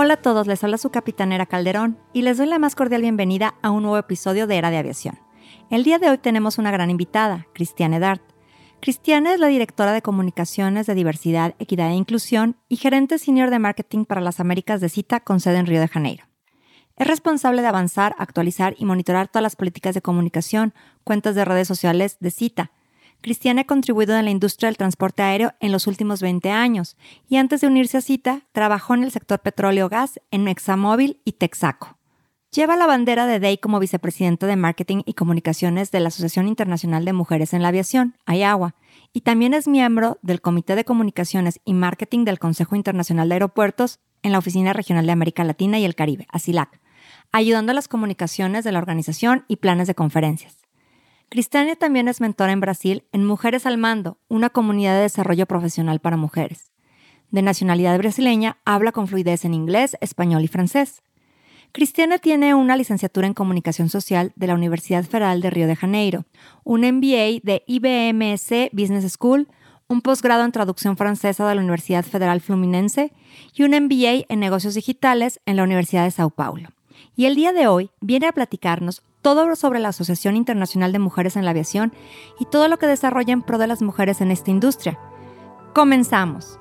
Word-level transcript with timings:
Hola 0.00 0.14
a 0.14 0.22
todos, 0.22 0.46
les 0.46 0.62
habla 0.62 0.78
su 0.78 0.90
capitanera 0.90 1.44
Calderón 1.44 1.98
y 2.12 2.22
les 2.22 2.38
doy 2.38 2.46
la 2.46 2.60
más 2.60 2.76
cordial 2.76 3.02
bienvenida 3.02 3.56
a 3.62 3.72
un 3.72 3.82
nuevo 3.82 3.98
episodio 3.98 4.46
de 4.46 4.56
Era 4.56 4.70
de 4.70 4.76
Aviación. 4.76 5.18
El 5.70 5.82
día 5.82 5.98
de 5.98 6.08
hoy 6.08 6.18
tenemos 6.18 6.56
una 6.56 6.70
gran 6.70 6.88
invitada, 6.88 7.48
Cristiane 7.52 7.98
Dart. 7.98 8.22
Cristiane 8.80 9.34
es 9.34 9.40
la 9.40 9.48
directora 9.48 9.92
de 9.92 10.00
comunicaciones 10.00 10.86
de 10.86 10.94
diversidad, 10.94 11.56
equidad 11.58 11.90
e 11.90 11.94
inclusión 11.94 12.58
y 12.68 12.76
gerente 12.76 13.18
senior 13.18 13.50
de 13.50 13.58
marketing 13.58 14.04
para 14.04 14.20
las 14.20 14.38
Américas 14.38 14.80
de 14.80 14.88
Cita 14.88 15.18
con 15.18 15.40
sede 15.40 15.56
en 15.56 15.66
Río 15.66 15.80
de 15.80 15.88
Janeiro. 15.88 16.26
Es 16.94 17.08
responsable 17.08 17.62
de 17.62 17.66
avanzar, 17.68 18.14
actualizar 18.18 18.76
y 18.78 18.84
monitorar 18.84 19.26
todas 19.26 19.42
las 19.42 19.56
políticas 19.56 19.96
de 19.96 20.02
comunicación, 20.02 20.74
cuentas 21.02 21.34
de 21.34 21.44
redes 21.44 21.66
sociales 21.66 22.18
de 22.20 22.30
Cita, 22.30 22.70
Cristiane 23.20 23.62
ha 23.62 23.66
contribuido 23.66 24.16
en 24.16 24.24
la 24.24 24.30
industria 24.30 24.68
del 24.68 24.76
transporte 24.76 25.22
aéreo 25.22 25.52
en 25.60 25.72
los 25.72 25.86
últimos 25.86 26.20
20 26.20 26.50
años 26.50 26.96
y 27.28 27.36
antes 27.36 27.60
de 27.60 27.66
unirse 27.66 27.98
a 27.98 28.00
Cita, 28.00 28.42
trabajó 28.52 28.94
en 28.94 29.02
el 29.02 29.10
sector 29.10 29.40
petróleo-gas 29.40 30.20
en 30.30 30.46
Examóvil 30.46 31.20
y 31.24 31.32
Texaco. 31.32 31.98
Lleva 32.50 32.76
la 32.76 32.86
bandera 32.86 33.26
de 33.26 33.40
DEI 33.40 33.58
como 33.58 33.78
vicepresidenta 33.78 34.46
de 34.46 34.56
Marketing 34.56 35.02
y 35.04 35.14
Comunicaciones 35.14 35.90
de 35.90 36.00
la 36.00 36.08
Asociación 36.08 36.48
Internacional 36.48 37.04
de 37.04 37.12
Mujeres 37.12 37.52
en 37.52 37.60
la 37.60 37.68
Aviación, 37.68 38.16
AIAGUA, 38.24 38.74
y 39.12 39.20
también 39.20 39.52
es 39.52 39.68
miembro 39.68 40.18
del 40.22 40.40
Comité 40.40 40.74
de 40.74 40.84
Comunicaciones 40.84 41.60
y 41.64 41.74
Marketing 41.74 42.24
del 42.24 42.38
Consejo 42.38 42.74
Internacional 42.74 43.28
de 43.28 43.34
Aeropuertos 43.34 44.00
en 44.22 44.32
la 44.32 44.38
Oficina 44.38 44.72
Regional 44.72 45.04
de 45.04 45.12
América 45.12 45.44
Latina 45.44 45.78
y 45.78 45.84
el 45.84 45.94
Caribe, 45.94 46.26
ASILAC, 46.30 46.80
ayudando 47.32 47.72
a 47.72 47.74
las 47.74 47.88
comunicaciones 47.88 48.64
de 48.64 48.72
la 48.72 48.78
organización 48.78 49.44
y 49.48 49.56
planes 49.56 49.86
de 49.86 49.94
conferencias. 49.94 50.67
Cristiane 51.30 51.76
también 51.76 52.08
es 52.08 52.22
mentora 52.22 52.52
en 52.52 52.60
Brasil 52.60 53.04
en 53.12 53.26
Mujeres 53.26 53.66
al 53.66 53.76
Mando, 53.76 54.16
una 54.28 54.48
comunidad 54.48 54.94
de 54.94 55.02
desarrollo 55.02 55.44
profesional 55.44 56.00
para 56.00 56.16
mujeres. 56.16 56.72
De 57.30 57.42
nacionalidad 57.42 57.98
brasileña, 57.98 58.56
habla 58.64 58.92
con 58.92 59.08
fluidez 59.08 59.44
en 59.44 59.52
inglés, 59.52 59.98
español 60.00 60.42
y 60.42 60.48
francés. 60.48 61.02
Cristiane 61.72 62.18
tiene 62.18 62.54
una 62.54 62.78
licenciatura 62.78 63.26
en 63.26 63.34
Comunicación 63.34 63.90
Social 63.90 64.32
de 64.36 64.46
la 64.46 64.54
Universidad 64.54 65.04
Federal 65.04 65.42
de 65.42 65.50
Río 65.50 65.66
de 65.66 65.76
Janeiro, 65.76 66.24
un 66.64 66.80
MBA 66.80 67.40
de 67.42 67.62
IBMS 67.66 68.70
Business 68.72 69.12
School, 69.12 69.48
un 69.86 70.00
posgrado 70.00 70.46
en 70.46 70.52
Traducción 70.52 70.96
Francesa 70.96 71.46
de 71.46 71.54
la 71.54 71.60
Universidad 71.60 72.06
Federal 72.06 72.40
Fluminense 72.40 73.12
y 73.54 73.64
un 73.64 73.72
MBA 73.72 74.24
en 74.30 74.40
Negocios 74.40 74.72
Digitales 74.72 75.40
en 75.44 75.56
la 75.56 75.64
Universidad 75.64 76.04
de 76.04 76.10
Sao 76.10 76.30
Paulo. 76.30 76.70
Y 77.16 77.26
el 77.26 77.34
día 77.34 77.52
de 77.52 77.66
hoy 77.66 77.90
viene 78.00 78.28
a 78.28 78.32
platicarnos 78.32 79.02
todo 79.22 79.56
sobre 79.56 79.80
la 79.80 79.88
Asociación 79.88 80.36
Internacional 80.36 80.92
de 80.92 80.98
Mujeres 80.98 81.36
en 81.36 81.44
la 81.44 81.50
Aviación 81.50 81.92
y 82.38 82.46
todo 82.46 82.68
lo 82.68 82.78
que 82.78 82.86
desarrolla 82.86 83.32
en 83.32 83.42
pro 83.42 83.58
de 83.58 83.66
las 83.66 83.82
mujeres 83.82 84.20
en 84.20 84.30
esta 84.30 84.50
industria. 84.50 84.98
Comenzamos. 85.74 86.58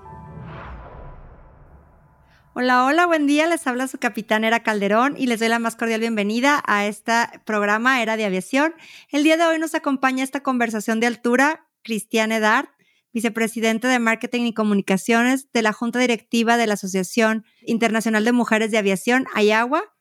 Hola, 2.54 2.86
hola, 2.86 3.06
buen 3.06 3.28
día. 3.28 3.46
Les 3.46 3.68
habla 3.68 3.88
su 3.88 4.00
capitán 4.00 4.44
Era 4.44 4.64
Calderón 4.64 5.16
y 5.16 5.28
les 5.28 5.40
doy 5.40 5.48
la 5.48 5.60
más 5.60 5.76
cordial 5.76 6.00
bienvenida 6.00 6.64
a 6.66 6.88
este 6.88 7.14
programa 7.46 8.02
Era 8.02 8.18
de 8.18 8.26
Aviación. 8.26 8.74
El 9.12 9.24
día 9.24 9.38
de 9.38 9.46
hoy 9.46 9.60
nos 9.60 9.76
acompaña 9.76 10.24
esta 10.24 10.42
conversación 10.42 11.00
de 11.00 11.06
altura 11.06 11.68
Cristiane 11.84 12.40
Dart, 12.40 12.72
vicepresidente 13.14 13.88
de 13.88 14.00
Marketing 14.00 14.42
y 14.42 14.56
Comunicaciones 14.56 15.52
de 15.52 15.62
la 15.62 15.72
Junta 15.72 16.00
Directiva 16.00 16.58
de 16.58 16.66
la 16.66 16.74
Asociación 16.74 17.46
Internacional 17.62 18.26
de 18.26 18.32
Mujeres 18.32 18.72
de 18.72 18.80
Aviación, 18.80 19.28
Ayagua 19.36 19.97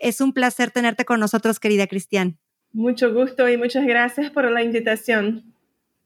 es 0.00 0.20
un 0.20 0.32
placer 0.32 0.70
tenerte 0.70 1.04
con 1.04 1.20
nosotros, 1.20 1.60
querida 1.60 1.86
Cristian. 1.86 2.38
Mucho 2.72 3.12
gusto 3.12 3.48
y 3.48 3.56
muchas 3.56 3.84
gracias 3.86 4.30
por 4.30 4.50
la 4.50 4.62
invitación. 4.62 5.54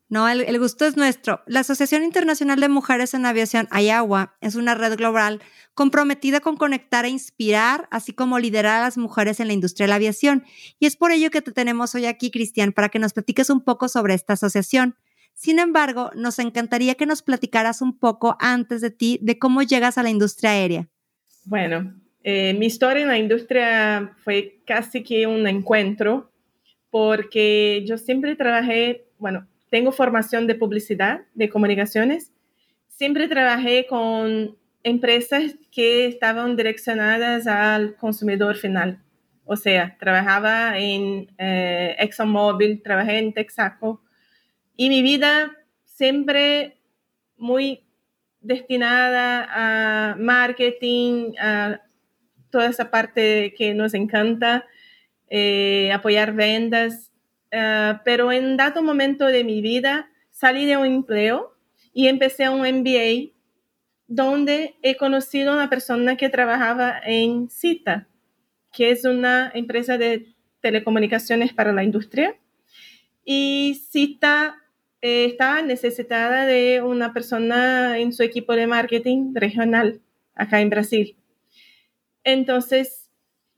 No, 0.09 0.29
el, 0.29 0.59
gusto 0.59 0.85
es 0.85 0.97
nuestro. 0.97 1.43
La 1.47 1.61
Asociación 1.61 2.05
Internacional 2.05 2.61
de 2.61 2.69
Mujeres 2.69 3.15
en 3.15 3.27
Aviación, 3.27 3.67
AYAWA, 3.71 4.37
es 4.41 4.55
una 4.55 4.75
red 4.75 4.97
global 4.97 5.41
comprometida 5.73 6.41
con 6.41 6.57
conectar 6.57 7.05
e 7.05 7.09
inspirar, 7.09 7.89
así 7.91 8.13
como 8.13 8.39
liderar 8.39 8.81
a 8.81 8.85
las 8.85 8.99
mujeres 8.99 9.41
en 9.41 9.49
la 9.49 9.55
industria 9.55 9.85
de 9.85 9.89
la 9.89 9.97
aviación. 9.97 10.45
Y 10.79 10.87
es 10.87 10.97
por 10.97 11.11
ello 11.11 11.31
que 11.31 11.43
te 11.43 11.53
tenemos 11.53 11.95
hoy 11.95 12.07
aquí, 12.07 12.31
Cristian, 12.31 12.73
para 12.73 12.91
que 12.91 12.99
nos 12.99 13.13
platiques 13.13 13.51
un 13.51 13.63
poco 13.63 13.89
sobre 13.89 14.15
esta 14.15 14.35
asociación. 14.35 14.95
Sin 15.33 15.59
embargo, 15.59 16.11
nos 16.15 16.39
encantaría 16.39 16.95
que 16.95 17.07
nos 17.07 17.23
platicaras 17.23 17.83
un 17.83 17.99
poco 17.99 18.37
antes 18.39 18.83
de 18.83 18.91
ti 18.91 19.19
de 19.21 19.39
cómo 19.39 19.63
llegas 19.63 19.99
a 19.99 20.05
la 20.05 20.11
industria 20.11 20.51
aérea. 20.51 20.89
Bueno, 21.45 21.93
eh, 22.27 22.55
mi 22.55 22.67
historia 22.67 23.03
en 23.03 23.09
la 23.09 23.19
industria 23.19 24.17
fue 24.25 24.59
casi 24.67 25.03
que 25.03 25.27
un 25.27 25.47
encuentro 25.47 26.31
porque 26.91 27.85
yo 27.87 27.99
siempre 27.99 28.35
trabajé, 28.35 29.05
bueno, 29.19 29.47
tengo 29.69 29.93
formación 29.93 30.47
de 30.47 30.55
publicidad, 30.55 31.23
de 31.35 31.51
comunicaciones, 31.51 32.33
siempre 32.89 33.29
trabajé 33.29 33.87
con 33.87 34.57
empresas 34.83 35.57
que 35.71 36.07
estaban 36.07 36.57
direccionadas 36.57 37.47
al 37.47 37.97
consumidor 37.97 38.57
final. 38.57 39.03
O 39.45 39.57
sea, 39.57 39.97
trabajaba 40.01 40.79
en 40.79 41.31
eh, 41.37 41.95
ExxonMobil, 41.99 42.81
trabajé 42.83 43.19
en 43.19 43.35
Texaco 43.35 44.01
y 44.77 44.89
mi 44.89 45.03
vida 45.03 45.53
siempre 45.85 46.79
muy 47.37 47.85
destinada 48.41 49.47
a 49.51 50.17
marketing, 50.17 51.33
a 51.39 51.81
toda 52.55 52.69
esa 52.69 52.89
parte 52.89 53.53
que 53.59 53.75
nos 53.75 53.95
encanta, 53.95 54.65
eh, 55.29 55.91
apoyar 55.93 56.35
ventas, 56.35 57.11
ah, 57.53 58.01
pero 58.05 58.31
en 58.31 58.57
dado 58.57 58.81
momento 58.81 59.27
de 59.27 59.43
mi 59.43 59.61
vida 59.61 60.09
salí 60.31 60.65
de 60.65 60.77
un 60.77 60.87
empleo 60.87 61.57
y 61.93 62.07
empecé 62.07 62.49
un 62.49 62.65
MBA 62.65 63.33
donde 64.07 64.77
he 64.83 64.97
conocido 64.97 65.51
a 65.51 65.55
una 65.57 65.69
persona 65.69 66.17
que 66.17 66.29
trabajaba 66.29 67.01
en 67.05 67.51
Cita, 67.51 68.07
que 68.73 68.93
es 68.93 69.05
una 69.05 69.51
empresa 69.53 69.99
de 69.99 70.29
telecomunicaciones 70.61 71.53
para 71.53 71.73
la 71.73 71.83
industria. 71.83 72.37
Y 73.25 73.83
Cita 73.91 74.63
eh, 75.03 75.25
estaba 75.25 75.61
necesitada 75.63 76.47
de 76.47 76.83
una 76.83 77.13
persona 77.13 77.99
en 77.99 78.13
su 78.13 78.23
equipo 78.23 78.55
de 78.55 78.69
marketing 78.69 79.35
regional 79.35 80.01
acá 80.37 80.61
en 80.61 80.71
Brasil. 80.71 81.17
Entonces, 82.25 83.11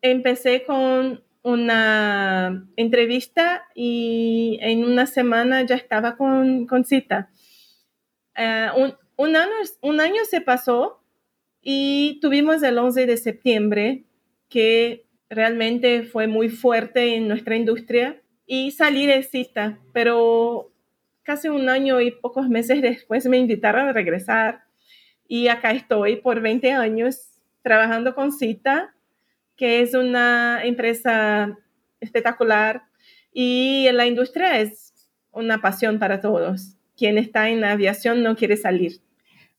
empecé 0.03 0.65
con 0.65 1.25
una 1.43 2.69
entrevista 2.77 3.63
y 3.75 4.59
en 4.61 4.85
una 4.85 5.07
semana 5.07 5.63
ya 5.63 5.77
estaba 5.77 6.17
con, 6.17 6.67
cita. 6.85 7.31
Eh, 8.37 8.69
un, 9.17 9.37
año, 9.37 9.53
un 9.81 10.01
año 10.01 10.25
se 10.29 10.41
pasó 10.41 11.01
y 11.63 12.19
tuvimos 12.21 12.63
el 12.63 12.79
11 12.79 13.07
de 13.07 13.17
septiembre, 13.17 14.05
que 14.49 15.07
realmente 15.31 16.03
fue 16.03 16.27
muy 16.27 16.49
fuerte 16.49 17.17
en 17.17 17.29
nuestra 17.29 17.57
industria, 17.57 18.21
y 18.47 18.71
salí 18.71 19.07
de 19.07 19.23
cita, 19.25 19.79
pero 19.93 20.73
casi 21.23 21.49
un 21.49 21.69
año 21.69 22.01
y 22.01 22.13
pocos 22.13 22.49
meses 22.49 22.81
después 22.81 23.27
me 23.27 23.39
invitaron 23.39 23.89
a 23.89 23.93
regresar 23.93 24.65
y 25.27 25.49
acá 25.49 25.73
estoy 25.73 26.17
por 26.17 26.41
20 26.41 26.71
años 26.71 27.36
trabajando 27.67 28.15
con 28.15 28.31
Cita, 28.31 28.95
que 29.57 29.81
es 29.81 29.93
una 29.93 30.61
empresa 30.63 31.59
espectacular 31.99 32.85
y 33.33 33.89
la 33.91 34.07
industria 34.07 34.61
es 34.61 34.95
una 35.33 35.61
pasión 35.61 35.99
para 35.99 36.21
todos. 36.21 36.77
Quien 36.97 37.19
está 37.19 37.49
en 37.49 37.61
la 37.61 37.73
aviación 37.73 38.23
no 38.23 38.37
quiere 38.37 38.57
salir. 38.57 39.01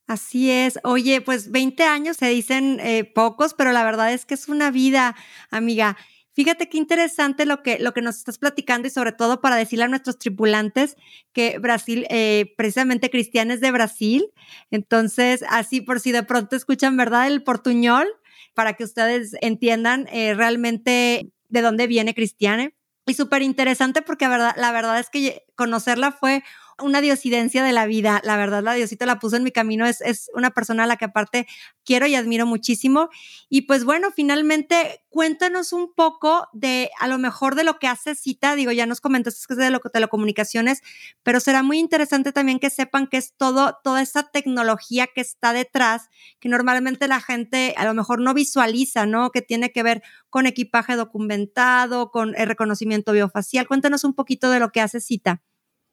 Así 0.08 0.50
es. 0.50 0.80
Oye, 0.86 1.20
pues 1.20 1.52
20 1.52 1.84
años 1.84 2.16
se 2.16 2.30
dicen 2.30 2.80
eh, 2.80 3.04
pocos, 3.04 3.54
pero 3.54 3.74
la 3.74 3.84
verdad 3.84 4.14
es 4.14 4.26
que 4.26 4.36
es 4.36 4.48
una 4.48 4.72
vida, 4.72 5.14
amiga. 5.52 5.98
Fíjate 6.38 6.70
qué 6.70 6.78
interesante 6.78 7.48
lo 7.48 7.64
que, 7.64 7.80
lo 7.80 7.96
que 7.96 8.04
nos 8.04 8.18
estás 8.18 8.38
platicando 8.38 8.88
y 8.88 8.92
sobre 8.92 9.12
todo 9.12 9.42
para 9.42 9.56
decirle 9.56 9.86
a 9.86 9.88
nuestros 9.88 10.20
tripulantes 10.20 10.96
que 11.34 11.58
Brasil, 11.58 12.06
eh, 12.12 12.54
precisamente 12.56 13.10
Cristian 13.10 13.50
es 13.50 13.60
de 13.60 13.72
Brasil. 13.72 14.30
Entonces, 14.70 15.44
así 15.50 15.82
por 15.82 16.00
si 16.00 16.12
de 16.12 16.22
pronto 16.22 16.56
escuchan, 16.56 16.96
¿verdad? 16.96 17.26
El 17.26 17.42
portuñol, 17.42 18.06
para 18.54 18.74
que 18.74 18.84
ustedes 18.84 19.36
entiendan 19.42 20.08
eh, 20.12 20.36
realmente 20.36 21.32
de 21.50 21.62
dónde 21.62 21.88
viene 21.88 22.14
Cristiane. 22.14 22.76
Y 23.08 23.16
súper 23.16 23.42
interesante 23.42 24.04
porque 24.04 24.28
la 24.28 24.72
verdad 24.72 25.00
es 25.00 25.10
que 25.10 25.44
conocerla 25.56 26.12
fue 26.12 26.44
una 26.82 27.02
diosidencia 27.02 27.64
de 27.64 27.72
la 27.72 27.86
vida. 27.86 28.22
La 28.24 28.38
verdad, 28.38 28.64
la 28.64 28.74
Diosita 28.74 29.06
la 29.06 29.20
puso 29.20 29.36
en 29.36 29.44
mi 29.44 29.52
camino. 29.52 29.86
Es, 29.86 30.02
es 30.02 30.30
una 30.34 30.52
persona 30.52 30.84
a 30.84 30.88
la 30.88 30.98
que 30.98 31.06
aparte 31.06 31.48
quiero 31.84 32.06
y 32.08 32.16
admiro 32.16 32.46
muchísimo. 32.46 33.10
Y 33.50 33.62
pues 33.64 33.84
bueno, 33.84 34.10
finalmente 34.16 35.02
cuéntanos 35.10 35.74
un 35.74 35.94
poco 35.94 36.48
de 36.54 36.92
a 37.00 37.08
lo 37.08 37.18
mejor 37.18 37.56
de 37.56 37.64
lo 37.64 37.80
que 37.80 37.88
hace 37.88 38.14
Cita. 38.14 38.56
Digo, 38.56 38.72
ya 38.72 38.86
nos 38.86 39.02
comentaste 39.02 39.44
que 39.48 39.54
es 39.54 39.58
de 39.58 39.72
lo, 39.72 39.80
telecomunicaciones, 39.80 40.82
pero 41.24 41.40
será 41.40 41.64
muy 41.64 41.80
interesante 41.80 42.32
también 42.32 42.60
que 42.60 42.70
sepan 42.70 43.08
que 43.08 43.18
es 43.18 43.34
todo, 43.36 43.78
toda 43.84 44.02
esa 44.02 44.30
tecnología 44.30 45.08
que 45.08 45.22
está 45.22 45.54
detrás, 45.54 46.10
que 46.40 46.50
normalmente 46.50 47.08
la 47.08 47.22
gente 47.22 47.74
a 47.78 47.86
lo 47.86 47.94
mejor 47.94 48.22
no 48.22 48.34
visualiza, 48.34 49.06
¿no? 49.06 49.32
Que 49.32 49.42
tiene 49.42 49.72
que 49.72 49.84
ver 49.84 50.04
con 50.30 50.46
equipaje 50.46 50.96
documentado, 50.96 52.12
con 52.12 52.36
el 52.36 52.48
reconocimiento 52.48 53.12
biofacial. 53.12 53.68
Cuéntanos 53.68 54.04
un 54.04 54.14
poquito 54.14 54.50
de 54.52 54.60
lo 54.60 54.70
que 54.70 54.82
hace 54.82 55.02
Cita. 55.02 55.42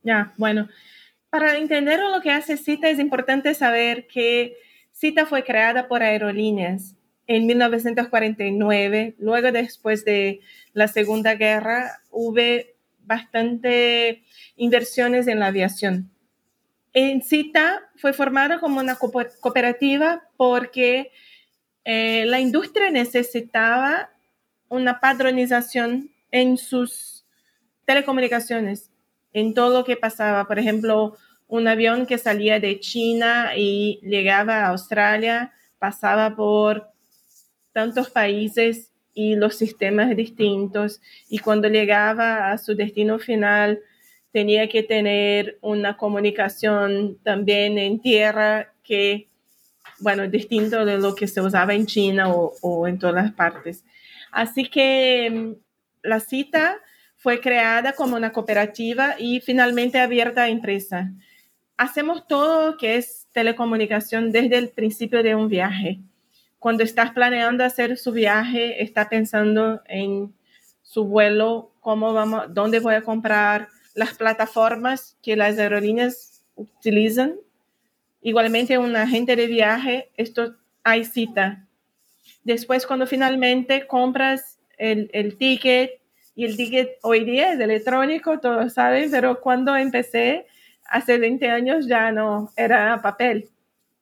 Ya, 0.05 0.35
bueno, 0.37 0.69
para 1.31 1.57
entender 1.57 1.99
lo 1.99 2.21
que 2.21 2.31
hace 2.31 2.57
CITA 2.57 2.91
es 2.91 3.01
importante 3.01 3.55
saber 3.55 4.07
que 4.07 4.55
CITA 4.93 5.27
fue 5.27 5.43
creada 5.43 5.89
por 5.89 6.03
aerolíneas 6.03 6.95
en 7.27 7.47
1949. 7.47 9.17
Luego, 9.19 9.51
después 9.51 10.05
de 10.05 10.41
la 10.75 10.87
Segunda 10.87 11.35
Guerra, 11.35 12.03
hubo 12.11 12.39
bastante 13.01 14.23
inversiones 14.57 15.27
en 15.27 15.41
la 15.41 15.47
aviación. 15.47 16.11
En 16.93 17.23
CITA 17.23 17.83
fue 17.97 18.13
formada 18.13 18.61
como 18.61 18.79
una 18.79 18.97
cooperativa 18.97 20.23
porque 20.37 21.11
eh, 21.85 22.25
la 22.27 22.41
industria 22.41 22.91
necesitaba 22.91 24.11
una 24.69 25.01
padronización 25.01 26.11
en 26.31 26.59
sus 26.59 27.25
telecomunicaciones 27.87 28.91
en 29.35 29.53
todo 29.53 29.81
lo 29.81 29.85
que 29.85 29.97
pasaba. 29.97 30.47
Por 30.47 30.59
ejemplo, 30.59 31.19
un 31.47 31.69
avión 31.69 32.07
que 32.07 32.17
salía 32.17 32.59
de 32.61 32.81
China 32.81 33.53
y 33.57 34.01
llegaba 34.03 34.61
a 34.65 34.69
Australia, 34.69 35.53
pasaba 35.79 36.35
por 36.35 36.89
tantos 37.73 38.09
países 38.09 38.91
y 39.13 39.35
los 39.37 39.57
sistemas 39.57 40.17
distintos. 40.17 41.03
Y 41.29 41.41
cuando 41.41 41.69
llegaba 41.69 42.51
a 42.51 42.59
su 42.59 42.75
destino 42.75 43.19
final, 43.19 43.81
tenía 44.33 44.69
que 44.69 44.83
tener 44.83 45.59
una 45.61 45.97
comunicación 45.97 47.19
también 47.23 47.79
en 47.79 48.01
tierra 48.01 48.73
que, 48.83 49.29
bueno, 50.01 50.27
distinto 50.29 50.85
de 50.85 50.99
lo 50.99 51.15
que 51.15 51.29
se 51.29 51.41
usaba 51.41 51.75
en 51.75 51.87
China 51.87 52.33
o, 52.33 52.55
o 52.63 52.89
en 52.89 52.99
todas 52.99 53.15
las 53.17 53.33
partes. 53.33 53.85
Así 54.33 54.69
que 54.69 55.31
mm, 55.31 55.53
la 56.03 56.21
cita 56.21 56.79
fue 57.25 57.41
creada 57.41 57.95
como 57.95 58.17
una 58.17 58.33
cooperativa 58.33 59.15
y 59.19 59.41
finalmente 59.41 59.99
abierta 59.99 60.43
a 60.43 60.51
empresa. 60.51 61.11
Hacemos 61.79 62.29
todo 62.29 62.77
que 62.77 62.99
es 62.99 63.29
telecomunicación 63.33 64.31
desde 64.31 64.59
el 64.59 64.69
principio 64.69 65.23
de 65.23 65.35
un 65.35 65.49
viaje. 65.49 66.01
Cuando 66.59 66.83
estás 66.83 67.13
planeando 67.13 67.65
hacer 67.65 67.97
su 67.97 68.13
viaje, 68.13 68.83
está 68.83 69.09
pensando 69.09 69.81
en 69.87 70.35
su 70.83 71.07
vuelo, 71.07 71.73
cómo 71.81 72.13
vamos, 72.13 72.53
dónde 72.53 72.81
voy 72.81 72.93
a 72.93 73.01
comprar, 73.01 73.69
las 73.95 74.13
plataformas 74.19 75.17
que 75.23 75.35
las 75.35 75.59
aerolíneas 75.59 76.45
utilizan. 76.57 77.37
Igualmente, 78.21 78.77
un 78.77 78.97
agente 78.97 79.35
de 79.35 79.47
viaje, 79.47 80.11
esto 80.19 80.57
hay 80.83 81.07
cita. 81.07 81.67
Después, 82.43 82.87
cuando 82.87 83.07
finalmente 83.07 83.87
compras 83.87 84.59
el, 84.77 85.09
el 85.15 85.39
ticket, 85.39 86.04
y 86.35 86.45
el 86.45 86.57
ticket 86.57 86.99
hoy 87.03 87.25
día 87.25 87.53
es 87.53 87.61
electrónico, 87.61 88.41
todos 88.41 88.73
saben, 88.73 89.11
pero 89.11 89.41
cuando 89.41 89.77
empecé 89.77 90.47
hace 90.87 91.19
20 91.19 91.49
años 91.49 91.87
ya 91.87 92.11
no 92.11 92.53
era 92.57 93.01
papel. 93.03 93.49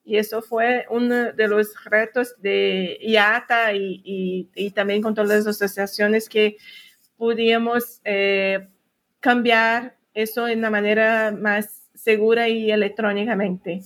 Y 0.04 0.16
eso 0.16 0.42
fue 0.42 0.86
uno 0.90 1.32
de 1.32 1.46
los 1.46 1.72
retos 1.84 2.34
de 2.40 2.98
IATA 3.02 3.72
y, 3.74 4.48
y, 4.54 4.70
también 4.72 5.00
con 5.00 5.14
todas 5.14 5.30
las 5.30 5.46
asociaciones 5.46 6.28
que 6.28 6.56
pudimos 7.16 8.00
eh, 8.04 8.66
cambiar 9.20 9.96
eso 10.12 10.48
en 10.48 10.58
una 10.58 10.70
manera 10.70 11.30
más 11.30 11.82
segura 11.94 12.48
y 12.48 12.72
electrónicamente. 12.72 13.82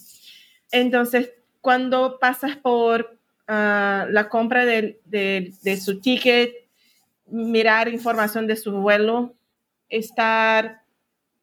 Entonces, 0.71 1.33
cuando 1.61 2.19
pasas 2.19 2.57
por 2.57 3.19
ah, 3.47 4.07
la 4.09 4.29
compra 4.31 4.65
de, 4.65 5.01
de, 5.05 5.53
de 5.63 5.77
su 5.77 6.01
ticket, 6.01 6.66
mirar 7.27 7.89
información 7.89 8.47
de 8.47 8.57
su 8.57 8.73
vuelo, 8.73 9.35
estar, 9.89 10.83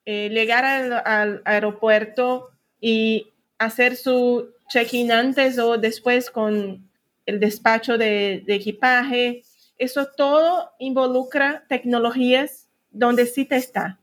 eh, 0.05 0.29
llegar 0.29 0.65
al, 0.65 1.41
aeropuerto 1.45 2.51
y 2.79 3.27
hacer 3.57 3.95
su 3.95 4.49
check-in 4.69 5.11
antes 5.11 5.59
o 5.59 5.77
después 5.77 6.29
con 6.29 6.89
el 7.25 7.39
despacho 7.39 7.97
de, 7.97 8.43
equipaje. 8.47 9.43
Eso 9.77 10.07
todo 10.07 10.71
involucra 10.79 11.63
tecnologías 11.67 12.69
donde 12.91 13.25
sí 13.25 13.45
te 13.45 13.55
está. 13.55 13.99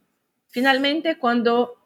Finalmente, 0.48 1.18
cuando 1.18 1.76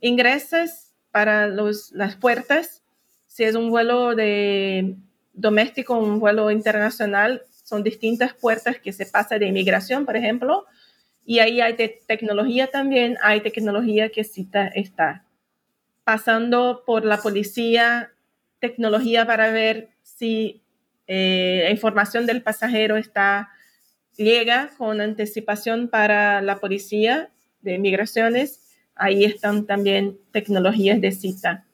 ingresas 0.00 0.94
para 1.10 1.46
los, 1.46 1.90
las 1.92 2.16
puertas, 2.16 2.82
si 3.26 3.44
es 3.44 3.54
un 3.54 3.70
vuelo 3.70 4.14
de 4.14 4.96
doméstico, 5.32 5.98
un 5.98 6.20
vuelo 6.20 6.50
internacional, 6.50 7.44
son 7.70 7.84
distintas 7.84 8.34
puertas 8.34 8.80
que 8.80 8.92
se 8.92 9.06
pasa 9.06 9.38
de 9.38 9.46
inmigración, 9.46 10.04
por 10.04 10.16
ejemplo, 10.16 10.66
y 11.24 11.38
ahí 11.38 11.60
hay 11.60 11.76
tecnología 12.08 12.66
también, 12.66 13.16
hay 13.22 13.40
tecnología 13.42 14.08
que 14.08 14.24
cita 14.24 14.66
está 14.66 15.24
pasando 16.02 16.82
por 16.84 17.04
la 17.04 17.18
policía, 17.18 18.10
tecnología 18.58 19.24
para 19.24 19.52
ver 19.52 19.90
si 20.02 20.60
eh, 21.06 21.60
la 21.62 21.70
información 21.70 22.26
del 22.26 22.42
pasajero 22.42 22.96
está 22.96 23.50
llega 24.16 24.70
con 24.76 25.00
anticipación 25.00 25.86
para 25.88 26.42
la 26.42 26.58
policía 26.58 27.30
de 27.62 27.78
migraciones. 27.78 28.74
Ahí 28.96 29.24
están 29.24 29.66
también 29.66 30.18
tecnologías 30.32 31.00
de 31.00 31.12
cita. 31.12 31.64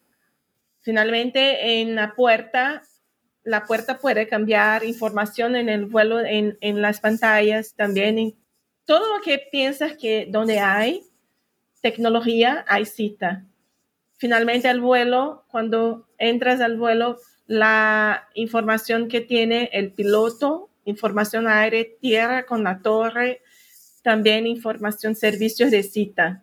Finalmente, 0.83 1.81
en 1.81 1.95
la 1.95 2.15
puerta 2.15 2.83
la 3.47 3.65
puerta 3.65 3.99
puede 3.99 4.27
cambiar 4.27 4.85
información 4.85 5.55
en 5.55 5.69
el 5.69 5.87
vuelo, 5.87 6.19
en, 6.21 6.83
las 6.83 6.99
pantallas, 6.99 7.75
también 7.75 8.35
todo 8.85 9.17
lo 9.17 9.23
que 9.23 9.39
piensas 9.39 9.97
que 9.97 10.27
donde 10.29 10.59
hay 10.59 11.05
tecnología, 11.81 12.65
hay 12.67 12.85
cita. 12.87 13.45
Finalmente 14.17 14.69
el 14.69 14.81
vuelo, 14.81 15.45
cuando 15.49 16.09
entras 16.19 16.61
al 16.61 16.77
vuelo, 16.77 17.19
la 17.47 18.29
información 18.35 19.07
que 19.07 19.21
tiene 19.21 19.71
el 19.73 19.93
piloto, 19.93 20.69
información 20.85 21.47
aire, 21.47 21.97
tierra 22.01 22.47
con 22.47 22.65
la 22.65 22.81
torre, 22.81 23.43
también 24.03 24.49
información 24.49 25.15
servicios 25.15 25.71
de 25.71 25.85
cita. 25.85 26.43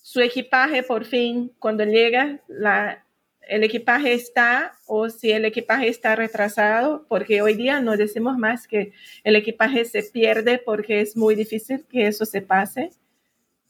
Su 0.00 0.20
equipaje, 0.20 0.82
por 0.82 1.04
fin, 1.04 1.52
cuando 1.60 1.84
llega, 1.84 2.40
la, 2.48 3.01
el 3.48 3.64
equipaje 3.64 4.14
está 4.14 4.74
o 4.86 5.08
si 5.08 5.30
el 5.32 5.44
equipaje 5.44 5.88
está 5.88 6.16
retrasado, 6.16 7.06
porque 7.08 7.42
hoy 7.42 7.54
día 7.54 7.80
no 7.80 7.96
decimos 7.96 8.38
más 8.38 8.66
que 8.66 8.92
el 9.24 9.36
equipaje 9.36 9.84
se 9.84 10.02
pierde 10.02 10.58
porque 10.58 11.00
es 11.00 11.16
muy 11.16 11.34
difícil 11.34 11.84
que 11.88 12.06
eso 12.06 12.24
se 12.24 12.42
pase. 12.42 12.90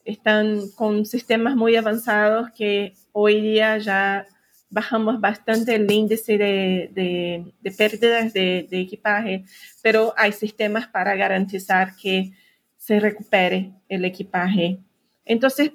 Están 0.04 0.68
con 0.70 1.06
sistemas 1.06 1.56
muy 1.56 1.76
avanzados 1.76 2.50
que 2.52 2.94
hoy 3.12 3.40
día 3.40 3.78
ya 3.78 4.26
bajamos 4.68 5.20
bastante 5.20 5.74
el 5.74 5.90
índice 5.90 6.38
de, 6.38 7.52
pérdidas 7.76 8.32
de, 8.32 8.66
de, 8.70 8.80
equipaje, 8.80 9.44
pero 9.82 10.14
hay 10.16 10.32
sistemas 10.32 10.88
para 10.88 11.14
garantizar 11.14 11.94
que 11.94 12.32
se 12.78 12.98
recupere 12.98 13.72
el 13.88 14.04
equipaje. 14.04 14.78
Entonces, 15.24 15.72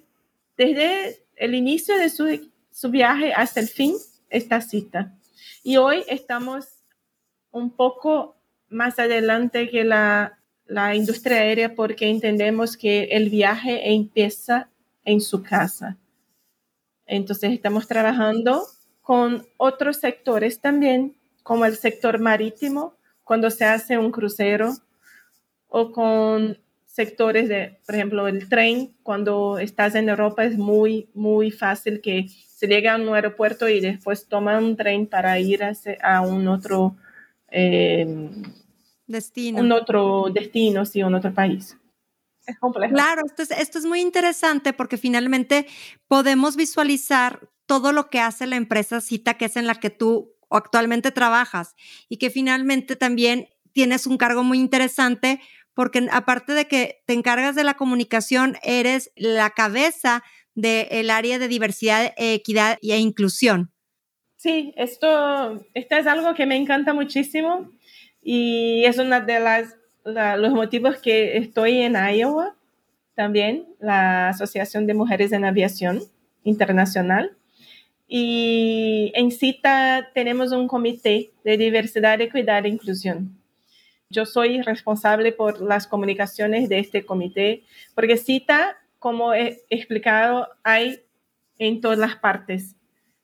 desde 0.58 1.20
el 1.36 1.54
inicio 1.54 1.96
de 1.98 2.10
su 2.10 2.26
su 2.78 2.92
viaje 2.92 3.34
hasta 3.34 3.60
el 3.60 3.68
fin, 3.68 3.96
esta 4.30 4.62
cita. 4.62 5.12
Y 5.64 5.78
hoy 5.78 6.04
estamos 6.08 6.68
un 7.50 7.72
poco 7.72 8.38
más 8.70 9.00
adelante 9.00 9.68
que 9.68 9.84
la, 9.84 10.38
la 10.68 10.94
industria 10.94 11.38
aérea 11.38 11.74
porque 11.74 12.08
entendemos 12.08 12.78
que 12.78 13.06
el 13.06 13.32
viaje 13.32 13.94
empieza 13.94 14.70
en 15.06 15.22
su 15.22 15.42
casa. 15.42 15.98
Entonces 17.08 17.52
estamos 17.52 17.88
trabajando 17.88 18.68
con 19.02 19.48
otros 19.58 19.98
sectores 19.98 20.62
también, 20.62 21.18
como 21.42 21.66
el 21.66 21.78
sector 21.78 22.20
marítimo, 22.20 22.94
cuando 23.24 23.50
se 23.50 23.66
hace 23.66 23.98
un 23.98 24.12
crucero, 24.12 24.76
o 25.68 25.92
con 25.92 26.60
sectores 26.86 27.50
de, 27.50 27.80
por 27.88 27.96
ejemplo, 27.96 28.28
el 28.28 28.48
tren, 28.48 28.96
cuando 29.02 29.58
estás 29.58 29.96
en 29.96 30.10
Europa 30.10 30.44
es 30.44 30.60
muy, 30.60 31.10
muy 31.16 31.50
fácil 31.50 32.02
que 32.02 32.28
se 32.58 32.66
llega 32.66 32.96
a 32.96 32.98
un 32.98 33.14
aeropuerto 33.14 33.70
y 33.70 33.80
después 33.80 34.28
toma 34.28 34.58
un 34.58 34.76
tren 34.76 35.06
para 35.06 35.40
ir 35.40 35.62
a, 36.02 36.22
un 36.22 36.48
otro 36.48 36.96
em, 37.50 38.32
destino. 39.06 39.60
Un 39.60 39.72
otro 39.72 40.26
destino, 40.34 40.84
sí, 40.84 41.04
un 41.04 41.14
otro 41.14 41.32
país. 41.32 41.78
es 42.48 42.58
complejo. 42.58 42.96
Claro, 42.96 43.22
esto 43.28 43.44
es, 43.44 43.52
esto 43.52 43.78
es 43.78 43.86
muy 43.86 44.02
interesante 44.02 44.74
porque 44.74 44.98
finalmente 44.98 45.68
podemos 46.08 46.56
visualizar 46.56 47.48
todo 47.68 47.92
lo 47.92 48.10
que 48.10 48.22
hace 48.22 48.48
la 48.48 48.56
empresa 48.56 49.02
Cita, 49.02 49.36
que 49.36 49.46
es 49.46 49.56
en 49.56 49.68
la 49.68 49.76
que 49.76 49.92
tú 49.92 50.34
actualmente 50.50 51.12
trabajas 51.12 51.76
y 52.10 52.18
que 52.18 52.32
finalmente 52.32 52.96
también 52.96 53.50
tienes 53.72 54.08
un 54.08 54.18
cargo 54.18 54.44
muy 54.44 54.58
interesante 54.58 55.42
porque 55.76 56.08
aparte 56.12 56.54
de 56.54 56.68
que 56.68 57.04
te 57.06 57.14
encargas 57.14 57.54
de 57.54 57.64
la 57.64 57.76
comunicación, 57.76 58.58
eres 58.64 59.12
la 59.16 59.52
cabeza 59.52 60.24
del 60.58 61.12
área 61.12 61.38
de 61.38 61.48
diversidad, 61.48 62.14
equidad 62.18 62.80
e 62.82 62.98
inclusión. 62.98 63.72
Sí, 64.38 64.74
esto, 64.76 65.64
esto 65.76 65.96
es 65.96 66.08
algo 66.08 66.34
que 66.34 66.48
me 66.48 66.56
encanta 66.56 66.94
muchísimo 66.94 67.70
y 68.24 68.84
es 68.86 68.98
uno 68.98 69.22
de 69.22 69.40
las, 69.40 69.76
los 70.04 70.52
motivos 70.54 70.98
que 70.98 71.38
estoy 71.38 71.82
en 71.82 71.96
Iowa 71.96 72.56
también, 73.14 73.68
la 73.80 74.30
Asociación 74.30 74.88
de 74.88 74.96
Mujeres 74.96 75.32
en 75.32 75.46
Aviación 75.46 76.02
Internacional. 76.44 77.38
Y 78.08 79.12
en 79.16 79.32
CITA 79.32 80.10
tenemos 80.14 80.52
un 80.54 80.68
comité 80.68 81.32
de 81.44 81.58
diversidad, 81.58 82.20
equidad 82.20 82.66
e 82.66 82.70
inclusión. 82.70 83.38
Yo 84.10 84.26
soy 84.26 84.62
responsable 84.62 85.34
por 85.34 85.62
las 85.62 85.86
comunicaciones 85.86 86.70
de 86.70 86.80
este 86.80 87.06
comité, 87.06 87.64
porque 87.94 88.18
CITA, 88.18 88.78
como 89.00 89.34
he 89.34 89.64
explicado, 89.70 90.48
hay 90.64 91.02
en 91.60 91.82
todas 91.82 91.98
las 91.98 92.16
partes. 92.16 92.76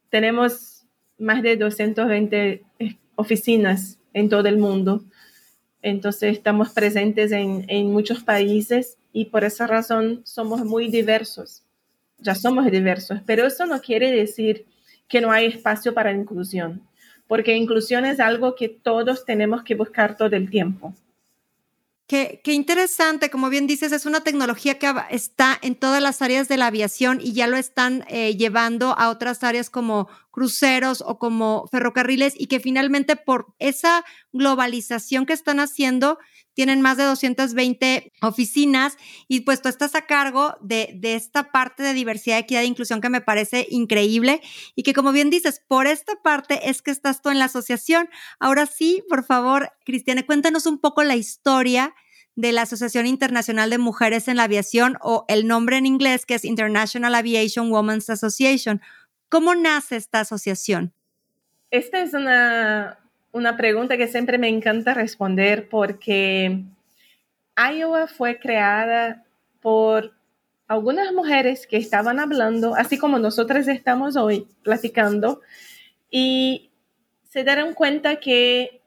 Tenemos 0.09 0.85
más 1.17 1.41
de 1.41 1.57
220 1.57 2.63
eh, 2.79 2.97
oficinas 3.15 3.99
en 4.13 4.29
todo 4.29 4.47
el 4.47 4.57
mundo. 4.57 5.03
Entonces 5.81 6.33
estamos 6.33 6.71
presentes 6.71 7.31
en, 7.31 7.65
en, 7.67 7.91
muchos 7.91 8.23
países 8.23 8.97
y 9.11 9.25
por 9.25 9.43
esa 9.43 9.67
razón 9.67 10.21
somos 10.23 10.63
muy 10.63 10.87
diversos. 10.87 11.63
Ya 12.19 12.35
somos 12.35 12.69
diversos, 12.71 13.19
pero 13.25 13.45
eso 13.45 13.65
no 13.65 13.81
quiere 13.81 14.11
decir 14.11 14.65
que 15.07 15.19
no 15.19 15.31
hay 15.31 15.47
espacio 15.47 15.93
para 15.93 16.11
inclusión, 16.13 16.81
porque 17.27 17.55
inclusión 17.55 18.05
es 18.05 18.19
algo 18.19 18.55
que 18.55 18.69
todos 18.69 19.25
tenemos 19.25 19.63
que 19.63 19.75
buscar 19.75 20.15
todo 20.15 20.35
el 20.35 20.49
tiempo. 20.49 20.93
Qué, 22.05 22.41
interesante, 22.45 23.29
como 23.29 23.49
bien 23.49 23.65
dices, 23.65 23.93
es 23.93 24.05
una 24.05 24.21
tecnología 24.21 24.77
que 24.77 24.93
está 25.09 25.57
en 25.61 25.75
todas 25.75 26.01
las 26.01 26.21
áreas 26.21 26.49
de 26.49 26.57
la 26.57 26.67
aviación 26.67 27.19
y 27.21 27.31
ya 27.31 27.47
lo 27.47 27.55
están 27.55 28.03
eh, 28.09 28.35
llevando 28.35 28.97
a 28.97 29.09
otras 29.09 29.43
áreas 29.43 29.69
como 29.69 30.09
cruceros 30.33 31.03
o 31.05 31.19
como 31.19 31.67
ferrocarriles 31.71 32.33
y 32.35 32.47
que 32.47 32.59
finalmente 32.59 33.15
por 33.15 33.53
esa 33.59 34.03
globalización 34.33 35.27
que 35.27 35.33
están 35.33 35.59
haciendo 35.59 36.17
tienen 36.55 36.81
más 36.81 36.97
de 36.97 37.03
220 37.03 38.11
oficinas 38.21 38.97
y 39.27 39.41
pues 39.41 39.61
tú 39.61 39.69
estás 39.69 39.93
a 39.93 40.07
cargo 40.07 40.55
de, 40.59 40.89
de, 40.95 41.13
esta 41.13 41.51
parte 41.51 41.83
de 41.83 41.93
diversidad, 41.93 42.39
equidad 42.39 42.63
e 42.63 42.65
inclusión 42.65 42.99
que 42.99 43.09
me 43.09 43.21
parece 43.21 43.67
increíble 43.69 44.41
y 44.75 44.81
que 44.81 44.93
como 44.93 45.11
bien 45.11 45.29
dices, 45.29 45.61
por 45.67 45.85
esta 45.85 46.15
parte 46.23 46.67
es 46.67 46.81
que 46.81 46.91
estás 46.91 47.21
tú 47.21 47.29
en 47.29 47.37
la 47.37 47.45
asociación. 47.45 48.09
Ahora 48.39 48.65
sí, 48.65 49.03
por 49.07 49.23
favor, 49.23 49.71
Cristiane, 49.85 50.25
cuéntanos 50.25 50.65
un 50.65 50.79
poco 50.79 51.03
la 51.03 51.15
historia 51.15 51.93
de 52.35 52.51
la 52.51 52.63
Asociación 52.63 53.05
Internacional 53.05 53.69
de 53.69 53.77
Mujeres 53.77 54.27
en 54.27 54.37
la 54.37 54.43
Aviación 54.43 54.97
o 55.01 55.25
el 55.27 55.47
nombre 55.47 55.77
en 55.77 55.85
inglés 55.85 56.25
que 56.25 56.35
es 56.35 56.45
International 56.45 57.13
Aviation 57.13 57.71
Women's 57.71 58.09
Association. 58.09 58.81
¿Cómo 59.33 59.55
nace 59.55 59.95
esta 59.95 60.19
asociación? 60.19 60.93
Esta 61.71 62.03
es 62.03 62.13
una, 62.13 62.99
una 63.31 63.57
pregunta 63.57 63.97
que 63.97 64.07
siempre 64.07 64.37
me 64.37 64.47
encanta 64.47 64.93
responder 64.93 65.69
porque 65.69 66.61
Iowa 67.57 68.05
fue 68.05 68.37
creada 68.37 69.25
por 69.59 70.13
algunas 70.67 71.11
mujeres 71.13 71.65
que 71.65 71.77
estaban 71.77 72.19
hablando, 72.19 72.75
así 72.75 72.99
como 72.99 73.17
nosotras 73.17 73.67
estamos 73.67 74.17
hoy 74.17 74.47
platicando, 74.61 75.41
y 76.11 76.69
se 77.27 77.43
dieron 77.43 77.73
cuenta 77.73 78.17
que 78.17 78.83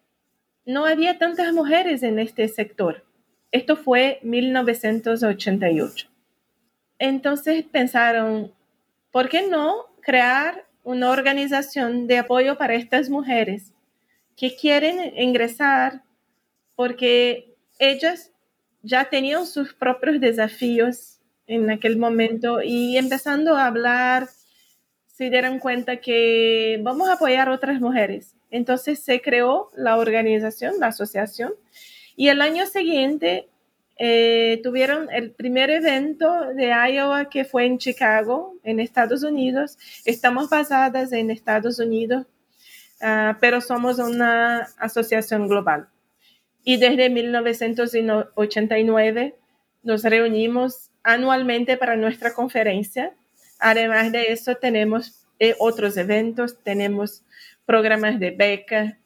no 0.65 0.87
había 0.87 1.19
tantas 1.19 1.53
mujeres 1.53 2.05
en 2.05 2.21
este 2.21 2.47
sector. 2.47 3.05
Esto 3.51 3.75
fue 3.75 4.21
1988. 4.23 6.09
Entonces 7.01 7.65
pensaron, 7.65 8.53
¿por 9.11 9.29
qué 9.29 9.49
no 9.49 9.96
crear 10.07 10.65
una 10.85 11.11
organización 11.11 12.07
de 12.07 12.19
apoyo 12.19 12.57
para 12.57 12.75
estas 12.75 13.11
mujeres 13.11 13.73
que 14.37 14.55
quieren 14.55 15.13
ingresar 15.19 16.05
porque 16.77 17.57
ellas 17.81 18.31
ya 18.83 19.07
tenían 19.11 19.49
sus 19.49 19.75
propios 19.75 20.21
desafíos 20.21 21.19
en 21.49 21.71
aquel 21.71 21.97
momento 21.97 22.63
y 22.63 22.97
empezando 22.97 23.57
a 23.57 23.67
hablar, 23.67 24.29
se 25.09 25.29
dieron 25.29 25.59
cuenta 25.59 25.97
que 25.97 26.79
vamos 26.85 27.09
a 27.09 27.15
apoyar 27.15 27.49
a 27.49 27.55
otras 27.55 27.81
mujeres. 27.81 28.37
Entonces 28.53 29.03
se 29.03 29.21
creó 29.21 29.73
la 29.75 29.97
organización, 29.97 30.75
la 30.79 30.89
asociación, 30.89 31.53
y 32.15 32.29
el 32.29 32.43
año 32.43 32.65
siguiente 32.67 33.49
eh, 33.99 34.61
tuvieron 34.63 35.09
el 35.11 35.31
primer 35.31 35.71
evento 35.71 36.53
de 36.55 36.67
Iowa 36.67 37.31
que 37.31 37.47
fue 37.47 37.65
en 37.65 37.79
Chicago, 37.79 38.55
en 38.63 38.79
Estados 38.81 39.23
Unidos. 39.23 39.79
Estamos 40.05 40.51
basadas 40.51 41.13
en 41.13 41.31
Estados 41.31 41.79
Unidos, 41.79 42.27
uh, 43.01 43.33
pero 43.41 43.63
somos 43.63 43.99
una 43.99 44.69
asociación 44.79 45.49
global. 45.49 45.89
Y 46.63 46.77
desde 46.77 47.09
1989 47.09 49.35
nos 49.83 50.03
reunimos 50.03 50.91
anualmente 51.03 51.79
para 51.79 51.97
nuestra 51.97 52.35
conferencia. 52.35 53.15
Además 53.59 54.13
de 54.13 54.33
eso, 54.33 54.57
tenemos 54.57 55.27
eh, 55.39 55.55
otros 55.59 55.97
eventos, 55.97 56.63
tenemos 56.63 57.23
programas 57.65 58.21
de 58.21 58.33
beca, 58.33 58.99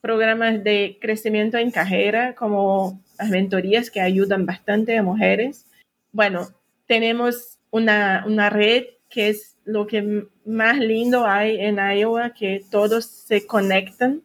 programas 0.00 0.64
de 0.64 0.98
crecimiento 1.00 1.58
en 1.58 1.70
carrera, 1.70 2.34
como 2.34 3.00
las 3.22 3.30
mentorías 3.30 3.88
que 3.88 4.00
ayudan 4.00 4.46
bastante 4.46 4.98
a 4.98 5.02
mujeres. 5.02 5.64
Bueno, 6.10 6.48
tenemos 6.86 7.58
una, 7.70 8.24
una 8.26 8.50
red 8.50 8.84
que 9.08 9.28
es 9.28 9.56
lo 9.64 9.86
que 9.86 10.26
más 10.44 10.78
lindo 10.78 11.24
hay 11.24 11.60
en 11.60 11.76
Iowa, 11.76 12.30
que 12.30 12.64
todos 12.68 13.04
se 13.04 13.46
conectan. 13.46 14.22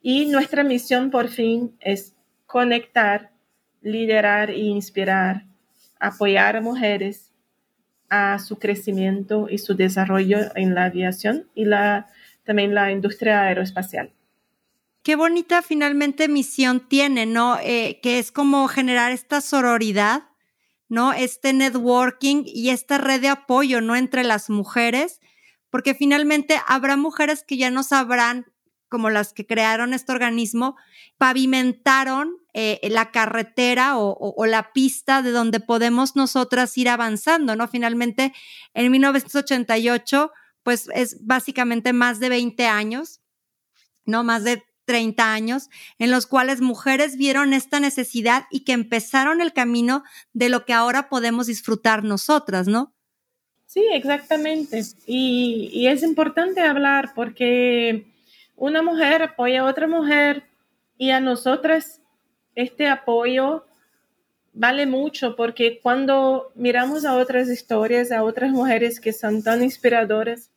Y 0.00 0.26
nuestra 0.26 0.62
misión 0.62 1.10
por 1.10 1.28
fin 1.28 1.76
es 1.80 2.14
conectar, 2.46 3.30
liderar 3.82 4.50
e 4.50 4.58
inspirar, 4.58 5.44
apoyar 5.98 6.56
a 6.56 6.60
mujeres 6.60 7.32
a 8.08 8.38
su 8.38 8.56
crecimiento 8.60 9.48
y 9.50 9.58
su 9.58 9.74
desarrollo 9.74 10.38
en 10.54 10.76
la 10.76 10.84
aviación 10.84 11.48
y 11.56 11.64
la, 11.64 12.06
también 12.44 12.72
la 12.72 12.92
industria 12.92 13.42
aeroespacial 13.42 14.12
qué 15.06 15.14
bonita 15.14 15.62
finalmente 15.62 16.26
misión 16.26 16.80
tiene, 16.88 17.26
¿no? 17.26 17.60
Eh, 17.62 18.00
que 18.02 18.18
es 18.18 18.32
como 18.32 18.66
generar 18.66 19.12
esta 19.12 19.40
sororidad, 19.40 20.24
¿no? 20.88 21.12
Este 21.12 21.52
networking 21.52 22.42
y 22.44 22.70
esta 22.70 22.98
red 22.98 23.20
de 23.20 23.28
apoyo, 23.28 23.80
¿no? 23.80 23.94
Entre 23.94 24.24
las 24.24 24.50
mujeres, 24.50 25.20
porque 25.70 25.94
finalmente 25.94 26.60
habrá 26.66 26.96
mujeres 26.96 27.44
que 27.46 27.56
ya 27.56 27.70
no 27.70 27.84
sabrán, 27.84 28.46
como 28.88 29.08
las 29.08 29.32
que 29.32 29.46
crearon 29.46 29.94
este 29.94 30.10
organismo, 30.10 30.74
pavimentaron 31.18 32.38
eh, 32.52 32.80
la 32.90 33.12
carretera 33.12 33.98
o, 33.98 34.16
o, 34.18 34.46
la 34.46 34.72
pista 34.72 35.22
de 35.22 35.30
donde 35.30 35.60
podemos 35.60 36.16
nosotras 36.16 36.76
ir 36.76 36.88
avanzando, 36.88 37.54
¿no? 37.54 37.68
Finalmente, 37.68 38.32
en 38.74 38.90
1988, 38.90 40.32
pues 40.64 40.88
es 40.92 41.24
básicamente 41.24 41.92
más 41.92 42.18
de 42.18 42.28
20 42.28 42.66
años, 42.66 43.20
¿no? 44.04 44.24
Más 44.24 44.42
de 44.42 44.64
30 44.86 45.32
años, 45.32 45.68
en 45.98 46.10
los 46.10 46.26
cuales 46.26 46.62
mujeres 46.62 47.16
vieron 47.16 47.52
esta 47.52 47.80
necesidad 47.80 48.44
y 48.50 48.60
que 48.60 48.72
empezaron 48.72 49.42
el 49.42 49.52
camino 49.52 50.02
de 50.32 50.48
lo 50.48 50.64
que 50.64 50.72
ahora 50.72 51.10
podemos 51.10 51.48
disfrutar 51.48 52.04
nosotras, 52.04 52.66
¿no? 52.66 52.94
Sí, 53.66 53.84
exactamente. 53.92 54.80
Y, 55.06 55.68
y 55.72 55.88
es 55.88 56.02
importante 56.02 56.62
hablar 56.62 57.12
porque 57.14 58.06
una 58.54 58.80
mujer 58.80 59.22
apoya 59.22 59.60
a 59.60 59.64
otra 59.64 59.86
mujer 59.86 60.44
y 60.96 61.10
a 61.10 61.20
nosotras 61.20 62.00
este 62.54 62.88
apoyo 62.88 63.66
vale 64.54 64.86
mucho 64.86 65.36
porque 65.36 65.80
cuando 65.82 66.50
miramos 66.54 67.04
a 67.04 67.16
otras 67.16 67.48
historias, 67.48 68.10
a 68.10 68.24
otras 68.24 68.50
mujeres 68.50 68.98
que 69.00 69.12
son 69.12 69.42
tan 69.42 69.62
inspiradoras, 69.62 70.50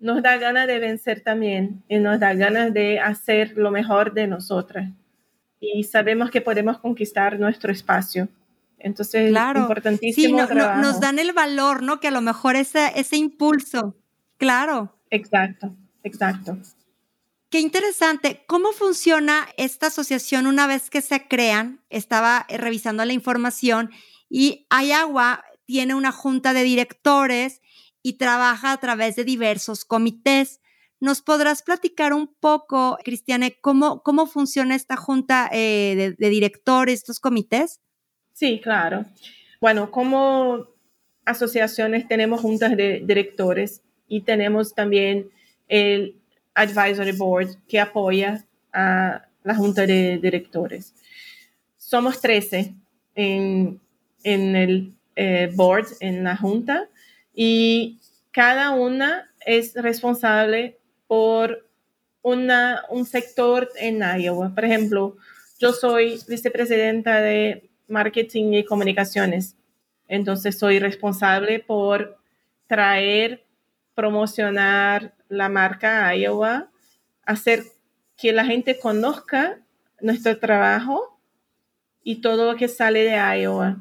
nos 0.00 0.22
da 0.22 0.36
ganas 0.36 0.66
de 0.66 0.78
vencer 0.78 1.22
también 1.22 1.82
y 1.88 1.98
nos 1.98 2.20
da 2.20 2.34
ganas 2.34 2.72
de 2.72 3.00
hacer 3.00 3.54
lo 3.56 3.70
mejor 3.70 4.14
de 4.14 4.26
nosotras. 4.26 4.90
Y 5.60 5.84
sabemos 5.84 6.30
que 6.30 6.40
podemos 6.40 6.78
conquistar 6.78 7.38
nuestro 7.38 7.72
espacio. 7.72 8.28
Entonces, 8.78 9.30
claro. 9.30 9.60
importantísimo. 9.60 10.46
Sí, 10.46 10.54
nos 10.54 11.00
dan 11.00 11.18
el 11.18 11.32
valor, 11.32 11.82
¿no? 11.82 11.98
Que 11.98 12.08
a 12.08 12.12
lo 12.12 12.20
mejor 12.20 12.54
ese, 12.54 12.92
ese 12.94 13.16
impulso. 13.16 13.96
Claro. 14.36 14.94
Exacto, 15.10 15.74
exacto. 16.04 16.58
Qué 17.50 17.60
interesante. 17.60 18.44
¿Cómo 18.46 18.72
funciona 18.72 19.48
esta 19.56 19.86
asociación 19.86 20.46
una 20.46 20.66
vez 20.66 20.90
que 20.90 21.00
se 21.00 21.26
crean? 21.26 21.80
Estaba 21.88 22.46
revisando 22.48 23.04
la 23.04 23.14
información 23.14 23.90
Y 24.28 24.66
Iowa 24.70 25.44
tiene 25.64 25.94
una 25.94 26.12
junta 26.12 26.52
de 26.52 26.62
directores 26.62 27.62
y 28.02 28.14
trabaja 28.14 28.72
a 28.72 28.76
través 28.78 29.16
de 29.16 29.24
diversos 29.24 29.84
comités. 29.84 30.60
¿Nos 31.00 31.22
podrás 31.22 31.62
platicar 31.62 32.12
un 32.12 32.26
poco, 32.26 32.98
Cristiane, 33.04 33.58
cómo, 33.60 34.02
cómo 34.02 34.26
funciona 34.26 34.74
esta 34.74 34.96
junta 34.96 35.48
eh, 35.52 35.94
de, 35.96 36.12
de, 36.12 36.28
directores, 36.28 37.00
estos 37.00 37.20
comités? 37.20 37.80
Sí, 38.32 38.60
claro. 38.60 39.04
Bueno, 39.60 39.90
como 39.90 40.66
asociaciones 41.24 42.08
tenemos 42.08 42.40
juntas 42.40 42.76
de 42.76 43.02
directores 43.04 43.82
y 44.08 44.22
tenemos 44.22 44.74
también 44.74 45.30
el 45.68 46.16
Advisory 46.54 47.12
Board 47.12 47.56
que 47.68 47.78
apoya 47.78 48.44
a 48.72 49.26
la 49.44 49.54
junta 49.54 49.86
de 49.86 50.18
directores. 50.18 50.94
Somos 51.76 52.20
13 52.20 52.74
en, 53.14 53.80
en 54.24 54.56
el 54.56 54.94
eh, 55.16 55.50
board, 55.54 55.86
en 56.00 56.24
la 56.24 56.36
junta, 56.36 56.88
y 57.40 58.00
cada 58.32 58.72
una 58.72 59.30
es 59.46 59.74
responsable 59.74 60.76
por 61.06 61.68
una, 62.20 62.82
un 62.90 63.06
sector 63.06 63.68
en 63.76 64.02
Iowa. 64.02 64.52
Por 64.52 64.64
ejemplo, 64.64 65.16
yo 65.60 65.72
soy 65.72 66.18
vicepresidenta 66.26 67.20
de 67.20 67.70
marketing 67.86 68.54
y 68.54 68.64
comunicaciones, 68.64 69.54
entonces 70.08 70.58
soy 70.58 70.80
responsable 70.80 71.60
por 71.60 72.18
traer, 72.66 73.44
promocionar 73.94 75.14
la 75.28 75.48
marca 75.48 76.12
Iowa, 76.16 76.70
hacer 77.24 77.62
que 78.16 78.32
la 78.32 78.46
gente 78.46 78.80
conozca 78.80 79.60
nuestro 80.00 80.36
trabajo 80.40 81.20
y 82.02 82.16
todo 82.16 82.50
lo 82.50 82.58
que 82.58 82.66
sale 82.66 83.04
de 83.04 83.42
Iowa. 83.42 83.76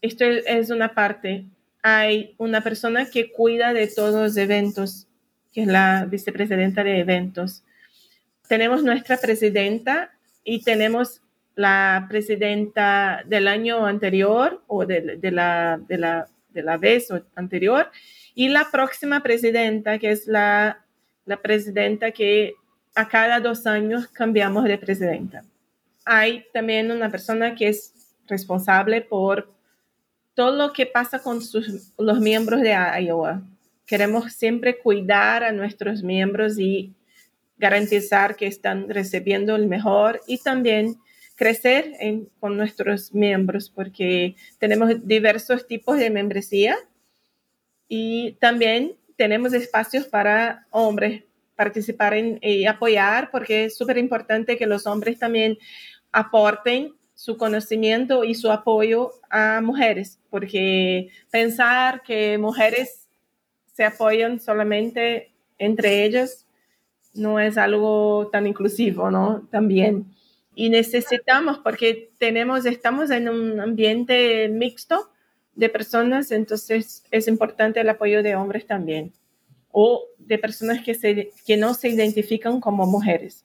Esto 0.00 0.24
es 0.24 0.70
una 0.70 0.94
parte. 0.94 1.44
Hay 1.86 2.34
una 2.38 2.62
persona 2.62 3.10
que 3.10 3.30
cuida 3.30 3.74
de 3.74 3.86
todos 3.86 4.14
los 4.14 4.36
eventos 4.38 5.06
que 5.52 5.62
es 5.62 5.68
la 5.68 6.06
vicepresidenta 6.06 6.82
de 6.82 6.98
eventos. 6.98 7.62
Tenemos 8.48 8.82
nuestra 8.82 9.16
presidenta 9.18 10.10
y 10.42 10.62
tenemos 10.62 11.22
la 11.54 12.06
presidenta 12.08 13.22
del 13.26 13.46
año 13.46 13.86
anterior 13.86 14.64
o 14.66 14.84
de, 14.84 15.18
la, 15.30 15.78
de, 15.86 15.98
la, 15.98 16.28
de 16.50 16.62
la 16.62 16.76
vez 16.76 17.08
anterior 17.36 17.90
y 18.34 18.48
la 18.48 18.68
próxima 18.72 19.22
presidenta, 19.22 19.98
que 19.98 20.10
es 20.10 20.26
la, 20.26 20.84
la 21.24 21.40
presidenta 21.40 22.10
que 22.10 22.54
a 22.96 23.06
cada 23.08 23.38
dos 23.38 23.66
años 23.66 24.08
cambiamos 24.08 24.64
de 24.64 24.78
presidenta. 24.78 25.44
Hay 26.04 26.46
también 26.52 26.90
una 26.90 27.10
persona 27.10 27.54
que 27.54 27.68
es 27.68 27.92
responsable 28.26 29.02
por 29.02 29.52
todo 30.34 30.56
lo 30.56 30.72
que 30.72 30.86
pasa 30.86 31.20
con 31.20 31.40
los 31.98 32.20
miembros 32.20 32.60
de 32.60 32.74
Iowa. 33.02 33.42
Queremos 33.86 34.32
siempre 34.32 34.78
cuidar 34.78 35.44
a 35.44 35.52
nuestros 35.52 36.02
miembros 36.02 36.58
y 36.58 36.92
garantizar 37.56 38.36
que 38.36 38.46
están 38.46 38.88
recibiendo 38.88 39.54
el 39.54 39.66
mejor 39.66 40.20
y 40.26 40.38
también 40.38 40.96
crecer 41.36 41.92
con 42.40 42.56
nuestros 42.56 43.12
miembros 43.14 43.70
porque 43.70 44.36
tenemos 44.58 45.06
diversos 45.06 45.66
tipos 45.66 45.98
de 45.98 46.10
membresía 46.10 46.76
y 47.88 48.32
también 48.40 48.96
tenemos 49.16 49.52
espacios 49.52 50.06
para 50.06 50.66
hombres 50.70 51.24
participar 51.56 52.14
en, 52.14 52.38
y 52.42 52.66
apoyar 52.66 53.30
porque 53.30 53.66
es 53.66 53.76
súper 53.76 53.98
importante 53.98 54.56
que 54.56 54.66
los 54.66 54.86
hombres 54.86 55.18
también 55.18 55.58
aporten 56.12 56.94
su 57.14 57.36
conocimiento 57.36 58.24
y 58.24 58.34
su 58.34 58.50
apoyo 58.50 59.12
a 59.30 59.60
mujeres 59.60 60.18
porque 60.30 61.10
pensar 61.30 62.02
que 62.02 62.38
mujeres 62.38 63.06
se 63.72 63.84
apoyan 63.84 64.40
solamente 64.40 65.32
entre 65.58 66.04
ellos 66.04 66.44
no 67.14 67.38
es 67.38 67.56
algo 67.56 68.28
tan 68.32 68.48
inclusivo, 68.48 69.12
¿no? 69.12 69.46
También. 69.52 70.06
Y 70.56 70.70
necesitamos, 70.70 71.58
porque 71.58 72.10
tenemos, 72.18 72.66
estamos 72.66 73.10
en 73.10 73.28
un 73.28 73.60
ambiente 73.60 74.48
mixto 74.48 75.08
de 75.54 75.68
personas, 75.68 76.32
entonces 76.32 77.04
es 77.12 77.28
importante 77.28 77.80
el 77.80 77.88
apoyo 77.88 78.22
de 78.24 78.34
hombres 78.34 78.66
también, 78.66 79.12
o 79.70 80.04
de 80.18 80.38
personas 80.38 80.82
que, 80.84 80.94
se, 80.94 81.30
que 81.46 81.56
no 81.56 81.74
se 81.74 81.90
identifican 81.90 82.60
como 82.60 82.86
mujeres. 82.86 83.44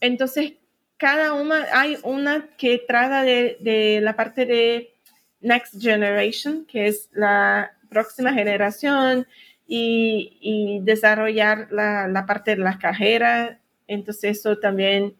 Entonces, 0.00 0.54
cada 0.98 1.32
una, 1.32 1.66
hay 1.72 1.96
una 2.02 2.48
que 2.58 2.78
trata 2.78 3.22
de, 3.22 3.56
de 3.60 4.00
la 4.02 4.16
parte 4.16 4.44
de 4.44 4.94
Next 5.40 5.80
Generation, 5.80 6.66
que 6.66 6.88
es 6.88 7.08
la 7.12 7.72
próxima 7.88 8.32
generación, 8.34 9.26
y, 9.68 10.80
desarrollar 10.82 11.68
la, 11.70 12.24
parte 12.26 12.56
de 12.56 12.62
las 12.62 12.78
cajeras. 12.78 13.58
Entonces 13.86 14.38
eso 14.38 14.58
también 14.58 15.14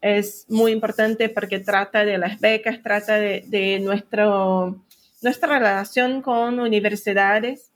es 0.00 0.46
muy 0.48 0.72
importante 0.72 1.28
porque 1.28 1.58
trata 1.58 2.04
de 2.04 2.18
las 2.18 2.38
becas, 2.38 2.82
trata 2.82 3.14
de, 3.14 3.80
nuestro, 3.82 4.84
nuestra 5.22 5.58
relación 5.58 6.22
con 6.22 6.60
universidades 6.60 7.72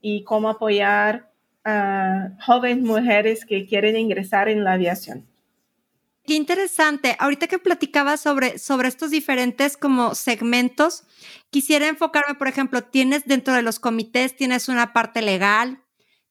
y 0.00 0.24
cómo 0.24 0.50
apoyar 0.50 1.30
a 1.64 2.30
jóvenes 2.44 2.82
mujeres 2.84 3.46
que 3.46 3.66
quieren 3.66 3.96
ingresar 3.96 4.48
en 4.48 4.64
la 4.64 4.72
aviación. 4.72 5.26
Qué 6.26 6.34
interesante. 6.34 7.16
Ahorita 7.18 7.48
que 7.48 7.58
platicaba 7.58 8.16
sobre, 8.16 8.58
sobre 8.58 8.88
estos 8.88 9.10
diferentes 9.10 9.76
como 9.76 10.14
segmentos, 10.14 11.04
quisiera 11.50 11.86
enfocarme, 11.86 12.34
por 12.34 12.48
ejemplo, 12.48 12.82
tienes 12.82 13.26
dentro 13.26 13.52
de 13.52 13.60
los 13.62 13.78
comités, 13.78 14.34
tienes 14.34 14.68
una 14.70 14.94
parte 14.94 15.20
legal, 15.20 15.82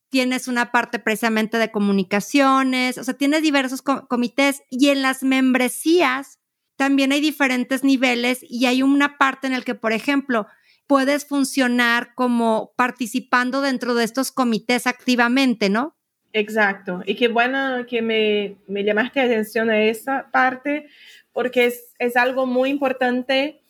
tienes 0.09 0.47
una 0.47 0.71
parte 0.71 0.97
precisamente 0.99 1.57
de 1.59 1.71
comunicaciones, 1.71 2.97
o 2.97 3.03
sea, 3.03 3.13
tienes 3.15 3.43
diversos 3.43 3.83
comités 3.83 4.63
y 4.71 4.89
en 4.89 5.03
las 5.03 5.21
membresías 5.23 6.39
también 6.75 7.11
hay 7.11 7.21
diferentes 7.21 7.83
niveles 7.83 8.39
y 8.41 8.65
hay 8.65 8.81
una 8.81 9.17
parte 9.19 9.45
en 9.47 9.53
el 9.53 9.63
que, 9.63 9.75
por 9.75 9.93
ejemplo, 9.93 10.47
puedes 10.87 11.25
funcionar 11.25 12.15
como 12.15 12.73
participando 12.75 13.61
dentro 13.61 13.93
de 13.93 14.05
estos 14.05 14.31
comités 14.31 14.87
activamente, 14.87 15.69
¿no? 15.69 15.95
Exacto. 16.33 17.03
Y 17.05 17.15
qué 17.15 17.27
bueno 17.27 17.85
que 17.87 18.01
me, 18.01 18.55
me 18.67 18.83
llamaste 18.83 19.21
atención 19.21 19.69
a 19.69 19.83
esa 19.83 20.29
parte, 20.31 20.87
porque 21.31 21.65
es, 21.67 21.93
es 21.99 22.17
algo 22.17 22.47
muy 22.47 22.71
importante 22.71 23.61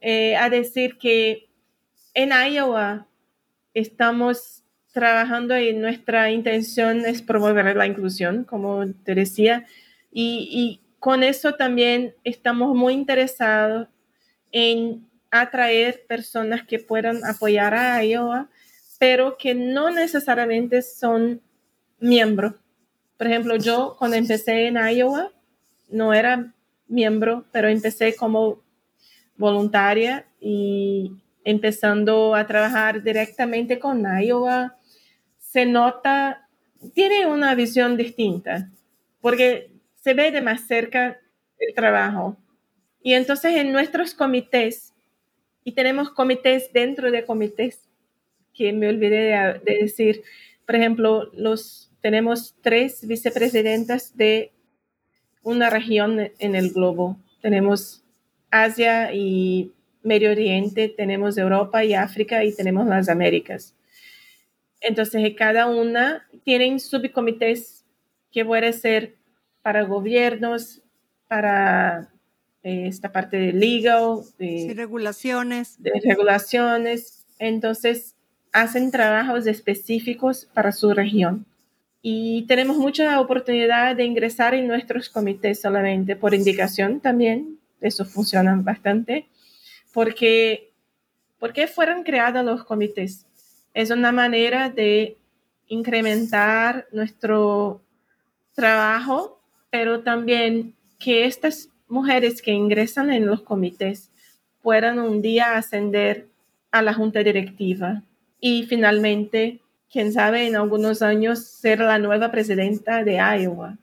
eh, 0.00 0.36
a 0.36 0.48
decir 0.48 0.96
que 0.96 1.48
en 2.14 2.30
Iowa 2.30 3.08
estamos 3.74 4.62
trabajando 4.92 5.58
y 5.58 5.72
nuestra 5.72 6.30
intención 6.30 7.04
es 7.04 7.20
promover 7.20 7.74
la 7.74 7.86
inclusión, 7.86 8.44
como 8.44 8.86
te 9.04 9.16
decía, 9.16 9.66
y, 10.12 10.48
y 10.52 10.80
con 11.00 11.24
eso 11.24 11.54
también 11.54 12.14
estamos 12.22 12.76
muy 12.76 12.94
interesados 12.94 13.88
en 14.52 15.04
atraer 15.32 16.06
personas 16.06 16.62
que 16.62 16.78
puedan 16.78 17.24
apoyar 17.24 17.74
a 17.74 18.04
Iowa, 18.04 18.48
pero 19.00 19.36
que 19.36 19.56
no 19.56 19.90
necesariamente 19.90 20.80
son 20.80 21.40
miembro. 21.98 22.54
Por 23.16 23.26
ejemplo, 23.26 23.56
yo 23.56 23.96
cuando 23.98 24.16
empecé 24.16 24.66
en 24.66 24.76
Iowa 24.76 25.30
no 25.90 26.12
era 26.12 26.52
miembro, 26.88 27.44
pero 27.52 27.68
empecé 27.68 28.14
como 28.14 28.62
voluntaria 29.36 30.26
y 30.40 31.12
empezando 31.44 32.34
a 32.34 32.46
trabajar 32.46 33.02
directamente 33.02 33.78
con 33.78 34.04
Iowa, 34.04 34.76
se 35.38 35.66
nota, 35.66 36.48
tiene 36.94 37.26
una 37.26 37.54
visión 37.54 37.96
distinta, 37.96 38.70
porque 39.20 39.70
se 39.94 40.14
ve 40.14 40.30
de 40.30 40.42
más 40.42 40.66
cerca 40.66 41.20
el 41.58 41.74
trabajo. 41.74 42.36
Y 43.02 43.14
entonces 43.14 43.56
en 43.56 43.72
nuestros 43.72 44.14
comités, 44.14 44.92
y 45.62 45.72
tenemos 45.72 46.10
comités 46.10 46.72
dentro 46.72 47.10
de 47.10 47.24
comités, 47.24 47.88
que 48.52 48.72
me 48.72 48.88
olvidé 48.88 49.60
de, 49.64 49.76
decir, 49.80 50.22
por 50.66 50.76
ejemplo, 50.76 51.30
los 51.34 51.90
tenemos 52.00 52.54
tres 52.60 53.06
vicepresidentas 53.06 54.16
de 54.16 54.52
una 55.42 55.70
región 55.70 56.30
en 56.38 56.54
el 56.54 56.70
globo. 56.70 57.16
Tenemos 57.40 58.02
Asia 58.50 59.12
y 59.12 59.72
Medio 60.02 60.30
Oriente, 60.30 60.88
tenemos 60.88 61.38
Europa 61.38 61.84
y 61.84 61.94
África 61.94 62.44
y 62.44 62.54
tenemos 62.54 62.86
las 62.86 63.08
Américas. 63.08 63.74
Entonces, 64.80 65.34
cada 65.36 65.66
una 65.66 66.26
tiene 66.44 66.78
subcomités 66.78 67.84
que 68.30 68.44
puede 68.44 68.72
ser 68.72 69.16
para 69.62 69.82
gobiernos, 69.84 70.82
para 71.26 72.12
eh, 72.62 72.86
esta 72.86 73.12
parte 73.12 73.38
de 73.38 73.52
legal, 73.52 74.20
de 74.38 74.72
regulaciones. 74.76 75.82
De 75.82 75.92
regulaciones. 76.04 77.26
Entonces, 77.38 78.13
hacen 78.54 78.90
trabajos 78.90 79.46
específicos 79.46 80.46
para 80.54 80.72
su 80.72 80.94
región. 80.94 81.44
Y 82.00 82.46
tenemos 82.46 82.78
mucha 82.78 83.20
oportunidad 83.20 83.94
de 83.94 84.04
ingresar 84.04 84.54
en 84.54 84.66
nuestros 84.66 85.10
comités 85.10 85.60
solamente 85.60 86.16
por 86.16 86.32
indicación 86.32 87.00
también, 87.00 87.58
eso 87.82 88.06
funciona 88.06 88.54
bastante, 88.56 89.26
porque 89.92 90.70
¿Por 91.44 91.52
qué 91.52 91.66
fueron 91.66 92.04
creados 92.04 92.42
los 92.42 92.64
comités? 92.64 93.26
Es 93.74 93.90
una 93.90 94.12
manera 94.12 94.70
de 94.70 95.18
incrementar 95.66 96.86
nuestro 96.90 97.82
trabajo, 98.54 99.42
pero 99.68 100.00
también 100.00 100.74
que 100.98 101.26
estas 101.26 101.68
mujeres 101.86 102.40
que 102.40 102.52
ingresan 102.52 103.12
en 103.12 103.26
los 103.26 103.42
comités 103.42 104.10
puedan 104.62 104.98
un 104.98 105.20
día 105.20 105.58
ascender 105.58 106.28
a 106.70 106.80
la 106.80 106.94
junta 106.94 107.22
directiva 107.22 108.02
y 108.46 108.64
finalmente, 108.64 109.60
quién 109.90 110.12
sabe, 110.12 110.46
en 110.46 110.54
algunos 110.54 111.00
años 111.00 111.46
ser 111.46 111.78
la 111.78 111.98
nueva 111.98 112.30
presidenta 112.30 113.02
de 113.02 113.14
Iowa. 113.14 113.78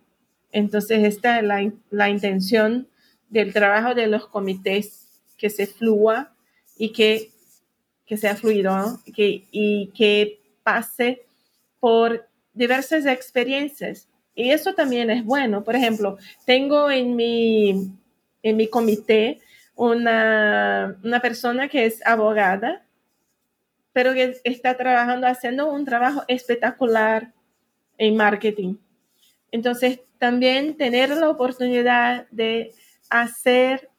Entonces, 0.52 1.04
esta 1.04 1.40
es 1.40 1.74
la, 1.90 2.10
intención 2.12 2.88
del 3.32 3.54
trabajo 3.54 3.96
de 3.96 4.06
los 4.06 4.28
comités, 4.28 5.08
que 5.36 5.50
se 5.50 5.66
flúa 5.66 6.32
y 6.78 6.94
que, 6.94 7.32
que 8.06 8.18
sea 8.18 8.36
fluido 8.36 9.00
que, 9.16 9.46
y 9.50 9.88
que 9.96 10.40
pase 10.62 11.24
por 11.80 12.28
diversas 12.54 13.08
experiencias. 13.08 14.08
Y 14.36 14.52
eso 14.52 14.76
también 14.76 15.10
es 15.10 15.26
bueno. 15.26 15.64
Por 15.64 15.76
ejemplo, 15.76 16.20
tengo 16.46 16.92
en 16.92 17.16
mi, 17.16 17.96
en 18.44 18.58
mi 18.58 18.68
comité 18.68 19.40
una, 19.74 21.00
una 21.04 21.20
persona 21.20 21.68
que 21.68 21.88
es 21.88 22.06
abogada, 22.06 22.86
pero 23.94 24.14
que 24.14 24.40
está 24.44 24.78
trabajando, 24.78 25.28
haciendo 25.28 25.72
un 25.72 25.86
trabajo 25.86 26.24
espectacular 26.28 27.34
en 27.98 28.16
marketing. 28.16 28.76
Entonces, 29.52 30.02
también 30.18 30.78
tener 30.78 31.10
la 31.10 31.30
oportunidad 31.30 32.28
de 32.32 32.74
hacer 33.10 33.90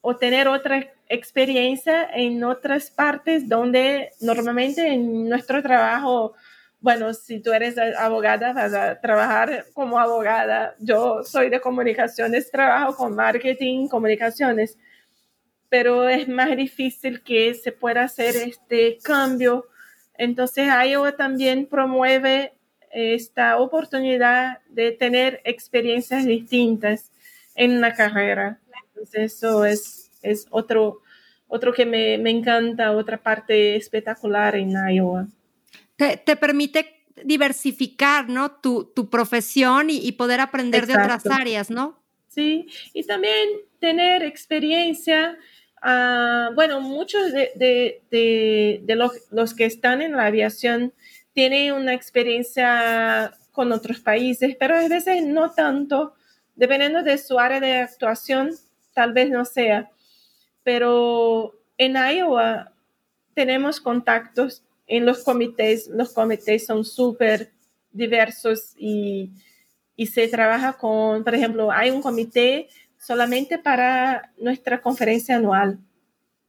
o 0.00 0.16
tener 0.16 0.48
otra 0.48 0.92
experiencia 1.08 2.08
en 2.14 2.42
otras 2.42 2.90
partes 2.90 3.48
donde 3.48 4.10
normalmente 4.20 4.86
en 4.88 5.28
nuestro 5.28 5.62
trabajo, 5.62 6.32
bueno, 6.80 7.12
si 7.12 7.40
tú 7.40 7.52
eres 7.52 7.76
abogada, 7.98 8.52
vas 8.52 8.72
trabajar 9.00 9.66
como 9.74 9.98
abogada. 9.98 10.74
Yo 10.78 11.22
soy 11.22 11.50
de 11.50 11.60
comunicaciones, 11.60 12.50
trabajo 12.50 12.96
con 12.96 13.14
marketing, 13.14 13.88
comunicaciones, 13.88 14.78
pero 15.72 16.06
es 16.06 16.28
más 16.28 16.54
difícil 16.54 17.22
que 17.22 17.54
se 17.54 17.72
pueda 17.72 18.02
hacer 18.02 18.36
este 18.36 18.98
cambio. 19.02 19.68
Entonces, 20.18 20.68
Iowa 20.68 21.16
también 21.16 21.64
promueve 21.64 22.52
esta 22.90 23.56
oportunidad 23.56 24.58
de 24.68 24.92
tener 24.92 25.40
experiencias 25.46 26.26
distintas 26.26 27.10
en 27.54 27.80
la 27.80 27.94
carrera. 27.94 28.60
Entonces, 28.88 29.32
eso 29.32 29.64
es, 29.64 30.10
es 30.20 30.46
otro, 30.50 31.00
otro 31.48 31.72
que 31.72 31.86
me, 31.86 32.18
me 32.18 32.28
encanta, 32.28 32.92
otra 32.92 33.16
parte 33.16 33.74
espectacular 33.74 34.54
en 34.56 34.74
Iowa. 34.90 35.26
Te, 35.96 36.18
te 36.18 36.36
permite 36.36 37.06
diversificar, 37.24 38.28
¿no? 38.28 38.50
Tu, 38.50 38.92
tu 38.94 39.08
profesión 39.08 39.88
y, 39.88 40.06
y, 40.06 40.12
poder 40.12 40.40
aprender 40.40 40.86
de 40.86 40.92
otras 40.92 41.24
áreas, 41.24 41.70
¿no? 41.70 41.98
Sí, 42.28 42.66
y 42.92 43.04
también 43.04 43.48
tener 43.80 44.22
experiencia. 44.22 45.38
Uh, 45.82 46.54
bueno, 46.54 46.80
muchos 46.80 47.32
de, 47.32 48.00
los, 49.30 49.54
que 49.54 49.64
están 49.64 50.00
en 50.00 50.12
la 50.12 50.26
aviación 50.26 50.92
tienen 51.32 51.72
una 51.72 51.92
experiencia 51.92 53.36
con 53.50 53.72
otros 53.72 53.98
países, 53.98 54.54
pero 54.58 54.76
a 54.76 54.88
veces 54.88 55.24
no 55.24 55.50
tanto, 55.50 56.14
dependiendo 56.54 57.02
de 57.02 57.18
su 57.18 57.38
área 57.38 57.58
de 57.58 57.78
actuación, 57.78 58.50
tal 58.94 59.12
vez 59.12 59.28
no 59.30 59.44
sea. 59.44 59.90
Pero 60.62 61.58
en 61.76 61.96
Iowa 61.96 62.72
tenemos 63.34 63.80
contactos 63.80 64.62
en 64.86 65.04
los 65.04 65.24
comités, 65.24 65.88
los 65.88 66.12
comités 66.12 66.64
son 66.64 66.84
súper 66.84 67.50
diversos 67.90 68.74
y 68.76 69.32
se 70.06 70.28
trabaja 70.28 70.74
con, 70.74 71.24
por 71.24 71.34
ejemplo, 71.34 71.72
hay 71.72 71.90
un 71.90 72.02
comité 72.02 72.68
solamente 73.02 73.58
para 73.58 74.32
nuestra 74.38 74.80
conferencia 74.80 75.36
anual 75.36 75.78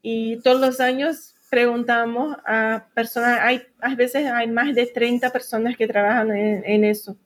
y 0.02 0.38
todos 0.42 0.62
los 0.62 0.80
años 0.80 1.34
preguntamos 1.50 2.38
a 2.46 2.88
personas, 2.94 3.40
hay, 3.42 3.64
a 3.80 3.96
veces 3.96 4.26
hay 4.26 4.48
más 4.48 4.74
de 4.76 4.86
30 4.86 5.32
personas 5.32 5.76
que 5.76 5.88
trabajan 5.88 6.32
en, 6.32 6.64
en 6.66 6.84
eso 6.84 7.18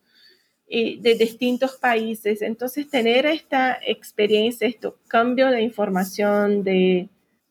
y 0.67 0.99
de 0.99 1.15
distintos 1.15 1.77
países. 1.77 2.41
Entonces, 2.41 2.89
tener 2.89 3.25
esta 3.25 3.79
experiencia, 3.85 4.67
esto 4.67 4.97
cambio 5.07 5.49
de 5.49 5.61
información, 5.61 6.63
de, 6.63 7.07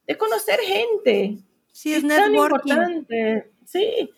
de 0.06 0.18
conocer 0.18 0.60
gente. 0.60 1.38
Sí, 1.72 1.94
es, 1.94 2.04
es 2.04 2.08
tan 2.08 2.34
importante. 2.34 3.50
Sí. 3.64 4.10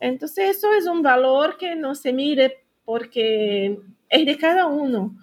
Entonces, 0.00 0.56
eso 0.56 0.74
es 0.74 0.86
un 0.86 1.02
valor 1.02 1.56
que 1.56 1.76
no 1.76 1.94
se 1.94 2.12
mide 2.12 2.58
porque 2.84 3.78
es 4.08 4.26
de 4.26 4.36
cada 4.36 4.66
uno. 4.66 5.16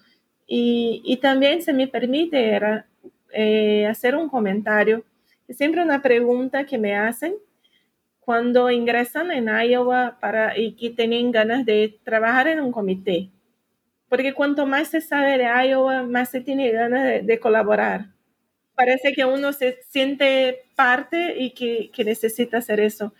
Y, 0.54 1.18
también 1.22 1.62
se 1.62 1.72
me 1.72 1.88
permite 1.88 2.60
eh, 3.32 3.88
hacer 3.88 4.18
un 4.18 4.28
comentario. 4.28 5.06
Siempre 5.48 5.82
una 5.82 6.02
pregunta 6.02 6.66
que 6.66 6.78
me 6.78 6.94
hacen 6.98 7.36
cuando 8.20 8.70
ingresan 8.70 9.32
en 9.32 9.48
Iowa 9.48 10.18
para, 10.20 10.58
y 10.58 10.74
que 10.74 10.90
tienen 10.90 11.32
ganas 11.32 11.66
de 11.66 11.98
trabajar 12.04 12.50
en 12.50 12.60
un 12.60 12.74
comité. 12.74 13.30
Porque 14.10 14.34
cuanto 14.34 14.66
más 14.66 14.90
se 14.90 15.00
sabe 15.00 15.38
de 15.38 15.46
Iowa, 15.70 16.04
más 16.04 16.30
se 16.32 16.42
tiene 16.42 16.70
ganas 16.72 17.06
de, 17.06 17.22
de 17.22 17.40
colaborar. 17.40 18.08
Parece 18.76 19.14
que 19.14 19.24
uno 19.24 19.54
se 19.54 19.80
siente 19.88 20.64
parte 20.76 21.38
y 21.40 21.52
que, 21.52 21.92
que, 21.94 22.04
necesita 22.04 22.58
hacer 22.58 22.82
eso. 22.82 23.14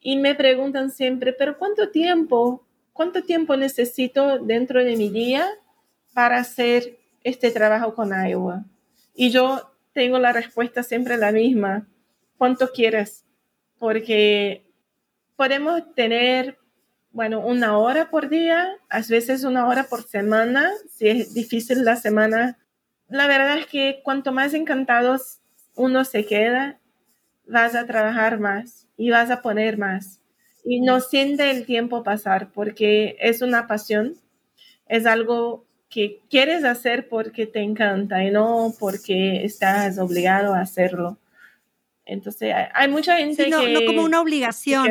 Y 0.00 0.16
me 0.16 0.34
preguntan 0.34 0.90
siempre, 0.90 1.32
pero 1.32 1.58
¿cuánto 1.58 1.90
tiempo, 1.90 2.66
cuánto 2.92 3.22
tiempo 3.22 3.56
necesito 3.56 4.40
dentro 4.40 4.82
de 4.82 4.96
mi 4.96 5.10
día 5.10 5.48
para 6.16 6.38
hacer 6.38 6.98
este 7.22 7.52
trabajo 7.52 7.94
con 7.94 8.10
Iowa? 8.10 8.64
Y 9.14 9.30
yo 9.30 9.70
tengo 9.92 10.18
la 10.18 10.32
respuesta 10.32 10.82
siempre 10.82 11.16
la 11.16 11.30
misma. 11.30 11.86
¿Cuánto 12.38 12.72
quieres? 12.72 13.26
porque 13.78 14.64
podemos 15.36 15.94
tener, 15.94 16.58
bueno, 17.10 17.40
una 17.40 17.78
hora 17.78 18.10
por 18.10 18.28
día, 18.28 18.68
a 18.88 19.00
veces 19.08 19.44
una 19.44 19.66
hora 19.66 19.84
por 19.84 20.02
semana, 20.02 20.70
si 20.90 21.08
es 21.08 21.34
difícil 21.34 21.84
la 21.84 21.96
semana. 21.96 22.58
La 23.08 23.26
verdad 23.26 23.58
es 23.58 23.66
que 23.66 24.00
cuanto 24.02 24.32
más 24.32 24.54
encantados 24.54 25.40
uno 25.74 26.04
se 26.04 26.24
queda, 26.24 26.78
vas 27.46 27.74
a 27.74 27.86
trabajar 27.86 28.40
más 28.40 28.88
y 28.96 29.10
vas 29.10 29.30
a 29.30 29.42
poner 29.42 29.78
más. 29.78 30.20
Y 30.64 30.80
no 30.80 31.00
siente 31.00 31.50
el 31.50 31.64
tiempo 31.64 32.02
pasar 32.02 32.50
porque 32.52 33.16
es 33.20 33.42
una 33.42 33.66
pasión, 33.66 34.16
es 34.88 35.06
algo 35.06 35.65
que 35.96 36.20
quieres 36.28 36.62
hacer 36.62 37.08
porque 37.08 37.46
te 37.46 37.62
encanta 37.62 38.22
y 38.22 38.30
no 38.30 38.74
porque 38.78 39.46
estás 39.46 39.98
obligado 39.98 40.52
a 40.52 40.60
hacerlo. 40.60 41.16
Entonces, 42.04 42.54
hay 42.74 42.88
mucha 42.88 43.16
gente 43.16 43.48
no, 43.48 43.62
que... 43.62 43.72
No 43.72 43.80
como 43.86 44.04
una 44.04 44.20
obligación. 44.20 44.86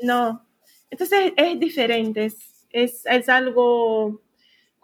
no. 0.00 0.46
Entonces, 0.88 1.32
es 1.36 1.58
diferente. 1.58 2.26
Es, 2.70 3.02
es, 3.04 3.28
algo... 3.28 4.22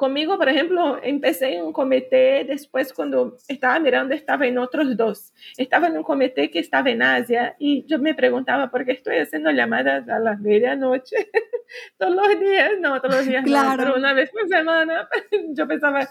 Conmigo, 0.01 0.39
por 0.39 0.49
ejemplo, 0.49 0.99
empecé 1.03 1.57
en 1.57 1.63
un 1.67 1.75
comité 1.75 2.43
después 2.49 2.91
cuando 2.91 3.37
estaba 3.49 3.79
mirando, 3.79 4.15
estaba 4.15 4.47
en 4.47 4.57
otros 4.57 4.97
dos. 4.97 5.35
Estaba 5.59 5.89
en 5.89 5.99
un 5.99 6.03
comité 6.03 6.51
que 6.51 6.59
estaba 6.59 6.89
en 6.89 7.03
Asia 7.03 7.55
y 7.59 7.85
yo 7.85 7.99
me 7.99 8.15
preguntaba, 8.15 8.71
¿por 8.71 8.87
qué 8.87 8.93
estoy 8.93 9.19
haciendo 9.19 9.51
llamadas 9.51 10.09
a 10.09 10.19
las 10.19 10.41
medianoche? 10.41 11.17
todos 11.99 12.15
los 12.15 12.41
días, 12.41 12.71
no, 12.81 12.99
todos 13.03 13.17
los 13.17 13.27
días, 13.27 13.45
claro. 13.45 13.69
no, 13.69 13.77
pero 13.77 13.97
una 13.99 14.15
vez 14.15 14.31
por 14.31 14.49
semana. 14.49 15.07
yo 15.51 15.69
pensaba, 15.69 16.09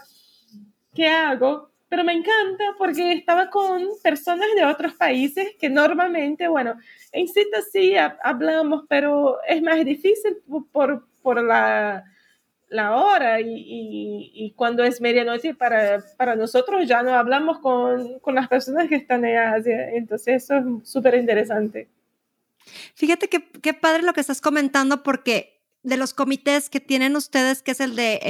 ¿qué 0.94 1.08
hago? 1.08 1.72
pero 1.88 2.04
me 2.04 2.12
encanta 2.12 2.76
porque 2.78 3.14
estaba 3.14 3.50
con 3.50 3.82
personas 4.04 4.46
de 4.54 4.64
otros 4.66 4.92
países 4.92 5.56
que 5.58 5.68
normalmente, 5.68 6.46
bueno, 6.46 6.76
en 7.10 7.26
cita 7.26 7.60
sí 7.62 7.96
hablamos, 8.22 8.84
pero 8.88 9.38
es 9.48 9.60
más 9.60 9.84
difícil 9.84 10.36
por, 10.70 11.08
por 11.22 11.42
la, 11.42 12.04
la 12.70 12.96
hora 12.96 13.40
y, 13.40 14.30
y, 14.32 14.52
cuando 14.52 14.84
es 14.84 15.00
medianoche 15.00 15.54
para, 15.54 16.02
para 16.16 16.36
nosotros 16.36 16.88
ya 16.88 17.02
no 17.02 17.14
hablamos 17.14 17.58
con, 17.58 18.20
con 18.20 18.36
las 18.36 18.48
personas 18.48 18.88
que 18.88 18.94
están 18.94 19.24
en 19.24 19.36
Asia. 19.36 19.90
Entonces 19.90 20.44
eso 20.44 20.56
es 20.56 20.88
súper 20.88 21.16
interesante. 21.16 21.88
Fíjate 22.94 23.28
que 23.28 23.50
qué 23.60 23.74
padre 23.74 24.02
lo 24.02 24.12
que 24.12 24.20
estás 24.20 24.40
comentando 24.40 25.02
porque 25.02 25.60
de 25.82 25.96
los 25.96 26.14
comités 26.14 26.70
que 26.70 26.78
tienen 26.78 27.16
ustedes, 27.16 27.62
que 27.62 27.72
es 27.72 27.80
el 27.80 27.96
de 27.96 28.20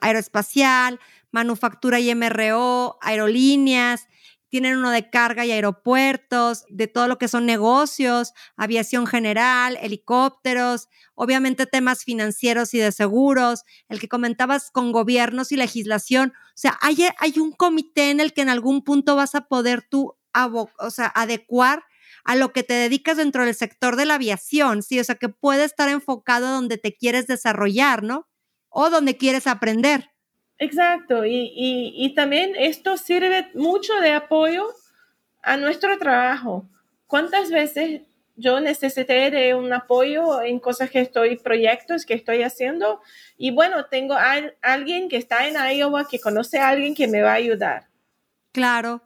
aeroespacial, 0.00 0.98
manufactura 1.30 2.00
y 2.00 2.14
MRO, 2.14 2.98
aerolíneas, 3.02 4.08
tienen 4.50 4.76
uno 4.76 4.90
de 4.90 5.08
carga 5.08 5.46
y 5.46 5.52
aeropuertos, 5.52 6.64
de 6.68 6.88
todo 6.88 7.08
lo 7.08 7.16
que 7.16 7.28
son 7.28 7.46
negocios, 7.46 8.32
aviación 8.56 9.06
general, 9.06 9.78
helicópteros, 9.80 10.88
obviamente 11.14 11.66
temas 11.66 12.04
financieros 12.04 12.74
y 12.74 12.78
de 12.78 12.92
seguros, 12.92 13.62
el 13.88 14.00
que 14.00 14.08
comentabas 14.08 14.70
con 14.70 14.92
gobiernos 14.92 15.52
y 15.52 15.56
legislación. 15.56 16.32
O 16.34 16.56
sea, 16.56 16.76
hay, 16.82 17.06
hay 17.18 17.38
un 17.38 17.52
comité 17.52 18.10
en 18.10 18.20
el 18.20 18.34
que 18.34 18.42
en 18.42 18.50
algún 18.50 18.82
punto 18.82 19.16
vas 19.16 19.34
a 19.34 19.42
poder 19.42 19.82
tú 19.88 20.16
adecuar 21.14 21.84
a 22.24 22.36
lo 22.36 22.52
que 22.52 22.62
te 22.62 22.74
dedicas 22.74 23.16
dentro 23.16 23.44
del 23.44 23.54
sector 23.54 23.96
de 23.96 24.04
la 24.04 24.14
aviación, 24.14 24.82
¿sí? 24.82 25.00
O 25.00 25.04
sea, 25.04 25.14
que 25.14 25.28
puede 25.28 25.64
estar 25.64 25.88
enfocado 25.88 26.48
donde 26.48 26.76
te 26.76 26.96
quieres 26.96 27.26
desarrollar, 27.26 28.02
¿no? 28.02 28.28
O 28.68 28.90
donde 28.90 29.16
quieres 29.16 29.46
aprender. 29.46 30.09
Exacto, 30.60 31.26
y, 31.26 31.52
y 31.54 32.14
también 32.14 32.52
esto 32.56 32.96
sirve 32.96 33.48
mucho 33.54 33.94
de 34.00 34.12
apoyo 34.12 34.68
a 35.42 35.56
nuestro 35.56 35.98
trabajo. 35.98 36.64
¿Cuántas 37.08 37.50
veces 37.50 38.02
yo 38.40 38.60
necesité 38.60 39.30
de 39.30 39.54
un 39.54 39.72
apoyo 39.72 40.40
en 40.42 40.58
cosas 40.58 40.90
que 40.90 41.00
estoy, 41.00 41.36
proyectos 41.36 42.06
que 42.06 42.14
estoy 42.14 42.42
haciendo. 42.42 43.00
Y 43.36 43.50
bueno, 43.50 43.84
tengo 43.86 44.14
a, 44.14 44.34
alguien 44.62 45.08
que 45.08 45.16
está 45.16 45.46
en 45.46 45.54
Iowa 45.76 46.08
que 46.08 46.18
conoce 46.18 46.58
a 46.58 46.68
alguien 46.68 46.94
que 46.94 47.06
me 47.06 47.20
va 47.20 47.32
a 47.32 47.34
ayudar. 47.34 47.86
Claro. 48.52 49.02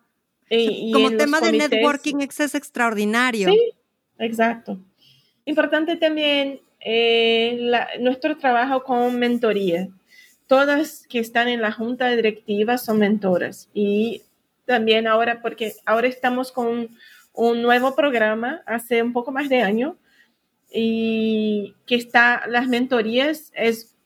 Y, 0.49 0.93
Como 0.93 1.11
tema 1.17 1.41
de 1.41 1.53
networking 1.53 2.21
es 2.21 2.55
extraordinario. 2.55 3.51
Sí, 3.51 3.73
exacto. 4.19 4.79
Importante 5.45 5.97
también 5.97 6.61
eh, 6.81 7.71
nuestro 7.99 8.39
trabajo 8.39 8.85
con 8.85 9.19
mentoría. 9.19 9.89
Todas 10.55 11.05
que 11.09 11.19
están 11.19 11.49
en 11.49 11.61
la 11.61 11.73
junta 11.73 12.09
directiva 12.11 12.79
son 12.79 13.01
mentoras. 13.01 13.69
Y 13.75 14.23
también 14.67 15.09
ahora, 15.09 15.43
porque 15.43 15.73
ahora 15.85 16.07
estamos 16.07 16.53
con 16.53 16.91
un 17.33 17.61
nuevo 17.61 17.97
programa 17.97 18.63
hace 18.65 19.03
un 19.03 19.13
poco 19.13 19.33
más 19.33 19.49
de 19.49 19.63
año 19.63 19.97
y 20.73 21.75
que 21.87 21.97
está, 21.97 22.45
las 22.47 22.69
mentorías 22.69 23.51
es 23.57 23.97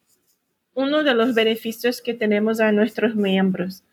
uno 0.72 1.04
de 1.04 1.12
los 1.12 1.34
beneficios 1.34 2.00
que 2.00 2.14
tenemos 2.14 2.60
a 2.60 2.72
nuestros 2.72 3.14
miembros. 3.14 3.84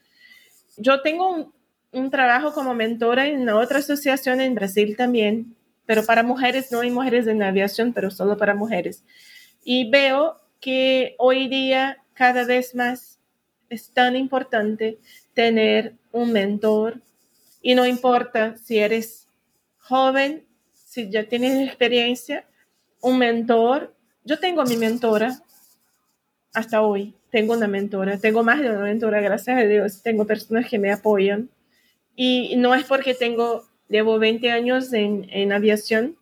Yo 0.77 1.01
tengo 1.01 1.53
un, 1.91 2.09
trabajo 2.09 2.53
como 2.53 2.73
mentora 2.73 3.27
en 3.27 3.49
otra 3.49 3.79
asociación 3.79 4.39
en 4.39 4.55
Brasil 4.55 4.95
también, 4.95 5.57
pero 5.85 6.05
para 6.05 6.23
mujeres, 6.23 6.71
no 6.71 6.79
hay 6.79 6.89
mujeres 6.89 7.27
en 7.27 7.43
aviación, 7.43 7.91
pero 7.91 8.11
solo 8.11 8.37
para 8.37 8.55
mujeres. 8.55 9.03
Y 9.61 9.89
veo 9.89 10.37
que 10.61 11.15
hoy 11.17 11.49
día 11.49 11.97
cada 12.15 12.45
vez 12.45 12.73
más 12.73 13.19
es 13.69 13.89
tan 13.89 14.15
importante 14.15 14.97
tener 15.34 15.93
un 16.12 16.32
mentor 16.32 17.01
y 17.62 17.75
no 17.75 17.86
importa 17.86 18.58
si 18.58 18.80
eres 18.80 19.28
joven, 19.78 20.45
si 20.73 21.10
ya 21.10 21.28
tienes 21.28 21.67
experiencia, 21.67 22.45
un 23.01 23.19
mentor. 23.19 23.93
Yo 24.23 24.39
tengo 24.39 24.63
mi 24.63 24.78
mentora 24.78 25.39
hasta 26.54 26.82
hoy. 26.82 27.13
Tengo 27.30 27.54
una 27.54 27.67
mentora, 27.67 28.17
tengo 28.17 28.43
más 28.43 28.62
de 28.62 28.69
una 28.69 28.82
mentora, 28.82 29.19
gracias 29.19 29.58
a 29.58 29.65
Dios. 29.65 30.01
Tengo 30.01 30.25
personas 30.25 30.69
que 30.69 30.80
me 30.80 30.91
apoyan. 30.91 31.49
Y 32.15 32.56
no 32.56 32.73
es 32.73 32.86
porque 32.86 33.13
tengo, 33.13 33.65
llevo 33.89 34.19
20 34.19 34.51
años 34.51 34.93
en, 34.93 35.51
aviación 35.51 36.15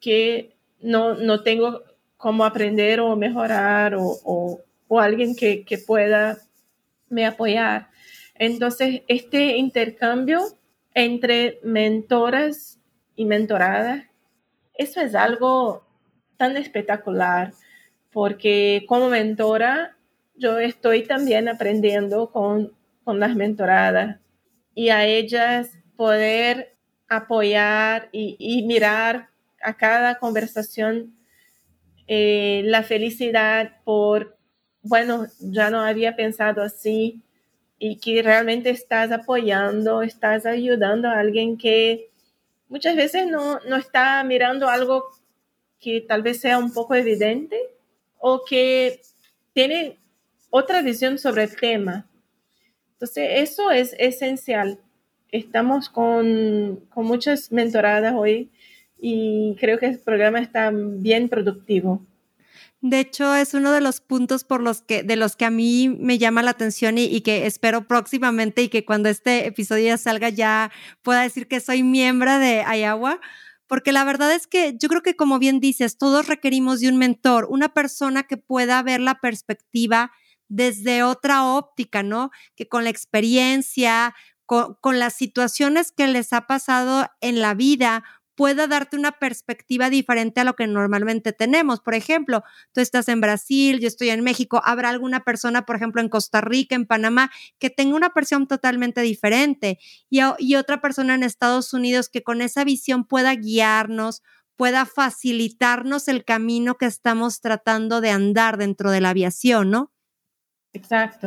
que 0.00 0.52
no, 0.80 1.14
no 1.14 1.42
tengo 1.42 1.82
cómo 2.16 2.44
aprender 2.44 3.00
o 3.00 3.16
mejorar 3.16 3.94
o, 3.96 4.60
o 4.88 4.98
alguien 5.00 5.36
que, 5.36 5.64
que 5.64 5.78
pueda 5.78 6.38
me 7.08 7.24
apoyar. 7.24 7.88
Entonces, 8.34 9.02
este 9.08 9.56
intercambio 9.56 10.40
entre 10.94 11.60
mentoras 11.62 12.80
y 13.14 13.24
mentorada. 13.24 14.10
Eso 14.74 15.00
es 15.00 15.14
algo 15.14 15.86
tan 16.36 16.56
espectacular 16.56 17.52
porque 18.12 18.84
como 18.88 19.08
mentora 19.08 19.96
yo 20.36 20.58
estoy 20.58 21.02
también 21.02 21.48
aprendiendo 21.48 22.30
con, 22.30 22.72
con 23.04 23.20
las 23.20 23.34
mentoradas 23.34 24.18
y 24.74 24.90
a 24.90 25.04
ellas 25.04 25.70
poder 25.96 26.76
apoyar 27.08 28.08
y, 28.12 28.64
mirar 28.66 29.30
a 29.62 29.76
cada 29.76 30.18
conversación 30.18 31.16
eh, 32.06 32.62
la 32.64 32.82
felicidad 32.82 33.82
por, 33.84 34.37
bueno, 34.82 35.26
ya 35.40 35.70
no 35.70 35.80
había 35.80 36.16
pensado 36.16 36.62
así 36.62 37.22
y 37.78 37.96
que 37.96 38.22
realmente 38.22 38.70
estás 38.70 39.12
apoyando, 39.12 40.02
estás 40.02 40.46
ayudando 40.46 41.08
a 41.08 41.18
alguien 41.18 41.56
que 41.56 42.10
muchas 42.68 42.96
veces 42.96 43.26
no, 43.26 43.60
no 43.60 43.76
está 43.76 44.22
mirando 44.24 44.68
algo 44.68 45.04
que 45.80 46.00
tal 46.00 46.22
vez 46.22 46.40
sea 46.40 46.58
un 46.58 46.72
poco 46.72 46.94
evidente 46.94 47.58
o 48.18 48.44
que 48.44 49.00
tiene 49.52 49.98
otra 50.50 50.82
visión 50.82 51.18
sobre 51.18 51.44
el 51.44 51.56
tema. 51.56 52.06
Entonces, 52.92 53.28
eso 53.34 53.70
es 53.70 53.94
esencial. 53.98 54.80
Estamos 55.30 55.88
con, 55.88 56.84
con 56.92 57.06
muchas 57.06 57.52
mentoradas 57.52 58.14
hoy 58.16 58.50
y 59.00 59.56
creo 59.60 59.78
que 59.78 59.86
el 59.86 59.98
programa 60.00 60.40
está 60.40 60.72
bien 60.72 61.28
productivo. 61.28 62.02
De 62.80 63.00
hecho, 63.00 63.34
es 63.34 63.54
uno 63.54 63.72
de 63.72 63.80
los 63.80 64.00
puntos 64.00 64.44
por 64.44 64.62
los 64.62 64.82
que, 64.82 65.02
de 65.02 65.16
los 65.16 65.34
que 65.34 65.44
a 65.44 65.50
mí 65.50 65.88
me 65.88 66.18
llama 66.18 66.42
la 66.44 66.52
atención 66.52 66.96
y, 66.96 67.20
que 67.22 67.46
espero 67.46 67.88
próximamente 67.88 68.62
y 68.62 68.68
que 68.68 68.84
cuando 68.84 69.08
este 69.08 69.48
episodio 69.48 69.86
ya 69.86 69.98
salga 69.98 70.28
ya 70.28 70.70
pueda 71.02 71.22
decir 71.22 71.48
que 71.48 71.58
soy 71.58 71.82
miembro 71.82 72.38
de 72.38 72.62
Ayahuasca, 72.62 73.20
porque 73.66 73.90
la 73.90 74.04
verdad 74.04 74.32
es 74.32 74.46
que 74.46 74.76
yo 74.78 74.88
creo 74.88 75.02
que 75.02 75.16
como 75.16 75.40
bien 75.40 75.58
dices, 75.58 75.98
todos 75.98 76.28
requerimos 76.28 76.78
de 76.78 76.88
un 76.88 76.98
mentor, 76.98 77.48
una 77.50 77.68
persona 77.74 78.22
que 78.22 78.36
pueda 78.36 78.80
ver 78.84 79.00
la 79.00 79.16
perspectiva 79.16 80.12
desde 80.48 81.02
otra 81.02 81.44
óptica, 81.44 82.04
¿no? 82.04 82.30
Que 82.54 82.68
con 82.68 82.84
la 82.84 82.90
experiencia, 82.90 84.14
con 84.46 84.98
las 84.98 85.14
situaciones 85.14 85.92
que 85.92 86.06
les 86.06 86.32
ha 86.32 86.46
pasado 86.46 87.08
en 87.20 87.40
la 87.40 87.54
vida 87.54 88.04
pueda 88.38 88.68
darte 88.68 88.96
una 88.96 89.10
perspectiva 89.10 89.90
diferente 89.90 90.40
a 90.40 90.44
lo 90.44 90.54
que 90.54 90.68
normalmente 90.68 91.32
tenemos. 91.32 91.80
Por 91.80 91.94
ejemplo, 91.94 92.44
tú 92.72 92.80
estás 92.80 93.08
en 93.08 93.20
Brasil, 93.20 93.80
yo 93.80 93.88
estoy 93.88 94.10
en 94.10 94.22
México, 94.22 94.62
habrá 94.64 94.90
alguna 94.90 95.24
persona, 95.24 95.66
por 95.66 95.74
ejemplo, 95.74 96.00
en 96.00 96.08
Costa 96.08 96.40
Rica, 96.40 96.76
en 96.76 96.86
Panamá, 96.86 97.32
que 97.58 97.68
tenga 97.68 97.96
una 97.96 98.10
percepción 98.10 98.46
totalmente 98.46 99.00
diferente 99.00 99.80
y, 100.08 100.20
y 100.38 100.54
otra 100.54 100.80
persona 100.80 101.16
en 101.16 101.24
Estados 101.24 101.74
Unidos 101.74 102.08
que 102.08 102.22
con 102.22 102.40
esa 102.40 102.62
visión 102.62 103.04
pueda 103.04 103.34
guiarnos, 103.34 104.22
pueda 104.54 104.86
facilitarnos 104.86 106.06
el 106.06 106.24
camino 106.24 106.76
que 106.76 106.86
estamos 106.86 107.40
tratando 107.40 108.00
de 108.00 108.10
andar 108.10 108.56
dentro 108.56 108.92
de 108.92 109.00
la 109.00 109.10
aviación, 109.10 109.70
¿no? 109.70 109.90
Exacto. 110.72 111.26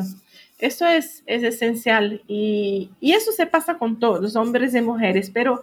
Eso 0.60 0.88
es, 0.88 1.24
es 1.26 1.44
esencial 1.44 2.22
y, 2.26 2.92
y, 3.02 3.12
eso 3.12 3.34
se 3.34 3.48
pasa 3.48 3.78
con 3.78 4.00
todos, 4.00 4.38
hombres 4.38 4.74
y 4.76 4.82
mujeres, 4.82 5.30
pero 5.30 5.62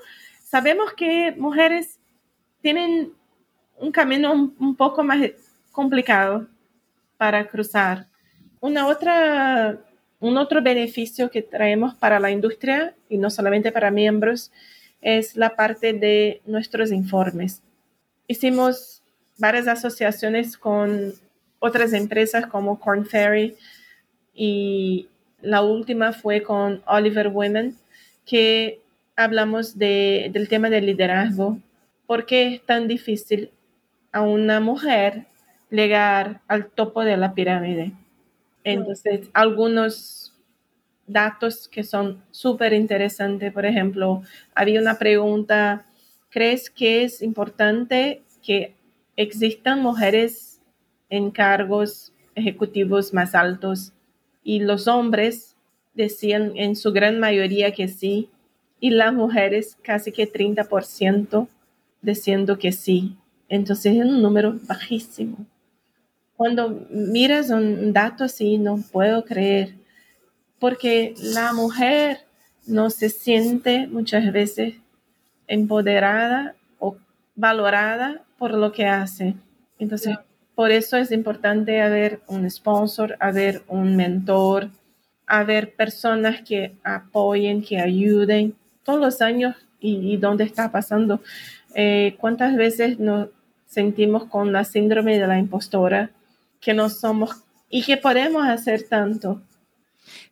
sabemos 0.50 0.94
que 0.94 1.34
mujeres 1.36 1.98
tienen 2.62 3.12
un 3.76 3.92
camino 3.92 4.32
un, 4.32 4.76
poco 4.76 5.04
más 5.04 5.18
complicado 5.72 6.48
para 7.16 7.46
cruzar. 7.46 8.06
Una 8.60 8.86
otra, 8.86 9.78
un 10.20 10.36
otro 10.38 10.62
beneficio 10.62 11.30
que 11.30 11.42
traemos 11.42 11.94
para 11.94 12.18
la 12.18 12.30
industria 12.30 12.94
y 13.08 13.18
no 13.18 13.30
solamente 13.30 13.70
para 13.70 13.90
miembros 13.90 14.50
es 15.00 15.36
la 15.36 15.54
parte 15.54 15.92
de 15.92 16.40
nuestros 16.46 16.90
informes. 16.92 17.62
Hicimos 18.26 19.02
varias 19.36 19.68
asociaciones 19.68 20.56
con 20.56 21.12
otras 21.60 21.92
empresas 21.92 22.46
como 22.46 22.80
Corn 22.80 23.04
Ferry 23.06 23.56
y 24.34 25.08
la 25.40 25.62
última 25.62 26.12
fue 26.12 26.42
con 26.42 26.82
Oliver 26.86 27.28
Women, 27.28 27.76
que 28.24 28.80
hablamos 29.18 29.76
de, 29.76 30.30
del 30.32 30.48
tema 30.48 30.70
del 30.70 30.86
liderazgo. 30.86 31.58
¿Por 32.06 32.24
qué 32.24 32.54
es 32.54 32.62
tan 32.62 32.86
difícil 32.86 33.50
a 34.12 34.22
una 34.22 34.60
mujer 34.60 35.26
llegar 35.70 36.40
al 36.46 36.70
topo 36.70 37.02
de 37.02 37.16
la 37.16 37.34
pirámide? 37.34 37.92
Entonces, 38.62 39.28
algunos 39.32 40.34
datos 41.06 41.68
que 41.68 41.82
son 41.82 42.22
súper 42.30 42.72
interesantes, 42.72 43.52
por 43.52 43.66
ejemplo, 43.66 44.22
había 44.54 44.80
una 44.80 44.98
pregunta, 44.98 45.84
¿crees 46.30 46.70
que 46.70 47.02
es 47.02 47.20
importante 47.20 48.22
que 48.40 48.76
existan 49.16 49.82
mujeres 49.82 50.60
en 51.10 51.32
cargos 51.32 52.12
ejecutivos 52.36 53.12
más 53.12 53.34
altos? 53.34 53.92
Y 54.44 54.60
los 54.60 54.86
hombres 54.86 55.56
decían 55.94 56.52
en 56.54 56.76
su 56.76 56.92
gran 56.92 57.18
mayoría 57.18 57.72
que 57.72 57.88
sí, 57.88 58.30
y 58.80 58.90
las 58.90 59.12
mujeres 59.12 59.76
casi 59.82 60.12
que 60.12 60.30
30% 60.30 61.48
diciendo 62.02 62.58
que 62.58 62.72
sí. 62.72 63.16
Entonces 63.48 63.96
es 63.96 64.04
un 64.04 64.22
número 64.22 64.58
bajísimo. 64.62 65.46
Cuando 66.36 66.86
miras 66.90 67.50
un 67.50 67.92
dato 67.92 68.24
así, 68.24 68.58
no 68.58 68.78
puedo 68.92 69.24
creer, 69.24 69.74
porque 70.60 71.14
la 71.20 71.52
mujer 71.52 72.18
no 72.66 72.90
se 72.90 73.08
siente 73.08 73.88
muchas 73.88 74.32
veces 74.32 74.74
empoderada 75.48 76.54
o 76.78 76.96
valorada 77.34 78.22
por 78.36 78.54
lo 78.54 78.70
que 78.70 78.86
hace. 78.86 79.34
Entonces, 79.78 80.16
por 80.54 80.70
eso 80.70 80.96
es 80.96 81.10
importante 81.10 81.80
haber 81.80 82.20
un 82.28 82.48
sponsor, 82.48 83.16
haber 83.20 83.62
un 83.66 83.96
mentor, 83.96 84.70
haber 85.26 85.74
personas 85.74 86.42
que 86.42 86.76
apoyen, 86.84 87.62
que 87.62 87.78
ayuden 87.80 88.54
los 88.96 89.20
años 89.20 89.54
y, 89.80 90.16
dónde 90.16 90.44
está 90.44 90.72
pasando. 90.72 91.20
Eh, 91.74 92.16
¿Cuántas 92.18 92.56
veces 92.56 92.98
nos 92.98 93.28
sentimos 93.66 94.24
con 94.24 94.52
la 94.52 94.64
síndrome 94.64 95.18
de 95.18 95.26
la 95.26 95.38
impostora 95.38 96.10
que 96.60 96.74
no 96.74 96.88
somos 96.88 97.44
y 97.68 97.82
que 97.82 97.96
podemos 97.96 98.46
hacer 98.46 98.84
tanto? 98.88 99.42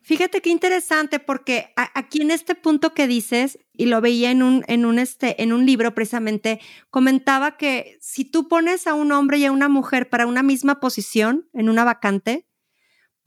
Fíjate 0.01 0.41
qué 0.41 0.49
interesante 0.49 1.19
porque 1.19 1.71
aquí 1.75 2.21
en 2.21 2.31
este 2.31 2.55
punto 2.55 2.93
que 2.93 3.07
dices, 3.07 3.59
y 3.73 3.85
lo 3.85 4.01
veía 4.01 4.31
en 4.31 4.41
un, 4.41 4.63
en 4.67 4.85
un, 4.85 4.99
este, 4.99 5.41
en 5.43 5.53
un 5.53 5.65
libro 5.65 5.93
precisamente, 5.93 6.59
comentaba 6.89 7.57
que 7.57 7.97
si 8.01 8.25
tú 8.25 8.47
pones 8.47 8.87
a 8.87 8.93
un 8.93 9.11
hombre 9.11 9.37
y 9.37 9.45
a 9.45 9.51
una 9.51 9.69
mujer 9.69 10.09
para 10.09 10.25
una 10.25 10.43
misma 10.43 10.79
posición 10.79 11.47
en 11.53 11.69
una 11.69 11.83
vacante, 11.83 12.47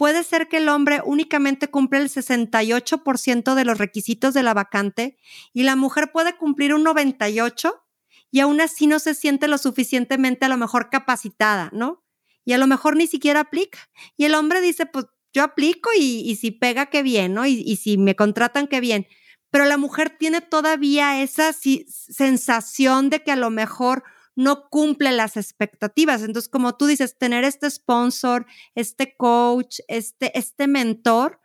puede 0.01 0.25
ser 0.25 0.49
que 0.49 0.57
el 0.57 0.71
hombre 0.71 1.03
únicamente 1.05 1.69
cumple 1.69 1.99
el 1.99 2.09
68% 2.09 3.53
de 3.53 3.65
los 3.67 3.77
requisitos 3.77 4.33
de 4.33 4.43
la 4.43 4.55
vacante 4.55 5.19
y 5.53 5.65
la 5.65 5.77
mujer 5.77 6.11
puede 6.11 6.39
cumplir 6.39 6.73
un 6.73 6.83
98% 6.87 7.83
y 8.31 8.41
aún 8.41 8.63
así 8.63 8.87
no 8.87 8.99
se 8.99 9.15
siente 9.15 9.47
lo 9.47 9.59
suficientemente 9.59 10.47
a 10.47 10.49
lo 10.49 10.57
mejor 10.57 10.89
capacitada, 10.89 11.69
¿no? 11.75 12.03
Y 12.47 12.55
a 12.55 12.59
lo 12.59 12.67
mejor 12.67 12.97
ni 12.97 13.09
siquiera 13.09 13.41
aplica. 13.41 13.79
Y 14.17 14.25
el 14.25 14.35
hombre 14.35 14.63
dice, 14.63 14.87
pues 14.87 15.05
yo 15.35 15.43
aplico 15.43 15.91
y, 15.95 16.35
si 16.37 16.51
pega, 16.51 16.87
qué 16.87 17.03
bien, 17.03 17.35
¿no? 17.35 17.45
Y, 17.45 17.77
si 17.77 17.99
me 17.99 18.17
contratan, 18.17 18.69
qué 18.69 18.81
bien. 18.81 19.07
Pero 19.51 19.67
la 19.67 19.77
mujer 19.77 20.17
tiene 20.19 20.41
todavía 20.41 21.21
esa 21.21 21.53
sensación 21.53 23.11
de 23.11 23.23
que 23.23 23.33
a 23.33 23.37
lo 23.37 23.51
mejor 23.51 24.03
no 24.37 24.69
cumple 24.69 25.13
las 25.13 25.37
expectativas. 25.37 26.23
Entonces, 26.23 26.49
como 26.49 26.77
tú 26.77 26.87
dices, 26.87 27.19
tener 27.19 27.45
este 27.45 27.71
sponsor, 27.71 28.47
este 28.75 29.17
coach, 29.17 29.81
este, 29.89 30.37
este 30.39 30.67
mentor, 30.67 31.41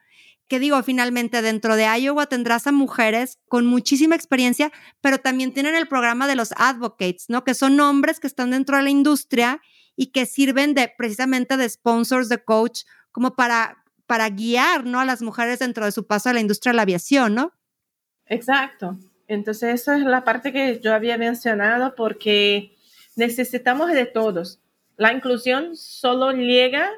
que 0.47 0.59
digo, 0.59 0.81
finalmente 0.83 1.41
dentro 1.41 1.75
de 1.75 1.85
Iowa 1.85 2.27
tendrás 2.27 2.67
a 2.67 2.71
mujeres 2.71 3.39
con 3.47 3.65
muchísima 3.65 4.15
experiencia, 4.15 4.71
pero 5.01 5.17
también 5.17 5.53
tienen 5.53 5.75
el 5.75 5.87
programa 5.87 6.27
de 6.27 6.35
los 6.35 6.53
advocates, 6.57 7.25
¿no? 7.29 7.43
Que 7.43 7.55
son 7.55 7.79
hombres 7.79 8.19
que 8.19 8.27
están 8.27 8.51
dentro 8.51 8.77
de 8.77 8.83
la 8.83 8.89
industria 8.91 9.61
y 9.95 10.07
que 10.07 10.25
sirven 10.25 10.73
de 10.73 10.91
precisamente 10.95 11.57
de 11.57 11.67
sponsors, 11.67 12.29
de 12.29 12.43
coach, 12.43 12.81
como 13.11 13.35
para, 13.35 13.83
para 14.05 14.29
guiar 14.29 14.85
¿no? 14.85 14.99
a 14.99 15.05
las 15.05 15.21
mujeres 15.21 15.59
dentro 15.59 15.85
de 15.85 15.91
su 15.91 16.05
paso 16.05 16.29
a 16.29 16.33
la 16.33 16.41
industria 16.41 16.73
de 16.73 16.75
la 16.75 16.81
aviación, 16.83 17.35
¿no? 17.35 17.53
Exacto. 18.27 18.97
Entonces, 19.27 19.81
esa 19.81 19.97
es 19.97 20.03
la 20.03 20.23
parte 20.23 20.51
que 20.51 20.79
yo 20.79 20.93
había 20.93 21.17
mencionado 21.17 21.95
porque 21.95 22.74
necesitamos 23.15 23.91
de 23.91 24.05
todos. 24.05 24.59
La 24.97 25.13
inclusión 25.13 25.75
solo 25.75 26.31
llega 26.31 26.89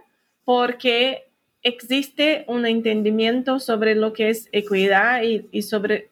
porque 0.45 1.29
existe 1.63 2.45
un 2.47 2.65
entendimiento 2.65 3.59
sobre 3.59 3.95
lo 3.95 4.13
que 4.13 4.29
es 4.29 4.49
equidad 4.51 5.23
y, 5.23 5.47
y 5.51 5.63
sobre 5.63 6.09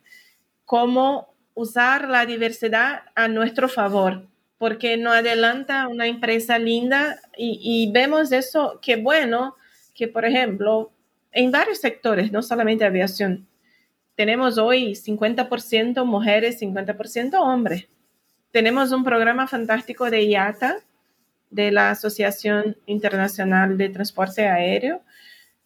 cómo 0.65 1.33
usar 1.53 2.09
la 2.09 2.25
diversidad 2.25 3.03
a 3.15 3.27
nuestro 3.27 3.69
favor, 3.69 4.27
porque 4.57 4.97
no 4.97 5.11
adelanta 5.11 5.87
una 5.87 6.07
empresa 6.07 6.59
linda 6.59 7.19
y, 7.37 7.59
y 7.61 7.91
vemos 7.91 8.31
eso, 8.31 8.79
que 8.81 8.97
bueno, 8.97 9.55
que, 9.93 10.07
por 10.07 10.25
ejemplo, 10.25 10.91
en 11.31 11.51
varios 11.51 11.79
sectores, 11.79 12.31
no 12.31 12.41
solamente 12.41 12.83
aviación, 12.85 13.47
tenemos 14.15 14.57
hoy 14.57 14.93
50% 14.93 16.05
mujeres, 16.05 16.61
50% 16.61 17.39
hombres. 17.39 17.87
Tenemos 18.55 18.93
un 18.93 19.03
programa 19.03 19.47
fantástico 19.47 20.09
de 20.09 20.23
IATA, 20.27 20.77
de 21.49 21.71
la 21.71 21.89
Asociación 21.91 22.77
Internacional 22.85 23.77
de 23.77 23.89
Transporte 23.89 24.47
Aéreo, 24.47 25.01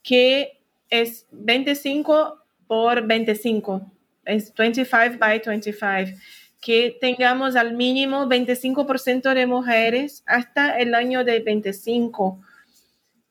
que 0.01 0.59
es 0.89 1.27
25 1.29 2.43
por 2.65 3.05
25, 3.05 3.91
es 4.25 4.51
25 4.55 5.19
by 5.19 5.39
25, 5.45 6.19
que 6.59 6.97
tengamos 6.99 7.55
al 7.55 7.75
mínimo 7.75 8.25
25% 8.25 9.35
de 9.35 9.45
mujeres 9.45 10.23
hasta 10.25 10.79
el 10.79 10.95
año 10.95 11.23
de 11.23 11.41
25 11.41 12.41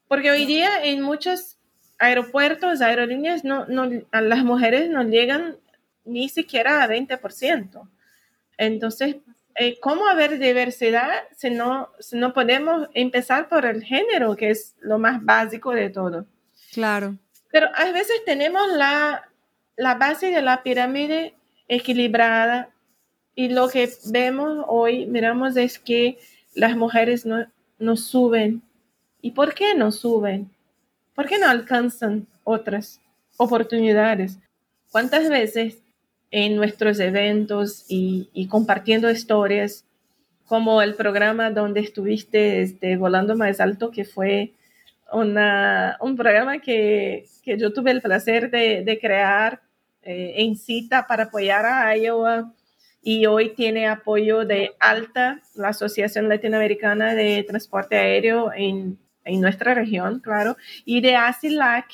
porque 0.06 0.30
hoy 0.30 0.46
día 0.46 0.84
en 0.84 1.02
muchos 1.02 1.58
aeropuertos, 1.98 2.80
aerolíneas, 2.80 3.42
no, 3.42 3.66
no, 3.66 3.90
a 4.12 4.20
las 4.20 4.44
mujeres 4.44 4.88
no 4.88 5.02
llegan 5.02 5.56
ni 6.04 6.28
siquiera 6.28 6.84
a 6.84 6.86
20%. 6.86 7.88
Entonces, 8.56 9.16
eh, 9.58 9.78
¿cómo 9.80 10.06
haber 10.06 10.38
diversidad 10.38 11.10
si 11.36 11.50
no, 11.50 11.90
si 11.98 12.16
no 12.16 12.32
podemos 12.32 12.88
empezar 12.94 13.48
por 13.48 13.66
el 13.66 13.82
género, 13.82 14.36
que 14.36 14.50
es 14.50 14.74
lo 14.80 14.98
más 14.98 15.24
básico 15.24 15.72
de 15.72 15.90
todo? 15.90 16.26
Claro. 16.72 17.16
Pero 17.50 17.68
a 17.74 17.90
veces 17.92 18.24
tenemos 18.24 18.68
la, 18.72 19.28
la 19.76 19.94
base 19.94 20.30
de 20.30 20.42
la 20.42 20.62
pirámide 20.62 21.34
equilibrada 21.66 22.70
y 23.34 23.48
lo 23.48 23.68
que 23.68 23.88
vemos 24.06 24.64
hoy, 24.68 25.06
miramos, 25.06 25.56
es 25.56 25.78
que 25.78 26.18
las 26.54 26.76
mujeres 26.76 27.24
no, 27.24 27.46
no 27.78 27.96
suben 27.96 28.62
¿Y 29.20 29.32
por 29.32 29.54
qué 29.54 29.74
no 29.74 29.90
suben? 29.90 30.50
¿Por 31.14 31.26
qué 31.26 31.38
no 31.38 31.48
alcanzan 31.48 32.26
otras 32.44 33.00
oportunidades? 33.36 34.38
¿Cuántas 34.90 35.28
veces 35.28 35.78
en 36.30 36.56
nuestros 36.56 37.00
eventos 37.00 37.84
y, 37.88 38.46
compartiendo 38.50 39.10
historias, 39.10 39.84
como 40.46 40.82
el 40.82 40.94
programa 40.94 41.50
donde 41.50 41.80
estuviste 41.80 42.62
este, 42.62 42.96
volando 42.96 43.36
más 43.36 43.60
alto, 43.60 43.90
que 43.90 44.04
fue 44.04 44.52
una, 45.12 45.96
un 46.00 46.16
programa 46.16 46.58
que, 46.58 47.26
que, 47.42 47.58
yo 47.58 47.72
tuve 47.72 47.90
el 47.90 48.02
placer 48.02 48.50
de, 48.50 48.82
de 48.84 48.98
crear 48.98 49.60
eh, 50.02 50.34
en 50.36 50.56
cita 50.56 51.06
para 51.06 51.24
apoyar 51.24 51.66
a 51.66 51.96
Iowa 51.96 52.52
y 53.02 53.26
hoy 53.26 53.54
tiene 53.54 53.86
apoyo 53.86 54.44
de 54.44 54.72
ALTA, 54.80 55.42
la 55.54 55.68
Asociación 55.68 56.28
Latinoamericana 56.28 57.14
de 57.14 57.44
Transporte 57.46 57.96
Aéreo 57.96 58.52
en 58.54 58.98
en 59.28 59.40
nuestra 59.40 59.74
región, 59.74 60.20
claro, 60.20 60.56
y 60.84 61.00
de 61.00 61.14
ASILAC, 61.14 61.86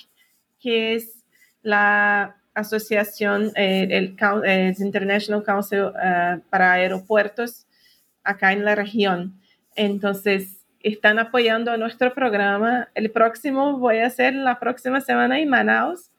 que 0.61 0.94
es 0.94 1.25
la 1.62 2.37
asociación, 2.55 3.53
eh, 3.57 3.88
el, 3.90 4.75
International 4.79 5.43
Council 5.43 5.93
eh, 6.03 6.40
para 6.51 6.73
Aeropuertos 6.73 7.67
acá 8.23 8.53
en 8.53 8.64
la 8.64 8.75
región. 8.75 9.40
Entonces, 9.75 10.64
están 10.81 11.19
apoyando 11.19 11.77
nuestro 11.77 12.14
programa. 12.14 12.88
El 12.95 13.11
próximo 13.11 13.79
voy 13.79 13.99
a 13.99 14.07
hacer 14.07 14.35
la 14.35 14.61
próxima 14.61 15.01
semana 15.01 15.40
en 15.40 15.49
Manaus, 15.49 16.11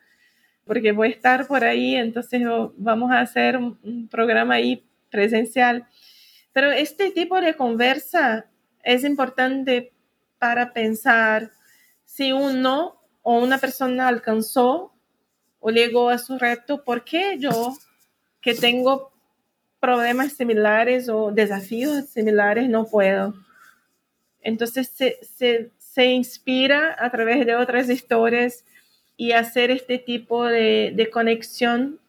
porque 0.65 0.91
voy 0.91 1.09
a 1.09 1.11
estar 1.11 1.47
por 1.47 1.63
ahí, 1.63 1.95
entonces 1.95 2.41
vamos 2.75 3.11
a 3.11 3.19
hacer 3.19 3.57
un 3.57 4.07
programa 4.09 4.55
ahí 4.55 4.83
presencial. 5.11 5.85
Pero 6.51 6.71
este 6.71 7.11
tipo 7.11 7.39
de 7.39 7.53
conversa 7.53 8.45
es 8.83 9.03
importante 9.03 9.93
para 10.39 10.73
pensar 10.73 11.51
si 12.05 12.31
uno 12.31 13.01
o 13.21 13.39
una 13.39 13.57
persona 13.57 14.07
alcanzó 14.07 14.94
o 15.67 15.71
llegó 15.71 16.09
a 16.11 16.19
su 16.19 16.37
reto, 16.37 16.83
¿por 16.83 17.03
qué 17.03 17.39
yo 17.39 17.75
que 18.39 18.53
tengo 18.53 19.11
problemas 19.79 20.33
similares 20.33 21.09
o 21.09 21.31
desafíos 21.31 22.05
similares 22.05 22.69
no 22.69 22.85
puedo? 22.85 23.33
Entonces 24.41 24.89
se, 24.89 25.17
se, 25.79 26.05
inspira 26.05 26.95
a 26.99 27.09
través 27.09 27.47
de 27.47 27.55
otras 27.55 27.89
historias 27.89 28.63
y 29.17 29.31
hacer 29.31 29.71
este 29.71 29.97
tipo 29.97 30.45
de, 30.45 30.93
de 30.95 31.09
conexión 31.09 31.99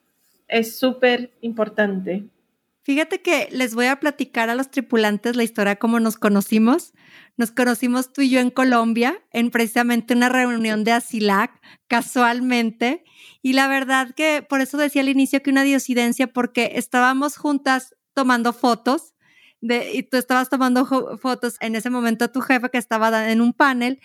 es 0.49 0.77
súper 0.77 1.31
importante. 1.41 2.25
Fíjate 2.87 3.21
que 3.21 3.49
les 3.51 3.75
voy 3.75 3.87
a 3.87 3.99
platicar 3.99 4.49
a 4.49 4.55
los 4.55 4.71
tripulantes 4.71 5.35
la 5.35 5.43
historia 5.43 5.75
cómo 5.75 5.99
nos 5.99 6.17
conocimos. 6.17 6.93
Nos 7.37 7.51
conocimos 7.51 8.13
tú 8.13 8.23
y 8.23 8.31
yo 8.31 8.39
en 8.39 8.51
Colombia, 8.51 9.21
en 9.33 9.51
precisamente 9.51 10.15
una 10.15 10.29
reunión 10.29 10.85
de 10.85 10.93
ASILAC, 10.93 11.51
casualmente. 11.89 13.03
Y 13.43 13.55
la 13.55 13.67
verdad 13.67 14.15
que 14.15 14.47
por 14.49 14.61
eso 14.61 14.79
decía 14.79 15.03
al 15.03 15.09
inicio 15.09 15.43
que 15.43 15.51
una 15.51 15.65
diosidencia, 15.65 16.29
porque 16.29 16.75
estábamos 16.77 17.37
juntas 17.37 17.97
tomando 18.15 18.53
fotos. 18.53 19.15
De, 19.61 19.91
y 19.93 20.05
tú 20.05 20.17
estabas 20.17 20.49
tomando 20.49 20.87
fotos 21.19 21.57
en 21.59 21.75
ese 21.75 21.91
momento 21.91 22.31
tu 22.31 22.41
jefe 22.41 22.71
que 22.71 22.79
estaba 22.79 23.33
en 23.33 23.41
un 23.41 23.53
panel 23.53 24.01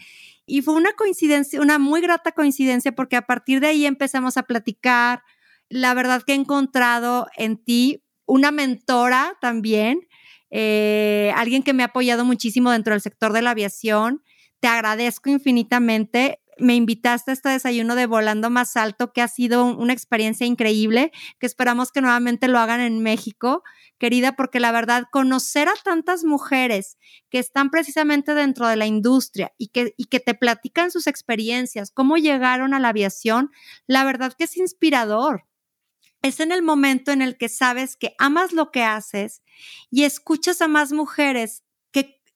y 0.48 0.64
fue 0.64 0.74
una 0.74 0.94
coincidencia, 0.94 1.62
una 1.62 1.78
muy 1.78 2.02
grata 2.02 2.32
coincidencia 2.32 2.94
porque 2.94 3.16
a 3.16 3.28
partir 3.28 3.60
de 3.60 3.68
ahí 3.68 3.86
empezamos 3.86 4.38
a 4.38 4.44
platicar. 4.44 5.22
La 5.70 5.94
verdad 5.94 6.24
que 6.24 6.32
he 6.32 6.36
encontrado 6.36 7.28
en 7.38 7.64
ti 7.64 8.02
una 8.26 8.52
mentora 8.52 9.38
también, 9.42 10.08
eh, 10.52 11.32
alguien 11.36 11.64
que 11.64 11.74
me 11.74 11.84
ha 11.84 11.88
apoyado 11.88 12.26
muchísimo 12.26 12.72
dentro 12.72 12.94
del 12.94 13.02
sector 13.02 13.32
de 13.34 13.42
la 13.42 13.52
aviación. 13.52 14.22
Te 14.60 14.68
agradezco 14.68 15.30
infinitamente. 15.30 16.40
Me 16.58 16.76
invitaste 16.76 17.32
a 17.32 17.34
este 17.34 17.50
desayuno 17.50 17.96
de 17.96 18.06
Volando 18.06 18.50
Más 18.50 18.76
Alto, 18.76 19.14
que 19.14 19.22
ha 19.22 19.28
sido 19.28 19.66
una 19.66 19.94
experiencia 19.94 20.46
increíble, 20.46 21.12
que 21.40 21.48
esperamos 21.48 21.92
que 21.92 22.02
nuevamente 22.02 22.50
lo 22.50 22.60
hagan 22.60 22.82
en 22.82 23.02
México, 23.02 23.64
querida, 23.98 24.34
porque 24.34 24.60
la 24.60 24.72
verdad, 24.72 25.06
conocer 25.12 25.70
a 25.70 25.74
tantas 25.84 26.24
mujeres 26.24 26.98
que 27.30 27.40
están 27.40 27.72
precisamente 27.72 28.36
dentro 28.36 28.68
de 28.68 28.76
la 28.76 28.86
industria 28.86 29.54
y 29.58 29.70
que, 29.70 29.96
y 29.98 30.06
que 30.06 30.20
te 30.20 30.36
platican 30.36 30.92
sus 30.92 31.08
experiencias, 31.08 31.90
cómo 31.90 32.18
llegaron 32.18 32.74
a 32.74 32.80
la 32.80 32.90
aviación, 32.90 33.50
la 33.88 34.04
verdad 34.04 34.34
que 34.38 34.44
es 34.44 34.58
inspirador 34.58 35.46
es 36.22 36.40
en 36.40 36.52
el 36.52 36.62
momento 36.62 37.12
en 37.12 37.22
el 37.22 37.38
que 37.38 37.50
sabes 37.50 37.96
que 37.96 38.16
amas 38.20 38.52
lo 38.52 38.72
que 38.72 38.84
haces 38.84 39.42
y 39.90 40.04
escuchas 40.04 40.62
a 40.62 40.68
más 40.68 40.92
mujeres 40.92 41.64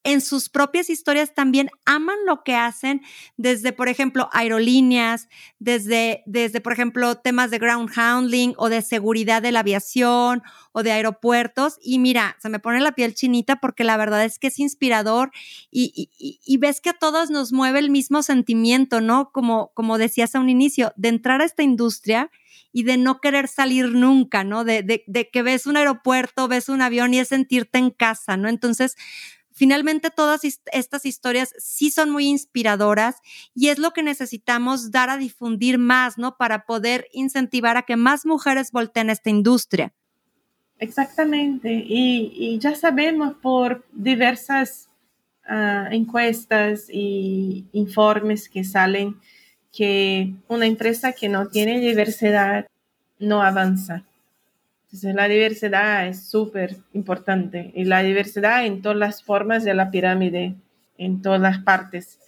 en 0.05 0.21
sus 0.21 0.49
propias 0.49 0.89
historias 0.89 1.33
también 1.33 1.69
aman 1.83 2.15
lo 2.27 2.43
que 2.43 2.55
hacen, 2.55 3.01
desde, 3.37 3.73
por 3.73 3.89
ejemplo, 3.89 4.29
aerolíneas, 4.31 5.27
desde, 5.57 6.21
desde, 6.27 6.61
por 6.61 6.73
ejemplo, 6.73 7.15
temas 7.15 7.49
de 7.49 7.57
ground 7.57 7.89
handling 7.95 8.53
o 8.57 8.69
de 8.69 8.83
seguridad 8.83 9.41
de 9.41 9.51
la 9.51 9.61
aviación 9.61 10.43
o 10.73 10.83
de 10.83 10.91
aeropuertos. 10.91 11.79
Y 11.81 11.97
mira, 11.97 12.37
se 12.39 12.49
me 12.49 12.59
pone 12.59 12.81
la 12.81 12.91
piel 12.91 13.15
chinita 13.15 13.55
porque 13.55 13.83
la 13.83 13.97
verdad 13.97 14.23
es 14.23 14.37
que 14.37 14.47
es 14.47 14.59
inspirador 14.59 15.31
y, 15.71 16.11
y, 16.19 16.57
ves 16.57 16.81
que 16.81 16.91
a 16.91 16.93
todos 16.93 17.31
nos 17.31 17.51
mueve 17.51 17.79
el 17.79 17.89
mismo 17.89 18.21
sentimiento, 18.21 19.01
¿no? 19.01 19.31
Como, 19.31 19.71
como 19.73 19.97
decías 19.97 20.35
a 20.35 20.39
un 20.39 20.49
inicio, 20.49 20.93
de 20.95 21.09
entrar 21.09 21.41
a 21.41 21.45
esta 21.45 21.63
industria 21.63 22.29
y 22.75 22.83
de 22.83 22.97
no 22.97 23.21
querer 23.21 23.47
salir 23.47 23.91
nunca, 23.91 24.43
¿no? 24.43 24.65
De, 24.65 24.83
de, 24.83 25.05
de, 25.07 25.29
que 25.29 25.43
ves 25.43 25.65
un 25.65 25.77
aeropuerto, 25.77 26.49
ves 26.49 26.67
un 26.67 26.81
avión 26.81 27.13
y 27.13 27.19
es 27.19 27.29
sentirte 27.29 27.77
en 27.77 27.89
casa, 27.89 28.35
¿no? 28.35 28.49
Entonces, 28.49 28.97
Finalmente, 29.57 30.09
todas 30.09 30.41
estas 30.43 31.05
historias 31.05 31.53
sí 31.57 31.89
son 31.89 32.09
muy 32.09 32.25
inspiradoras 32.25 33.21
y 33.53 33.69
es 33.69 33.79
lo 33.79 33.91
que 33.91 34.03
necesitamos 34.03 34.91
dar 34.91 35.09
a 35.09 35.15
difundir 35.15 35.77
más, 35.77 36.17
¿no? 36.17 36.35
Para 36.35 36.65
poder 36.65 37.07
incentivar 37.13 37.77
a 37.77 37.83
que 37.83 37.95
más 37.95 38.25
mujeres 38.25 38.73
volteen 38.73 39.09
a 39.09 39.13
esta 39.13 39.29
industria. 39.29 39.93
Exactamente. 40.77 41.71
Y, 41.87 42.59
ya 42.59 42.75
sabemos 42.75 43.35
por 43.35 43.85
diversas 43.93 44.89
ah, 45.47 45.87
encuestas 45.89 46.89
y 46.91 47.63
informes 47.71 48.49
que 48.49 48.65
salen 48.65 49.15
que 49.75 50.31
una 50.47 50.65
empresa 50.65 51.11
que 51.11 51.27
no 51.27 51.49
tiene 51.49 51.79
diversidad 51.79 52.67
no 53.19 53.43
avanza. 53.43 54.03
Entonces 54.85 55.13
la 55.13 55.27
diversidad 55.27 56.07
es 56.07 56.29
súper 56.29 56.77
importante 56.93 57.71
y 57.75 57.83
la 57.83 58.01
diversidad 58.01 58.65
en 58.65 58.81
todas 58.81 58.97
las 58.97 59.21
formas 59.21 59.65
de 59.65 59.73
la 59.73 59.91
pirámide, 59.91 60.55
en 60.97 61.21
todas 61.21 61.41
las 61.41 61.59
partes, 61.59 62.19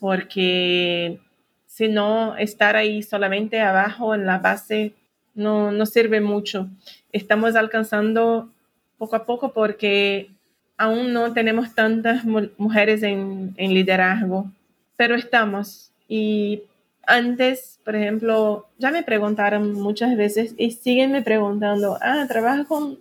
porque 0.00 1.20
si 1.66 1.86
no, 1.86 2.36
estar 2.36 2.74
ahí 2.74 3.02
solamente 3.02 3.60
abajo 3.60 4.14
en 4.14 4.26
la 4.26 4.38
base 4.38 4.94
no, 5.34 5.70
no 5.70 5.86
sirve 5.86 6.20
mucho. 6.20 6.68
Estamos 7.12 7.54
alcanzando 7.54 8.50
poco 8.98 9.14
a 9.14 9.24
poco 9.26 9.52
porque 9.52 10.30
aún 10.76 11.12
no 11.12 11.32
tenemos 11.32 11.74
tantas 11.74 12.24
mujeres 12.24 13.04
en, 13.04 13.54
en 13.56 13.74
liderazgo, 13.74 14.50
pero 14.96 15.14
estamos 15.14 15.92
y 16.08 16.64
antes, 17.10 17.80
por 17.84 17.96
ejemplo, 17.96 18.68
ya 18.78 18.90
me 18.90 19.02
preguntaron 19.02 19.72
muchas 19.72 20.16
veces 20.16 20.54
y 20.56 20.70
siguen 20.70 21.12
me 21.12 21.22
preguntando, 21.22 21.98
ah, 22.00 22.24
trabajas 22.28 22.66
con 22.66 22.98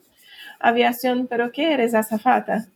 aviación, 0.60 1.28
pero 1.28 1.52
¿qué 1.52 1.74
eres 1.74 1.94
azafata? 1.94 2.68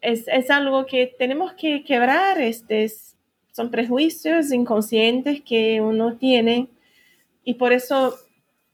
Es, 0.00 0.28
es 0.28 0.50
algo 0.50 0.86
que 0.86 1.12
tenemos 1.18 1.52
que 1.54 1.82
quebrar, 1.84 2.40
este, 2.40 2.90
son 3.52 3.70
prejuicios 3.70 4.52
inconscientes 4.52 5.40
que 5.42 5.80
uno 5.80 6.16
tiene 6.16 6.68
y 7.44 7.54
por 7.54 7.72
eso 7.72 8.16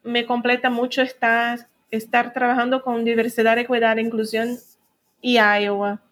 me 0.02 0.26
completa 0.26 0.68
mucho 0.68 1.00
estar, 1.00 1.68
estar 1.90 2.32
trabajando 2.32 2.82
con 2.82 3.04
diversidad, 3.04 3.56
equidad, 3.58 3.96
inclusión 3.96 4.58
y 5.22 5.38
Iowa 5.38 6.02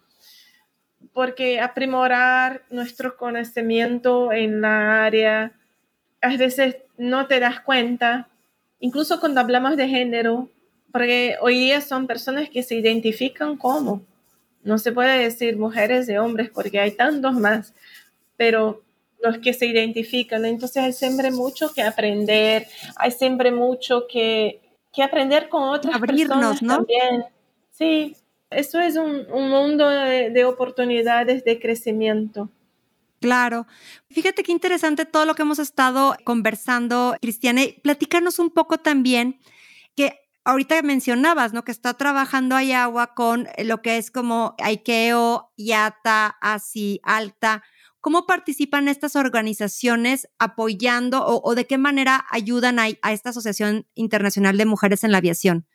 porque 1.12 1.60
aprimorar 1.60 2.62
nuestro 2.70 3.16
conocimiento 3.16 4.32
en 4.32 4.62
la 4.62 5.04
área 5.04 5.52
a 6.22 6.36
veces 6.36 6.76
no 6.96 7.26
te 7.26 7.40
das 7.40 7.60
cuenta, 7.60 8.28
incluso 8.80 9.20
cuando 9.20 9.40
hablamos 9.40 9.76
de 9.76 9.88
género, 9.88 10.48
porque 10.92 11.36
hoy 11.40 11.58
día 11.58 11.80
son 11.80 12.06
personas 12.06 12.48
que 12.48 12.62
se 12.62 12.76
identifican 12.76 13.56
como, 13.56 14.02
no 14.62 14.78
se 14.78 14.92
puede 14.92 15.18
decir 15.18 15.56
mujeres 15.56 16.08
y 16.08 16.16
hombres 16.16 16.50
porque 16.50 16.78
hay 16.78 16.92
tantos 16.92 17.34
más, 17.34 17.74
pero 18.36 18.82
los 19.20 19.38
que 19.38 19.52
se 19.52 19.66
identifican, 19.66 20.44
entonces 20.44 20.82
hay 20.82 20.92
siempre 20.92 21.30
mucho 21.30 21.72
que 21.72 21.82
aprender, 21.82 22.66
hay 22.96 23.10
siempre 23.10 23.50
mucho 23.50 24.06
que, 24.08 24.60
que 24.92 25.02
aprender 25.02 25.48
con 25.48 25.64
otras 25.64 25.96
Abrirnos, 25.96 26.28
personas 26.28 26.62
¿no? 26.62 26.76
también. 26.76 27.24
Sí, 27.70 28.16
eso 28.50 28.80
es 28.80 28.96
un, 28.96 29.26
un 29.32 29.48
mundo 29.48 29.88
de, 29.88 30.30
de 30.30 30.44
oportunidades 30.44 31.44
de 31.44 31.58
crecimiento. 31.58 32.48
Claro. 33.22 33.66
Fíjate 34.10 34.42
qué 34.42 34.50
interesante 34.50 35.06
todo 35.06 35.24
lo 35.24 35.34
que 35.36 35.42
hemos 35.42 35.60
estado 35.60 36.16
conversando, 36.24 37.14
Cristiane. 37.22 37.76
Platícanos 37.82 38.40
un 38.40 38.50
poco 38.50 38.78
también 38.78 39.38
que 39.94 40.18
ahorita 40.44 40.82
mencionabas, 40.82 41.52
¿no? 41.52 41.62
Que 41.62 41.70
está 41.70 41.94
trabajando 41.94 42.56
agua 42.56 43.14
con 43.14 43.48
lo 43.64 43.80
que 43.80 43.96
es 43.96 44.10
como 44.10 44.56
Aikeo, 44.58 45.52
IATA, 45.56 46.36
ASI, 46.40 47.00
Alta. 47.04 47.62
¿Cómo 48.00 48.26
participan 48.26 48.88
estas 48.88 49.14
organizaciones 49.14 50.28
apoyando 50.40 51.24
o, 51.24 51.54
de 51.54 51.68
qué 51.68 51.78
manera 51.78 52.26
ayudan 52.28 52.80
a, 52.80 52.88
a 53.02 53.12
esta 53.12 53.30
Asociación 53.30 53.86
Internacional 53.94 54.58
de 54.58 54.66
Mujeres 54.66 55.04
en 55.04 55.12
la 55.12 55.18
Aviación? 55.18 55.68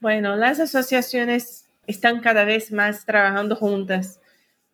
Bueno, 0.00 0.34
las 0.34 0.58
asociaciones 0.58 1.66
están 1.86 2.20
cada 2.20 2.44
vez 2.44 2.72
más 2.72 3.06
trabajando 3.06 3.54
juntas 3.54 4.18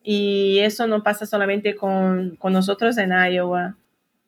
y 0.09 0.61
eso 0.61 0.87
no 0.87 1.03
pasa 1.03 1.27
solamente 1.27 1.75
con, 1.75 2.37
con 2.37 2.53
nosotros 2.53 2.97
en 2.97 3.11
Iowa. 3.11 3.77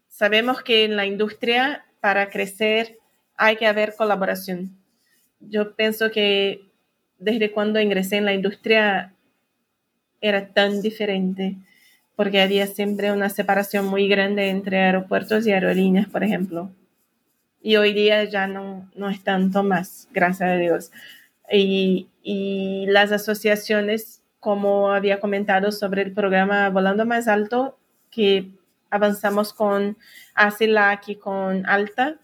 Sabemos 0.08 0.60
que 0.60 0.84
en 0.84 0.96
la 0.96 1.06
industria, 1.06 1.84
para 2.00 2.30
crecer, 2.30 2.98
hay 3.36 3.54
que 3.54 3.66
haber 3.68 3.94
colaboración. 3.94 4.76
Yo 5.38 5.76
pienso 5.76 6.10
que 6.10 6.62
desde 7.20 7.52
cuando 7.52 7.80
ingresé 7.80 8.16
en 8.16 8.24
la 8.24 8.34
industria 8.34 9.14
era 10.20 10.48
tan 10.48 10.82
diferente, 10.82 11.54
porque 12.16 12.40
había 12.40 12.66
siempre 12.66 13.12
una 13.12 13.30
separación 13.30 13.86
muy 13.86 14.08
grande 14.08 14.48
entre 14.48 14.78
aeropuertos 14.78 15.46
y 15.46 15.52
aerolíneas, 15.52 16.08
por 16.08 16.24
ejemplo. 16.24 16.72
Y 17.62 17.76
hoy 17.76 17.92
día 17.92 18.24
ya 18.24 18.48
no, 18.48 18.90
no 18.96 19.10
es 19.10 19.22
tanto 19.22 19.62
más, 19.62 20.08
gracias 20.12 20.50
a 20.50 20.56
Dios. 20.56 20.90
Y, 21.52 22.08
y 22.24 22.86
las 22.88 23.12
asociaciones 23.12 24.17
como 24.40 24.92
había 24.92 25.20
comentado 25.20 25.72
sobre 25.72 26.02
el 26.02 26.12
programa 26.12 26.68
Volando 26.70 27.04
Más 27.06 27.28
Alto, 27.28 27.78
que 28.10 28.50
avanzamos 28.90 29.52
con 29.52 29.96
ACILAC 30.34 31.08
y 31.08 31.16
con 31.16 31.66
Alta. 31.66 32.16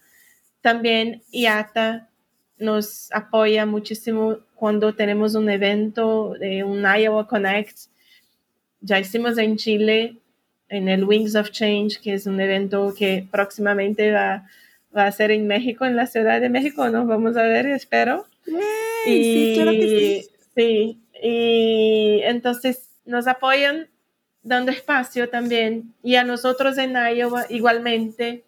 También 0.61 1.21
IATA 1.31 2.09
nos 2.57 3.11
apoya 3.11 3.65
muchísimo 3.65 4.39
cuando 4.55 4.95
tenemos 4.95 5.35
un 5.35 5.49
evento 5.49 6.35
de 6.39 6.63
un 6.63 6.83
Iowa 6.83 7.27
Connect. 7.27 7.77
Ya 8.81 8.99
hicimos 8.99 9.37
en 9.37 9.57
Chile, 9.57 10.17
en 10.69 10.87
el 10.87 11.03
Wings 11.03 11.35
of 11.35 11.51
Change, 11.51 11.99
que 12.01 12.13
es 12.13 12.25
un 12.25 12.39
evento 12.39 12.93
que 12.97 13.27
próximamente 13.29 14.11
va, 14.11 14.47
va 14.95 15.05
a 15.05 15.11
ser 15.11 15.31
en 15.31 15.47
México, 15.47 15.85
en 15.85 15.95
la 15.95 16.07
Ciudad 16.07 16.39
de 16.39 16.49
México. 16.49 16.89
Nos 16.89 17.07
vamos 17.07 17.35
a 17.35 17.43
ver, 17.43 17.67
espero. 17.67 18.25
sí, 19.03 19.53
claro 19.55 19.71
que 19.71 19.87
sí. 19.87 20.29
Sí, 20.55 20.99
y 21.21 22.21
entonces 22.23 22.89
nos 23.05 23.27
apoyan 23.27 23.87
dando 24.41 24.71
espacio 24.71 25.29
también. 25.29 25.93
Y 26.03 26.15
a 26.15 26.23
nosotros 26.23 26.77
en 26.77 26.95
Iowa 26.95 27.45
igualmente 27.49 28.43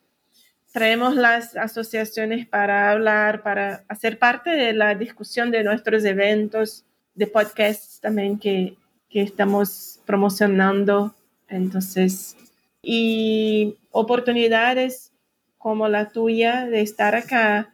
traemos 0.71 1.15
las 1.15 1.55
asociaciones 1.55 2.47
para 2.47 2.91
hablar, 2.91 3.41
para 3.41 3.83
hacer 3.87 4.19
parte 4.19 4.51
de 4.51 4.73
la 4.73 4.95
discusión 4.95 5.49
de 5.49 5.63
nuestros 5.63 6.05
eventos, 6.05 6.85
de 7.15 7.25
podcasts 7.27 7.99
también 7.99 8.37
que, 8.37 8.75
que 9.09 9.21
estamos 9.21 9.99
promocionando. 10.05 11.15
Entonces, 11.49 12.37
y 12.81 13.75
oportunidades 13.91 15.11
como 15.57 15.87
la 15.87 16.09
tuya 16.09 16.67
de 16.67 16.81
estar 16.81 17.15
acá, 17.15 17.73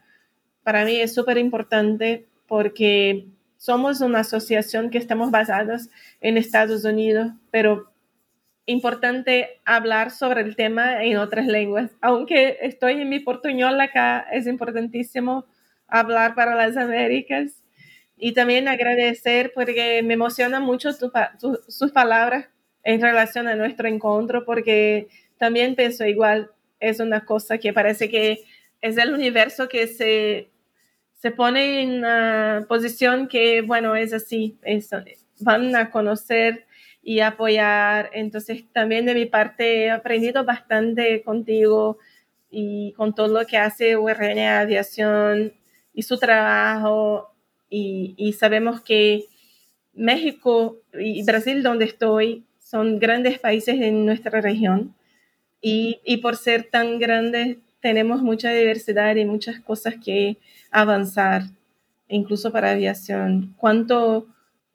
para 0.63 0.85
mí 0.85 0.95
es 0.95 1.13
súper 1.13 1.37
importante 1.37 2.25
porque 2.47 3.27
somos 3.63 4.01
una 4.01 4.19
asociación 4.19 4.89
que 4.89 4.97
estamos 4.97 5.31
basados 5.31 5.89
en 6.19 6.35
Estados 6.35 6.83
Unidos, 6.83 7.31
pero 7.49 7.93
importante 8.65 9.61
hablar 9.63 10.11
sobre 10.11 10.41
el 10.41 10.57
tema 10.57 11.01
en 11.05 11.15
otras 11.15 11.47
lenguas. 11.47 11.89
Aunque 12.01 12.57
estoy 12.61 12.99
en 12.99 13.07
mi 13.07 13.21
portuñol 13.21 13.79
acá, 13.79 14.19
es 14.33 14.47
importantísimo 14.47 15.45
hablar 15.87 16.35
para 16.35 16.55
las 16.55 16.75
Américas. 16.75 17.63
Y 18.17 18.33
también 18.33 18.67
agradecer 18.67 19.53
porque 19.55 20.03
me 20.03 20.15
emociona 20.15 20.59
mucho 20.59 20.89
sus 20.91 21.91
palabras 21.93 22.49
en 22.83 22.99
relación 22.99 23.47
a 23.47 23.55
nuestro 23.55 23.87
encuentro, 23.87 24.43
porque 24.43 25.07
también 25.37 25.75
pienso 25.75 26.05
igual, 26.05 26.51
es 26.81 26.99
una 26.99 27.23
cosa 27.23 27.57
que 27.59 27.71
parece 27.71 28.09
que 28.09 28.43
es 28.81 28.97
el 28.97 29.13
universo 29.13 29.69
que 29.69 29.87
se 29.87 30.52
se 31.23 31.31
pone 31.31 31.81
en 31.81 31.99
una 31.99 32.65
posición 32.67 33.29
que, 33.29 33.61
bueno, 33.61 33.95
es 33.95 34.11
así, 34.11 34.57
van 35.39 35.73
a 35.73 35.89
conocer 35.89 36.65
y 37.01 37.21
apoyar. 37.21 38.09
Entonces, 38.11 38.65
también 38.73 39.05
de 39.05 39.13
mi 39.13 39.25
parte 39.25 39.85
he 39.85 39.89
aprendido 39.89 40.43
bastante 40.43 41.21
contigo 41.23 41.97
y 42.51 42.91
con 42.97 43.15
todo 43.15 43.29
lo 43.29 43.47
que 43.47 43.55
hace 43.55 43.95
URN 43.95 44.37
Aviación 44.39 45.53
y 45.93 46.01
su 46.01 46.17
trabajo 46.17 47.33
y, 47.69 48.35
sabemos 48.37 48.81
que 48.81 49.23
México 49.93 50.81
y 50.93 51.23
Brasil, 51.23 51.63
donde 51.63 51.85
estoy, 51.85 52.43
son 52.59 52.99
grandes 52.99 53.39
países 53.39 53.79
en 53.79 54.05
nuestra 54.05 54.41
región 54.41 54.93
y, 55.61 56.01
y 56.03 56.17
por 56.17 56.35
ser 56.35 56.65
tan 56.69 56.99
grandes 56.99 57.59
tenemos 57.83 58.21
mucha 58.21 58.49
diversidad 58.49 59.13
y 59.17 59.25
muchas 59.25 59.59
cosas 59.59 59.95
que 60.03 60.37
avanzar, 60.71 61.43
incluso 62.07 62.49
para 62.49 62.71
aviación. 62.71 63.53
¿Cuánto 63.57 64.25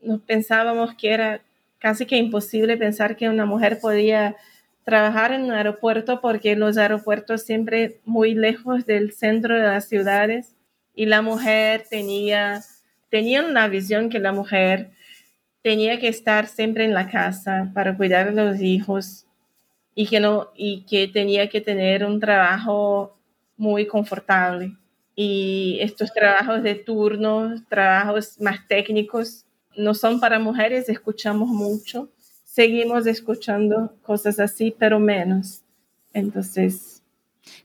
nos 0.03 0.21
pensábamos 0.21 0.95
que 0.95 1.15
era 1.15 1.41
casi 1.79 2.05
que 2.05 2.19
imposible 2.19 2.77
pensar 2.77 3.17
que 3.17 3.31
una 3.31 3.47
mujer 3.47 3.79
podía 3.81 4.37
trabajar 4.85 5.33
en 5.33 5.45
un 5.45 5.53
aeropuerto 5.53 6.21
porque 6.21 6.55
los 6.55 6.77
aeropuertos 6.77 7.43
siempre 7.45 7.99
muy 8.05 8.35
lejos 8.35 8.85
del 8.85 9.13
centro 9.13 9.57
de 9.57 9.63
las 9.63 9.89
ciudades 9.89 10.55
y 10.95 11.07
la 11.07 11.23
mujer 11.23 11.85
tenía, 11.89 12.61
tenía 13.09 13.43
una 13.43 13.69
visión 13.69 14.11
que 14.11 14.19
la 14.19 14.33
mujer 14.33 14.91
tenía 15.63 15.99
que 15.99 16.09
estar 16.09 16.47
siempre 16.47 16.85
en 16.85 16.93
la 16.93 17.09
casa 17.09 17.71
para 17.73 17.97
cuidar 17.97 18.35
de 18.35 18.45
los 18.45 18.61
hijos 18.61 19.28
y 19.99 20.07
que 20.07 20.21
no 20.21 20.53
y 20.55 20.83
que 20.83 21.09
tenía 21.09 21.49
que 21.49 21.61
tener 21.61 22.05
un 22.05 22.21
trabajo 22.21 23.19
muy 23.57 23.85
confortable 23.85 24.77
y 25.17 25.79
estos 25.81 26.13
trabajos 26.13 26.63
de 26.63 26.77
turno, 26.77 27.53
trabajos 27.69 28.41
más 28.41 28.61
técnicos 28.69 29.45
no 29.77 29.95
son 29.95 30.21
para 30.21 30.39
mujeres, 30.39 30.89
escuchamos 30.89 31.49
mucho, 31.49 32.13
seguimos 32.45 33.09
escuchando 33.09 33.93
cosas 34.03 34.39
así, 34.39 34.73
pero 34.79 35.01
menos. 35.01 35.63
Entonces, 36.13 36.98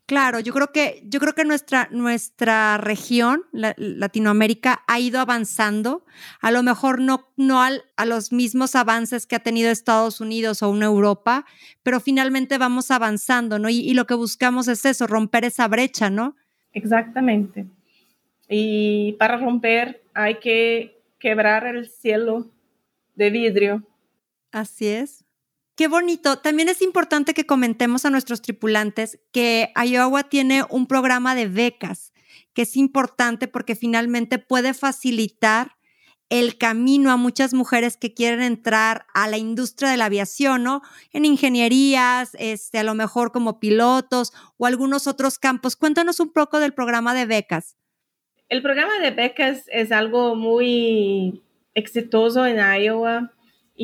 Claro, 0.06 0.40
yo 0.40 0.54
creo 0.54 0.72
que, 0.72 1.04
yo 1.06 1.20
creo 1.20 1.34
que 1.34 1.46
nuestra, 1.46 1.88
nuestra 1.92 2.78
región, 2.78 3.44
Latinoamérica, 3.52 4.84
ha 4.88 5.00
ido 5.00 5.20
avanzando, 5.20 6.06
a 6.42 6.52
lo 6.52 6.64
mejor 6.64 7.00
no, 7.00 7.30
no 7.38 7.62
a 7.62 8.06
los 8.06 8.32
mismos 8.32 8.76
avances 8.76 9.26
que 9.26 9.36
ha 9.36 9.40
tenido 9.40 9.70
Estados 9.72 10.22
Unidos 10.22 10.62
o 10.62 10.70
una 10.70 10.86
Europa, 10.86 11.46
pero 11.84 12.00
finalmente 12.00 12.58
vamos 12.58 12.92
avanzando, 12.92 13.60
¿no? 13.60 13.70
y 13.70 13.94
lo 13.94 14.06
que 14.06 14.14
buscamos 14.14 14.68
es 14.68 14.86
eso, 14.86 15.08
romper 15.08 15.46
esa 15.46 15.68
brecha, 15.68 16.10
¿no? 16.10 16.36
Exactamente. 16.74 17.66
Y 18.50 19.14
para 19.14 19.38
romper 19.38 20.04
hay 20.14 20.40
que 20.40 21.02
quebrar 21.20 21.66
el 21.66 21.90
cielo 21.90 22.52
de 23.16 23.30
vidrio. 23.30 23.88
Así 24.52 24.88
es. 24.88 25.23
Qué 25.76 25.88
bonito. 25.88 26.38
También 26.38 26.70
es 26.70 26.82
importante 26.82 27.34
que 27.34 27.48
comentemos 27.48 28.06
a 28.06 28.12
nuestros 28.12 28.42
tripulantes 28.42 29.20
que 29.32 29.74
Iowa 29.76 30.24
tiene 30.24 30.64
un 30.70 30.86
programa 30.86 31.34
de 31.34 31.48
becas, 31.48 32.14
que 32.54 32.62
es 32.62 32.78
importante 32.78 33.48
porque 33.48 33.76
finalmente 33.76 34.38
puede 34.38 34.76
facilitar 34.76 35.72
el 36.30 36.58
camino 36.58 37.12
a 37.12 37.18
muchas 37.18 37.54
mujeres 37.54 37.98
que 37.98 38.14
quieren 38.14 38.42
entrar 38.42 39.06
a 39.14 39.28
la 39.28 39.38
industria 39.38 39.90
de 39.90 39.98
la 39.98 40.06
aviación, 40.06 40.64
¿no? 40.64 40.82
En 41.12 41.26
ingenierías, 41.26 42.36
este, 42.40 42.80
a 42.80 42.84
lo 42.84 42.94
mejor 42.94 43.32
como 43.32 43.60
pilotos 43.60 44.32
o 44.58 44.66
algunos 44.68 45.08
otros 45.08 45.40
campos. 45.40 45.76
Cuéntanos 45.76 46.20
un 46.20 46.32
poco 46.32 46.60
del 46.60 46.74
programa 46.74 47.14
de 47.14 47.26
becas. 47.26 47.78
El 48.50 48.62
programa 48.62 49.00
de 49.00 49.12
becas 49.12 49.64
es 49.72 49.92
algo 49.92 50.36
muy 50.36 51.42
exitoso 51.74 52.46
en 52.46 52.58
Iowa 52.58 53.32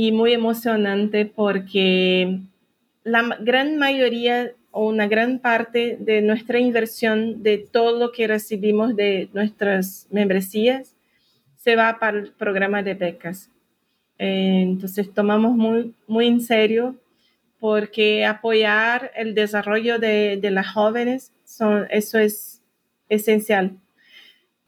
y 0.02 0.14
muy 0.14 0.32
emocionante 0.32 1.26
porque 1.26 2.40
la 3.04 3.38
gran 3.42 3.78
mayoría 3.78 4.54
o 4.72 4.88
una 4.88 5.10
gran 5.10 5.40
parte 5.40 5.98
de 6.00 6.22
nuestra 6.22 6.58
inversión 6.58 7.44
de 7.44 7.58
todo 7.58 8.00
lo 8.00 8.14
que 8.14 8.26
recibimos 8.26 8.96
de 8.96 9.28
nuestras 9.34 10.08
membresías 10.10 10.96
se 11.58 11.76
va 11.76 12.00
para 12.00 12.18
el 12.18 12.32
programa 12.32 12.82
de 12.82 12.94
becas. 12.94 13.50
entonces 14.18 15.14
tomamos 15.14 15.58
muy, 15.58 15.94
muy 16.08 16.28
en 16.28 16.40
serio 16.40 16.96
porque 17.60 18.26
apoyar 18.26 19.12
el 19.18 19.36
desarrollo 19.36 20.00
de, 20.00 20.38
de 20.38 20.50
las 20.50 20.72
jóvenes, 20.72 21.34
son, 21.44 21.88
eso 21.90 22.18
es 22.20 22.62
esencial. 23.10 23.72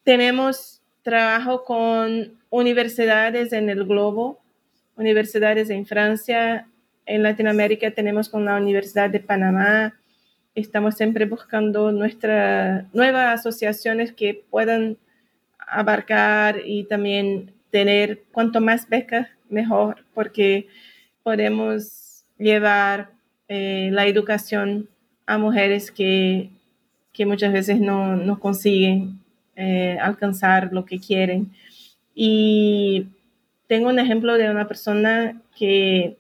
Tenemos 0.03 0.82
trabajo 1.03 1.63
con 1.63 2.38
universidades 2.49 3.53
en 3.53 3.69
el 3.69 3.86
globo, 3.86 4.40
universidades 5.01 5.69
en 5.69 5.85
Francia, 5.85 6.67
en 7.05 7.23
Latinoamérica 7.23 7.91
tenemos 7.91 8.29
con 8.29 8.45
la 8.45 8.55
Universidad 8.55 9.09
de 9.09 9.19
Panamá. 9.19 9.99
Estamos 10.55 10.95
siempre 10.95 11.25
buscando 11.25 11.91
nuestras 11.91 12.85
nuevas 12.93 13.39
asociaciones 13.39 14.13
que 14.13 14.45
puedan 14.49 14.97
abarcar 15.67 16.61
y 16.65 16.85
también 16.85 17.53
tener 17.69 18.23
cuanto 18.31 18.61
más 18.61 18.87
becas, 18.87 19.27
mejor, 19.49 20.05
porque 20.13 20.67
podemos 21.23 22.23
llevar 22.37 23.11
eh, 23.47 23.89
la 23.91 24.05
educación 24.05 24.87
a 25.25 25.37
mujeres 25.37 25.91
que, 25.91 26.49
que 27.11 27.25
muchas 27.25 27.51
veces 27.51 27.79
no, 27.79 28.15
no 28.15 28.39
consiguen 28.39 29.19
eh, 29.55 29.97
alcanzar 30.01 30.69
lo 30.71 30.85
que 30.85 30.99
quieren. 30.99 31.51
Y 32.13 33.07
tengo 33.72 33.88
un 33.88 33.99
ejemplo 33.99 34.38
de 34.38 34.49
una 34.49 34.67
persona 34.67 35.41
que, 35.57 36.17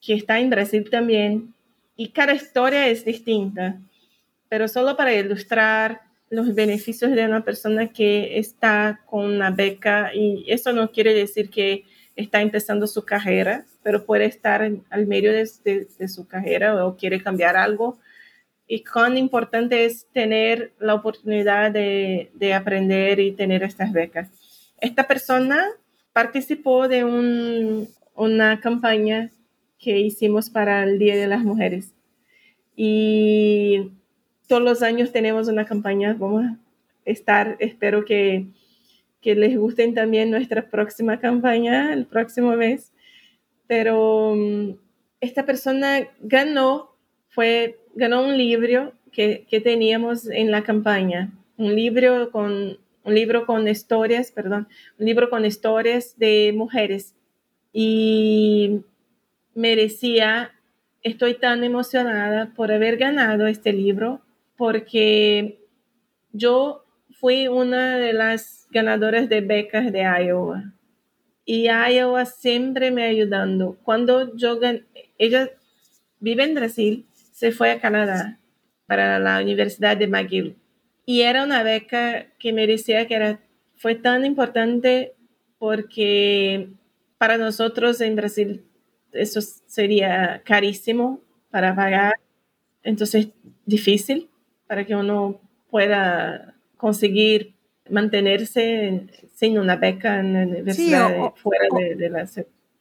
que 0.00 0.14
está 0.14 0.40
en 0.40 0.50
Brasil 0.50 0.90
también 0.90 1.54
y 1.94 2.08
cada 2.08 2.34
historia 2.34 2.88
es 2.88 3.04
distinta, 3.04 3.80
pero 4.48 4.66
solo 4.66 4.96
para 4.96 5.14
ilustrar 5.14 6.00
los 6.28 6.52
beneficios 6.56 7.12
de 7.12 7.24
una 7.24 7.44
persona 7.44 7.86
que 7.92 8.40
está 8.40 9.00
con 9.06 9.26
una 9.26 9.52
beca 9.52 10.12
y 10.12 10.44
eso 10.48 10.72
no 10.72 10.90
quiere 10.90 11.14
decir 11.14 11.50
que 11.50 11.84
está 12.16 12.40
empezando 12.40 12.88
su 12.88 13.04
carrera, 13.04 13.64
pero 13.84 14.04
puede 14.04 14.24
estar 14.24 14.68
al 14.90 15.06
medio 15.06 15.30
de, 15.30 15.48
de, 15.64 16.08
su 16.08 16.26
carrera 16.26 16.84
o 16.84 16.96
quiere 16.96 17.22
cambiar 17.22 17.56
algo 17.56 18.00
y 18.66 18.82
cuán 18.82 19.16
importante 19.16 19.84
es 19.84 20.08
tener 20.12 20.72
la 20.80 20.94
oportunidad 20.94 21.70
de, 21.70 22.32
de 22.34 22.54
aprender 22.54 23.20
y 23.20 23.30
tener 23.30 23.62
estas 23.62 23.92
becas. 23.92 24.28
Esta 24.80 25.06
persona 25.06 25.64
participó 26.18 26.88
de 26.88 27.04
un, 27.04 27.86
una 28.16 28.58
campaña 28.60 29.30
que 29.78 30.00
hicimos 30.00 30.50
para 30.50 30.82
el 30.82 30.98
Día 30.98 31.14
de 31.14 31.28
las 31.28 31.44
Mujeres. 31.44 31.94
Y 32.74 33.92
todos 34.48 34.60
los 34.60 34.82
años 34.82 35.12
tenemos 35.12 35.46
una 35.46 35.64
campaña, 35.64 36.16
vamos 36.18 36.44
a 36.44 36.56
estar, 37.04 37.56
espero 37.60 38.04
que, 38.04 38.46
les 39.22 39.56
gusten 39.56 39.94
también 39.94 40.32
nuestra 40.32 40.68
próxima 40.68 41.20
campaña 41.20 41.92
el 41.92 42.04
próximo 42.04 42.56
mes. 42.56 42.90
Pero 43.68 44.32
um, 44.32 44.76
esta 45.20 45.46
persona 45.46 46.08
ganó, 46.20 46.96
fue 47.28 47.78
ganó 47.94 48.26
un 48.26 48.36
libro 48.36 48.92
que, 49.12 49.46
teníamos 49.62 50.28
en 50.28 50.50
la 50.50 50.64
campaña, 50.64 51.30
un 51.56 51.76
libro 51.76 52.32
con 52.32 52.78
un 53.04 53.14
libro 53.14 53.46
con 53.46 53.66
historias, 53.68 54.30
perdón, 54.32 54.68
un 54.98 55.06
libro 55.06 55.30
con 55.30 55.44
historias 55.44 56.18
de 56.18 56.52
mujeres 56.56 57.14
y 57.72 58.82
merecía, 59.54 60.52
estoy 61.02 61.34
tan 61.34 61.64
emocionada 61.64 62.52
por 62.54 62.72
haber 62.72 62.96
ganado 62.96 63.46
este 63.46 63.72
libro 63.72 64.20
porque 64.56 65.60
yo 66.32 66.84
fui 67.12 67.48
una 67.48 67.98
de 67.98 68.12
las 68.12 68.66
ganadoras 68.70 69.28
de 69.28 69.40
becas 69.40 69.92
de 69.92 70.00
Iowa 70.00 70.72
y 71.44 71.68
Iowa 71.68 72.26
siempre 72.26 72.90
me 72.90 73.04
ayudando. 73.04 73.78
Cuando 73.82 74.36
yo 74.36 74.60
ella 75.16 75.50
vive 76.20 76.44
en 76.44 76.54
Brasil, 76.54 77.06
se 77.32 77.52
fue 77.52 77.70
a 77.70 77.80
Canadá 77.80 78.38
para 78.86 79.18
la 79.18 79.40
Universidad 79.40 79.96
de 79.96 80.08
McGill. 80.08 80.56
Y 81.08 81.22
era 81.22 81.42
una 81.42 81.62
beca 81.62 82.26
que 82.38 82.52
me 82.52 82.66
decía 82.66 83.08
que 83.08 83.14
era, 83.14 83.40
fue 83.78 83.94
tan 83.94 84.26
importante 84.26 85.14
porque 85.58 86.68
para 87.16 87.38
nosotros 87.38 88.02
en 88.02 88.14
Brasil 88.14 88.66
eso 89.12 89.40
sería 89.40 90.42
carísimo 90.44 91.22
para 91.50 91.74
pagar. 91.74 92.16
Entonces, 92.82 93.28
difícil 93.64 94.28
para 94.66 94.84
que 94.84 94.94
uno 94.94 95.40
pueda 95.70 96.54
conseguir 96.76 97.54
mantenerse 97.88 99.06
sin 99.34 99.58
una 99.58 99.76
beca 99.76 100.20
en 100.20 100.34
la 100.34 100.42
universidad 100.42 101.32
fuera 101.36 101.68
de, 101.96 102.10
la 102.10 102.28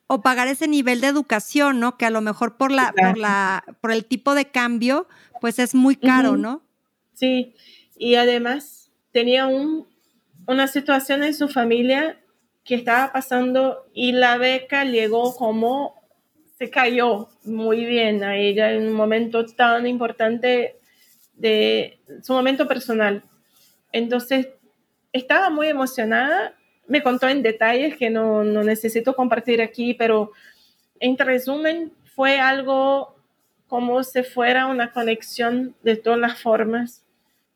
o 0.07 0.21
pagar 0.21 0.49
ese 0.49 0.67
nivel 0.67 0.99
de 0.99 1.07
educación, 1.07 1.80
¿no? 1.80 1.97
Que 1.97 2.05
a 2.05 2.09
lo 2.09 2.19
mejor 2.19 2.57
por 2.57 2.71
la, 2.71 2.91
por 2.91 3.17
la, 3.17 3.63
por 3.80 3.93
el 3.93 4.03
tipo 4.03 4.36
de 4.36 4.51
cambio, 4.51 5.07
pues 5.39 5.59
es 5.59 5.73
muy 5.73 5.95
caro, 5.95 6.36
¿no? 6.36 6.61
Sí, 7.13 7.55
y 7.97 8.15
además 8.15 8.91
tenía 9.11 9.47
un, 9.47 9.87
una 10.47 10.67
situación 10.67 11.23
en 11.23 11.33
su 11.33 11.47
familia 11.47 12.19
que 12.63 12.75
estaba 12.75 13.11
pasando 13.11 13.87
y 13.93 14.11
la 14.11 14.37
beca 14.37 14.83
llegó 14.83 15.35
como 15.35 15.95
se 16.57 16.69
cayó 16.69 17.29
muy 17.43 17.85
bien 17.85 18.23
a 18.23 18.35
ella 18.35 18.71
en 18.71 18.87
un 18.87 18.93
momento 18.93 19.45
tan 19.45 19.85
importante 19.85 20.79
de 21.33 21.99
su 22.23 22.33
momento 22.33 22.67
personal. 22.67 23.23
Entonces, 23.91 24.49
estaba 25.13 25.49
muy 25.49 25.67
emocionada. 25.67 26.55
Me 26.87 27.03
contó 27.03 27.27
en 27.29 27.43
detalles 27.43 27.95
que 27.95 28.09
no, 28.09 28.43
no 28.43 28.63
necesito 28.63 29.15
compartir 29.15 29.61
aquí, 29.61 29.93
pero 29.93 30.31
en 30.99 31.17
resumen 31.17 31.93
fue 32.15 32.39
algo 32.39 33.15
como 33.67 34.03
si 34.03 34.23
fuera 34.23 34.65
una 34.65 34.91
conexión 34.91 35.75
de 35.83 35.95
todas 35.95 36.19
las 36.19 36.41
formas 36.41 37.07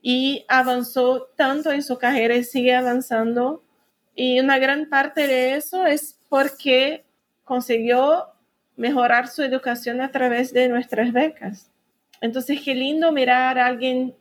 y 0.01 0.45
avanzó 0.47 1.29
tanto 1.35 1.71
en 1.71 1.83
su 1.83 1.97
carrera 1.97 2.35
y 2.35 2.43
sigue 2.43 2.75
avanzando. 2.75 3.63
Y 4.15 4.39
una 4.39 4.57
gran 4.57 4.89
parte 4.89 5.27
de 5.27 5.55
eso 5.55 5.85
es 5.85 6.17
porque 6.29 7.05
consiguió 7.43 8.25
mejorar 8.75 9.27
su 9.27 9.43
educación 9.43 10.01
a 10.01 10.11
través 10.11 10.53
de 10.53 10.67
nuestras 10.67 11.13
becas. 11.13 11.69
Entonces, 12.19 12.61
qué 12.63 12.73
lindo 12.73 13.11
mirar 13.11 13.59
a 13.59 13.67
alguien 13.67 14.15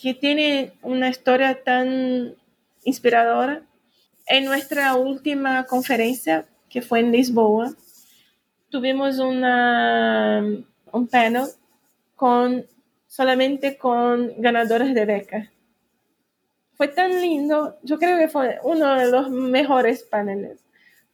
que 0.00 0.14
tiene 0.14 0.72
una 0.82 1.08
historia 1.08 1.62
tan 1.62 2.34
inspiradora. 2.84 3.62
En 4.26 4.46
nuestra 4.46 4.94
última 4.94 5.64
conferencia, 5.64 6.46
que 6.68 6.82
fue 6.82 7.00
en 7.00 7.12
Lisboa, 7.12 7.72
tuvimos 8.70 9.18
una, 9.18 10.42
un 10.90 11.06
panel 11.06 11.44
con 12.16 12.66
solamente 13.14 13.78
con 13.78 14.32
ganadores 14.38 14.92
de 14.92 15.04
becas. 15.04 15.48
Fue 16.72 16.88
tan 16.88 17.20
lindo, 17.20 17.78
yo 17.84 17.96
creo 17.96 18.18
que 18.18 18.26
fue 18.26 18.58
uno 18.64 18.92
de 18.96 19.08
los 19.08 19.30
mejores 19.30 20.02
paneles, 20.02 20.64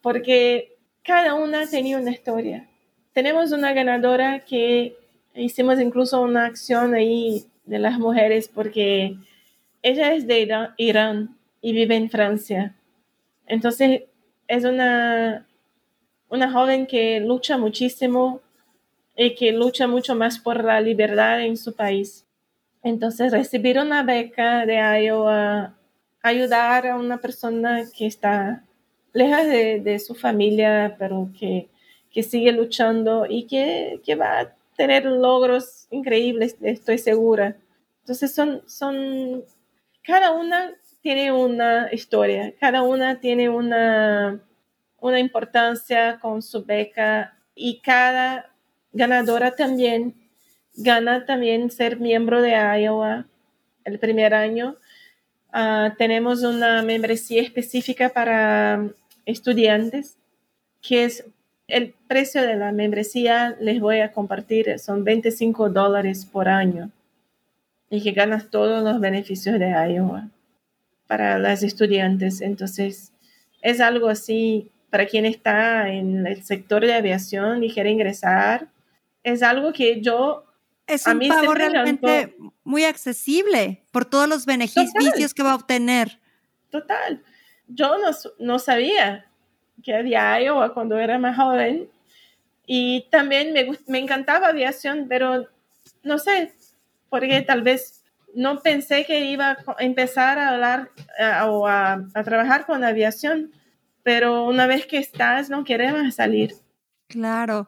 porque 0.01 0.79
cada 1.03 1.35
una 1.35 1.69
tenía 1.69 1.99
una 1.99 2.09
historia. 2.09 2.67
Tenemos 3.13 3.51
una 3.51 3.73
ganadora 3.73 4.39
que 4.39 4.97
hicimos 5.35 5.79
incluso 5.79 6.23
una 6.23 6.47
acción 6.47 6.95
ahí 6.95 7.45
de 7.65 7.77
las 7.77 7.99
mujeres 7.99 8.47
porque 8.47 9.15
ella 9.83 10.15
es 10.15 10.25
de 10.25 10.73
Irán, 10.77 11.37
y 11.61 11.73
vive 11.73 11.95
en 11.97 12.09
Francia. 12.09 12.75
Entonces 13.45 14.05
es 14.47 14.65
una, 14.65 15.45
una 16.29 16.51
joven 16.51 16.87
que 16.87 17.19
lucha 17.19 17.59
muchísimo 17.59 18.41
y 19.15 19.35
que 19.35 19.51
lucha 19.51 19.87
mucho 19.87 20.15
más 20.15 20.39
por 20.39 20.63
la 20.63 20.81
libertad 20.81 21.41
en 21.41 21.57
su 21.57 21.75
país. 21.75 22.25
Entonces, 22.83 23.31
recibir 23.31 23.77
una 23.77 24.03
beca 24.03 24.65
de 24.65 24.77
Iowa, 25.03 25.75
ayudar 26.21 26.87
a 26.87 26.95
una 26.95 27.19
persona 27.19 27.83
que 27.95 28.07
está 28.07 28.63
lejos 29.13 29.45
de, 29.45 29.99
su 29.99 30.15
familia, 30.15 30.95
pero 30.97 31.29
que, 31.37 31.69
que, 32.11 32.23
sigue 32.23 32.51
luchando 32.51 33.25
y 33.27 33.45
que, 33.45 34.01
que, 34.03 34.15
va 34.15 34.39
a 34.39 34.55
tener 34.75 35.05
logros 35.05 35.87
increíbles, 35.91 36.55
estoy 36.61 36.97
segura. 36.97 37.57
Entonces, 37.99 38.33
son, 38.33 38.63
son, 38.67 39.43
cada 40.03 40.31
una 40.31 40.73
tiene 41.01 41.31
una 41.31 41.89
historia, 41.91 42.53
cada 42.59 42.81
una 42.83 43.19
tiene 43.19 43.49
una, 43.49 44.39
una 44.99 45.19
importancia 45.19 46.19
con 46.19 46.41
su 46.41 46.63
beca 46.63 47.37
y 47.53 47.79
cada 47.81 48.50
ganadora 48.93 49.55
también 49.55 50.15
gana 50.75 51.25
también 51.25 51.69
ser 51.71 51.99
miembro 51.99 52.41
de 52.41 52.51
Iowa 52.51 53.25
el 53.83 53.99
primer 53.99 54.33
año. 54.33 54.75
Ah, 55.51 55.95
tenemos 55.97 56.43
una 56.43 56.81
membresía 56.81 57.41
específica 57.41 58.09
para 58.09 58.89
estudiantes, 59.25 60.17
que 60.81 61.05
es 61.05 61.25
el 61.67 61.93
precio 62.07 62.41
de 62.41 62.55
la 62.55 62.71
membresía, 62.71 63.55
les 63.59 63.79
voy 63.79 63.99
a 63.99 64.11
compartir, 64.11 64.77
son 64.79 65.03
25 65.03 65.69
dólares 65.69 66.25
por 66.25 66.49
año 66.49 66.89
y 67.89 68.01
que 68.01 68.11
ganas 68.11 68.49
todos 68.49 68.83
los 68.83 68.99
beneficios 68.99 69.59
de 69.59 69.69
Iowa 69.69 70.29
para 71.07 71.37
las 71.37 71.63
estudiantes. 71.63 72.41
Entonces, 72.41 73.11
es 73.61 73.79
algo 73.79 74.07
así 74.07 74.69
para 74.89 75.05
quien 75.05 75.25
está 75.25 75.89
en 75.89 76.25
el 76.27 76.43
sector 76.43 76.85
de 76.85 76.93
aviación 76.93 77.63
y 77.63 77.71
quiere 77.71 77.91
ingresar 77.91 78.67
es 79.23 79.43
algo 79.43 79.73
que 79.73 80.01
yo... 80.01 80.45
Es 80.87 81.05
un 81.07 81.19
pago 81.27 81.53
realmente 81.53 82.35
muy 82.63 82.83
accesible 82.83 83.83
por 83.91 84.05
todos 84.05 84.27
los 84.27 84.45
beneficios 84.45 85.33
que 85.33 85.43
va 85.43 85.51
a 85.51 85.55
obtener. 85.55 86.19
Total. 86.69 87.23
Yo 87.67 87.97
no, 87.97 88.09
no 88.39 88.59
sabía 88.59 89.25
que 89.83 89.95
había 89.95 90.41
Iowa 90.41 90.73
cuando 90.73 90.97
era 90.99 91.17
más 91.17 91.37
joven 91.37 91.89
y 92.65 93.07
también 93.09 93.53
me, 93.53 93.77
me 93.87 93.99
encantaba 93.99 94.47
aviación, 94.47 95.07
pero 95.07 95.47
no 96.03 96.17
sé, 96.17 96.53
porque 97.09 97.41
tal 97.41 97.61
vez 97.61 98.03
no 98.33 98.61
pensé 98.61 99.05
que 99.05 99.25
iba 99.25 99.51
a 99.51 99.75
empezar 99.79 100.39
a 100.39 100.49
hablar 100.49 100.91
o 101.47 101.67
a, 101.67 102.05
a, 102.13 102.23
trabajar 102.23 102.65
con 102.65 102.83
aviación, 102.83 103.51
pero 104.03 104.45
una 104.45 104.67
vez 104.67 104.85
que 104.85 104.97
estás, 104.97 105.49
no 105.49 105.63
queremos 105.63 106.15
salir. 106.15 106.53
Claro, 107.07 107.67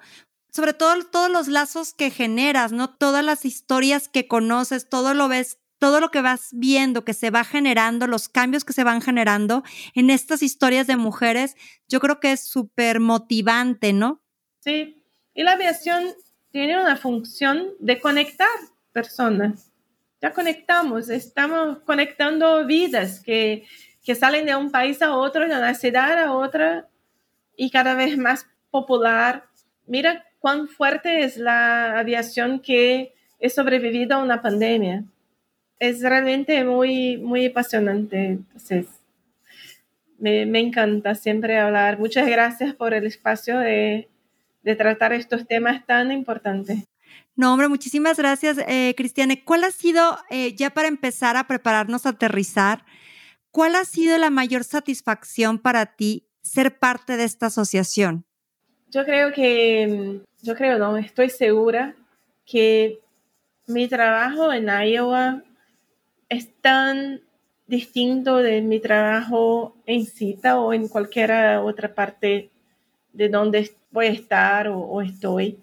sobre 0.54 0.74
todo 0.74 1.04
todos 1.06 1.32
los 1.32 1.48
lazos 1.48 1.94
que 1.94 2.12
generas, 2.12 2.72
¿no? 2.72 2.90
Todas 2.90 3.26
las 3.26 3.44
historias 3.44 4.08
que 4.08 4.28
conoces, 4.28 4.88
todo 4.88 5.16
lo 5.16 5.28
ves, 5.28 5.58
todo 5.80 6.00
lo 6.00 6.12
que 6.12 6.22
vas 6.22 6.50
viendo 6.52 7.04
que 7.04 7.16
se 7.16 7.32
va 7.32 7.44
generando, 7.44 8.06
los 8.06 8.30
cambios 8.30 8.64
que 8.64 8.74
se 8.74 8.84
van 8.84 9.02
generando 9.02 9.64
en 9.96 10.12
estas 10.12 10.44
historias 10.44 10.86
de 10.86 10.96
mujeres, 10.96 11.58
yo 11.88 12.00
creo 12.00 12.20
que 12.20 12.32
es 12.32 12.48
súper 12.48 13.00
motivante, 13.00 13.94
¿no? 13.94 14.22
Sí, 14.60 15.04
y 15.34 15.44
la 15.44 15.54
aviación 15.54 16.14
tiene 16.52 16.80
una 16.80 16.98
función 16.98 17.70
de 17.80 18.00
conectar 18.00 18.48
personas. 18.92 19.72
Ya 20.22 20.34
conectamos, 20.34 21.10
estamos 21.10 21.80
conectando 21.80 22.66
vidas 22.68 23.20
que, 23.20 23.66
que 24.04 24.14
salen 24.14 24.46
de 24.46 24.56
un 24.56 24.72
país 24.72 25.02
a 25.02 25.18
otro, 25.18 25.42
de 25.48 25.56
una 25.56 25.74
ciudad 25.74 26.18
a 26.20 26.32
otra 26.32 26.88
y 27.58 27.72
cada 27.72 27.96
vez 27.96 28.18
más 28.20 28.46
popular. 28.70 29.50
Mira 29.86 30.24
cuán 30.44 30.68
fuerte 30.68 31.24
es 31.24 31.38
la 31.38 31.98
aviación 31.98 32.60
que 32.60 33.14
he 33.40 33.50
sobrevivido 33.50 34.18
a 34.18 34.22
una 34.22 34.42
pandemia. 34.42 35.06
Es 35.80 36.02
realmente 36.02 36.66
muy, 36.66 37.16
muy 37.16 37.46
apasionante. 37.46 38.26
Entonces, 38.26 38.88
me, 40.20 40.60
encanta 40.60 41.16
siempre 41.16 41.58
hablar. 41.58 41.98
Muchas 41.98 42.28
gracias 42.28 42.76
por 42.76 42.94
el 42.94 43.06
espacio 43.06 43.58
de, 43.58 44.10
de 44.64 44.76
tratar 44.76 45.14
estos 45.14 45.48
temas 45.48 45.86
tan 45.86 46.12
importantes. 46.12 46.84
No, 47.38 47.54
hombre, 47.54 47.70
muchísimas 47.70 48.18
gracias, 48.18 48.58
eh, 48.68 48.94
Cristiane. 48.98 49.46
¿Cuál 49.46 49.64
ha 49.64 49.72
sido, 49.72 50.18
eh, 50.30 50.56
ya 50.58 50.72
para 50.72 50.90
empezar 50.90 51.38
a 51.38 51.48
prepararnos 51.48 52.06
a 52.06 52.10
aterrizar, 52.10 52.84
cuál 53.50 53.76
ha 53.76 53.86
sido 53.86 54.18
la 54.18 54.30
mayor 54.30 54.66
satisfacción 54.66 55.58
para 55.58 55.96
ti 55.96 56.28
ser 56.42 56.80
parte 56.80 57.16
de 57.16 57.24
esta 57.24 57.46
asociación? 57.46 58.26
Yo 58.94 59.04
creo 59.06 59.32
que 59.32 60.22
yo 60.44 60.56
creo, 60.56 60.78
no, 60.78 60.98
estoy 60.98 61.32
segura 61.32 61.96
que 62.46 63.00
mi 63.66 63.88
trabajo 63.88 64.54
en 64.54 64.68
Iowa 64.68 65.42
es 66.30 66.54
tan 66.62 67.22
distinto 67.66 68.38
de 68.38 68.62
mi 68.62 68.80
trabajo 68.80 69.76
en 69.88 70.06
cita 70.06 70.60
o 70.60 70.74
en 70.74 70.88
cualquier 70.90 71.32
otra 71.64 71.96
parte 71.96 72.52
de 73.14 73.30
donde 73.30 73.72
voy 73.90 74.06
a 74.06 74.12
estar 74.12 74.68
o, 74.68 75.02
estoy 75.02 75.58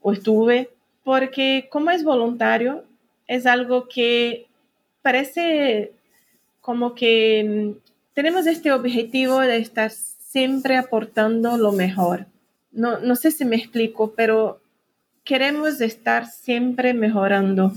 o 0.00 0.12
estuve, 0.12 0.70
porque 1.04 1.68
como 1.70 1.90
es 1.90 2.02
voluntario, 2.02 2.84
es 3.26 3.44
algo 3.44 3.86
que 3.86 4.46
parece 5.02 5.92
como 6.62 6.94
que 6.94 7.74
mm, 7.76 7.90
tenemos 8.14 8.46
este 8.46 8.72
objetivo 8.72 9.40
de 9.40 9.58
estar 9.58 9.90
siempre 9.90 10.78
aportando 10.78 11.58
lo 11.58 11.72
mejor 11.72 12.31
no, 12.72 12.98
no 12.98 13.16
sé 13.16 13.30
si 13.30 13.44
me 13.44 13.56
explico, 13.56 14.14
pero 14.16 14.60
queremos 15.24 15.80
estar 15.80 16.26
siempre 16.26 16.94
mejorando. 16.94 17.72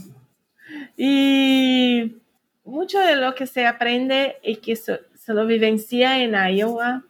Y 0.97 2.15
mucho 2.63 2.99
de 2.99 3.15
lo 3.15 3.35
que 3.35 3.45
se 3.45 3.65
aprende 3.65 4.37
y 4.41 4.57
que 4.57 4.75
se, 4.75 4.99
lo 5.27 5.45
vivencia 5.45 6.23
en 6.23 6.33
Iowa, 6.33 7.03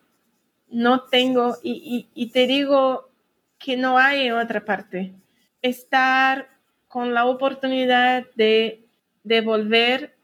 no 0.70 1.04
tengo, 1.04 1.56
y, 1.64 2.08
y, 2.14 2.28
te 2.32 2.48
digo 2.48 3.10
que 3.58 3.78
no 3.78 3.98
hay 3.98 4.28
en 4.28 4.34
otra 4.34 4.66
parte. 4.66 5.14
Estar 5.62 6.50
con 6.88 7.14
la 7.14 7.26
oportunidad 7.26 8.26
de 8.36 8.84
devolver 9.24 10.16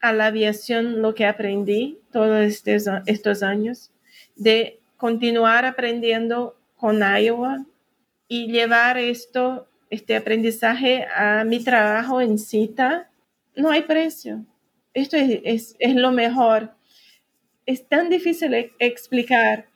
a 0.00 0.12
la 0.12 0.26
aviación 0.26 1.02
lo 1.02 1.14
que 1.14 1.26
aprendí 1.26 1.98
todos 2.12 2.40
estos, 2.40 2.84
estos 3.06 3.42
años, 3.42 3.90
de 4.36 4.80
continuar 4.96 5.64
aprendiendo 5.64 6.59
con 6.80 7.00
Iowa 7.02 7.64
y 8.26 8.50
llevar 8.50 8.98
esto, 8.98 9.68
este 9.90 10.16
aprendizaje 10.16 11.04
a 11.14 11.44
mi 11.44 11.62
trabajo 11.62 12.20
en 12.20 12.38
cita, 12.38 13.10
no 13.54 13.70
hay 13.70 13.82
precio. 13.82 14.44
Esto 14.94 15.16
es, 15.16 15.76
es, 15.78 15.94
lo 15.94 16.10
mejor. 16.10 16.72
Es 17.66 17.86
tan 17.88 18.08
difícil 18.08 18.54
e, 18.54 18.72
explicar 18.78 19.66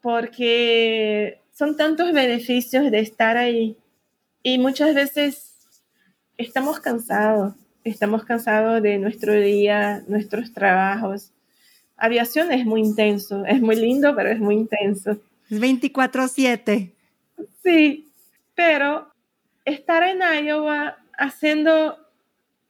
porque 0.00 1.40
son 1.52 1.76
tantos 1.76 2.12
beneficios 2.12 2.90
de 2.90 3.00
estar 3.00 3.36
ahí 3.36 3.76
y 4.42 4.58
muchas 4.58 4.94
veces 4.94 5.80
estamos 6.36 6.78
cansados 6.80 7.54
estamos 7.84 8.24
cansados 8.24 8.82
de 8.82 8.98
nuestro 8.98 9.34
día, 9.34 10.02
nuestros 10.08 10.52
trabajos. 10.52 11.32
Aviación 11.96 12.50
es 12.50 12.64
muy 12.64 12.80
intenso, 12.80 13.44
es 13.44 13.60
muy 13.60 13.76
lindo, 13.76 14.16
pero 14.16 14.30
es 14.30 14.40
muy 14.40 14.56
intenso. 14.56 15.18
Es 15.54 15.60
24/7. 15.60 16.96
Sí, 17.62 18.12
pero 18.56 19.12
estar 19.64 20.02
en 20.02 20.20
Iowa 20.44 20.96
haciendo, 21.16 21.96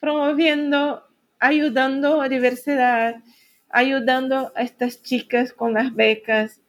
promoviendo, 0.01 1.03
ayudando 1.39 2.21
a 2.21 2.29
diversidad, 2.29 3.23
ayudando 3.71 4.53
a 4.55 4.63
estas 4.63 5.03
chicas 5.03 5.55
con 5.55 5.73
las 5.73 5.95
becas, 5.95 6.61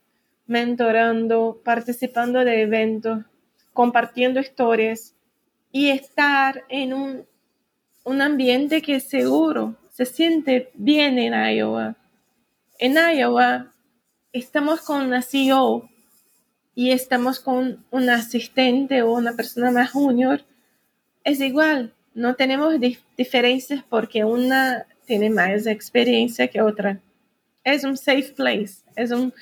mentorando, 0.48 1.62
participando 1.66 2.46
de 2.46 2.62
eventos, 2.62 3.26
compartiendo 3.74 4.40
historias 4.40 5.16
y 5.74 5.90
estar 5.90 6.64
en 6.70 6.94
un, 6.94 7.26
un 8.06 8.22
ambiente 8.22 8.82
que 8.82 8.96
es 8.96 9.10
seguro, 9.10 9.76
se 9.90 10.06
siente 10.06 10.72
bien 10.76 11.20
en 11.20 11.34
Iowa. 11.34 11.98
En 12.80 12.96
Iowa 12.96 13.74
estamos 14.32 14.80
con 14.80 15.02
una 15.06 15.22
CEO 15.22 15.90
y 16.76 16.92
estamos 16.92 17.40
con 17.40 17.84
un 17.90 18.10
asistente 18.10 19.02
o 19.02 19.14
una 19.14 19.34
persona 19.34 19.72
más 19.72 19.92
junior, 19.92 20.44
es 21.24 21.40
igual, 21.40 21.94
no 22.14 22.36
tenemos 22.36 22.76
diferencias 23.18 23.84
porque 23.90 24.26
una 24.26 24.86
tiene 25.06 25.30
más 25.30 25.66
experiencia 25.68 26.50
que 26.50 26.62
otra. 26.62 27.00
Es 27.64 27.84
un 27.84 27.98
safe 27.98 28.34
place, 28.36 28.84
es 28.96 29.12
un, 29.12 29.34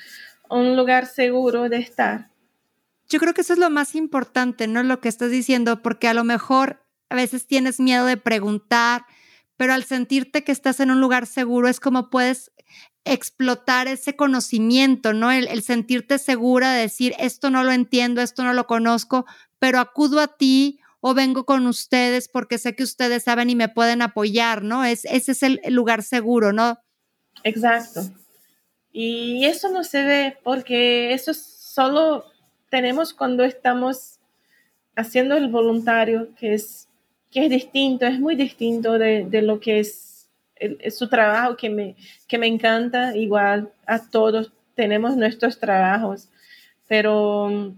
un 0.48 0.76
lugar 0.76 1.06
seguro 1.06 1.68
de 1.68 1.78
estar. 1.78 2.30
Yo 3.08 3.18
creo 3.18 3.34
que 3.34 3.42
eso 3.42 3.52
es 3.52 3.58
lo 3.58 3.68
más 3.68 3.94
importante, 3.94 4.66
¿no? 4.66 4.82
Lo 4.82 5.00
que 5.00 5.08
estás 5.08 5.30
diciendo, 5.30 5.82
porque 5.82 6.08
a 6.08 6.14
lo 6.14 6.24
mejor 6.24 6.80
a 7.10 7.16
veces 7.16 7.46
tienes 7.46 7.80
miedo 7.80 8.06
de 8.06 8.16
preguntar, 8.16 9.04
pero 9.56 9.72
al 9.72 9.84
sentirte 9.84 10.42
que 10.42 10.52
estás 10.52 10.80
en 10.80 10.90
un 10.90 11.00
lugar 11.00 11.26
seguro 11.26 11.68
es 11.68 11.80
como 11.80 12.10
puedes 12.10 12.50
explotar 13.04 13.88
ese 13.88 14.16
conocimiento, 14.16 15.12
¿no? 15.12 15.30
El, 15.30 15.62
sentirte 15.62 16.18
segura 16.18 16.72
de 16.72 16.82
decir, 16.82 17.14
esto 17.18 17.50
no 17.50 17.62
lo 17.64 17.72
entiendo, 17.72 18.22
esto 18.22 18.44
no 18.44 18.52
lo 18.54 18.66
conozco, 18.66 19.26
pero 19.58 19.78
acudo 19.78 20.20
a 20.20 20.36
ti 20.36 20.80
o 21.00 21.12
vengo 21.12 21.44
con 21.44 21.66
ustedes 21.66 22.28
porque 22.28 22.58
sé 22.58 22.74
que 22.74 22.82
ustedes 22.82 23.24
saben 23.24 23.50
y 23.50 23.56
me 23.56 23.68
pueden 23.68 24.00
apoyar, 24.00 24.62
¿no? 24.62 24.84
Es, 24.84 25.04
ese 25.04 25.32
es 25.32 25.42
el 25.42 25.60
lugar 25.68 26.02
seguro, 26.02 26.52
¿no? 26.52 26.78
Exacto. 27.42 28.02
Y 28.90 29.44
eso 29.44 29.70
no 29.70 29.84
se 29.84 30.02
ve 30.02 30.38
porque 30.42 31.12
eso 31.12 31.34
solo 31.34 32.24
tenemos 32.70 33.12
cuando 33.12 33.44
estamos 33.44 34.20
haciendo 34.96 35.36
el 35.36 35.48
voluntario, 35.48 36.28
que 36.36 36.54
es, 36.54 36.88
que 37.30 37.44
es 37.44 37.50
distinto, 37.50 38.06
es 38.06 38.18
muy 38.18 38.36
distinto 38.36 38.98
de, 38.98 39.26
de 39.28 39.42
lo 39.42 39.60
que 39.60 39.80
es 39.80 40.13
es 40.80 40.98
su 40.98 41.08
trabajo 41.08 41.56
que 41.56 41.70
me, 41.70 41.96
que 42.26 42.38
me 42.38 42.46
encanta, 42.46 43.16
igual 43.16 43.72
a 43.86 43.98
todos 43.98 44.52
tenemos 44.74 45.16
nuestros 45.16 45.58
trabajos, 45.58 46.28
pero 46.88 47.74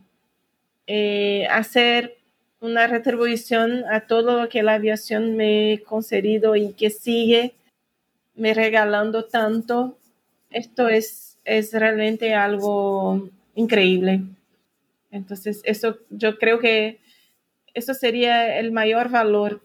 eh, 0.87 1.47
hacer 1.51 2.17
una 2.61 2.87
retribución 2.87 3.85
a 3.91 4.07
todo 4.07 4.43
lo 4.43 4.49
que 4.49 4.63
la 4.63 4.75
aviación 4.75 5.37
me 5.37 5.75
ha 5.75 5.85
concedido 5.85 6.57
y 6.57 6.73
que 6.73 6.91
sigue 6.91 7.55
me 8.35 8.53
regalando 8.55 9.25
tanto, 9.25 9.97
esto 10.51 10.89
es, 10.89 11.39
es 11.45 11.73
realmente 11.73 12.35
algo 12.35 13.31
increíble. 13.55 14.23
Entonces, 15.11 15.63
eso 15.65 15.99
yo 16.11 16.39
creo 16.39 16.59
que 16.59 16.99
eso 17.75 17.95
sería 17.95 18.59
el 18.59 18.73
mayor 18.73 19.09
valor. 19.09 19.63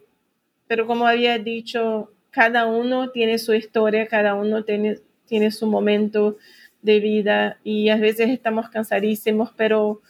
Pero 0.68 0.88
como 0.88 1.06
había 1.06 1.38
dicho, 1.38 2.12
cada 2.32 2.66
uno 2.66 3.12
tiene 3.12 3.38
su 3.38 3.54
historia, 3.54 4.08
cada 4.08 4.34
uno 4.34 4.64
tiene, 4.64 5.00
tiene 5.26 5.52
su 5.52 5.68
momento 5.68 6.38
de 6.82 7.00
vida 7.00 7.58
y 7.64 7.90
a 7.90 7.98
veces 7.98 8.30
estamos 8.30 8.70
cansadísimos, 8.70 9.52
pero 9.56 10.02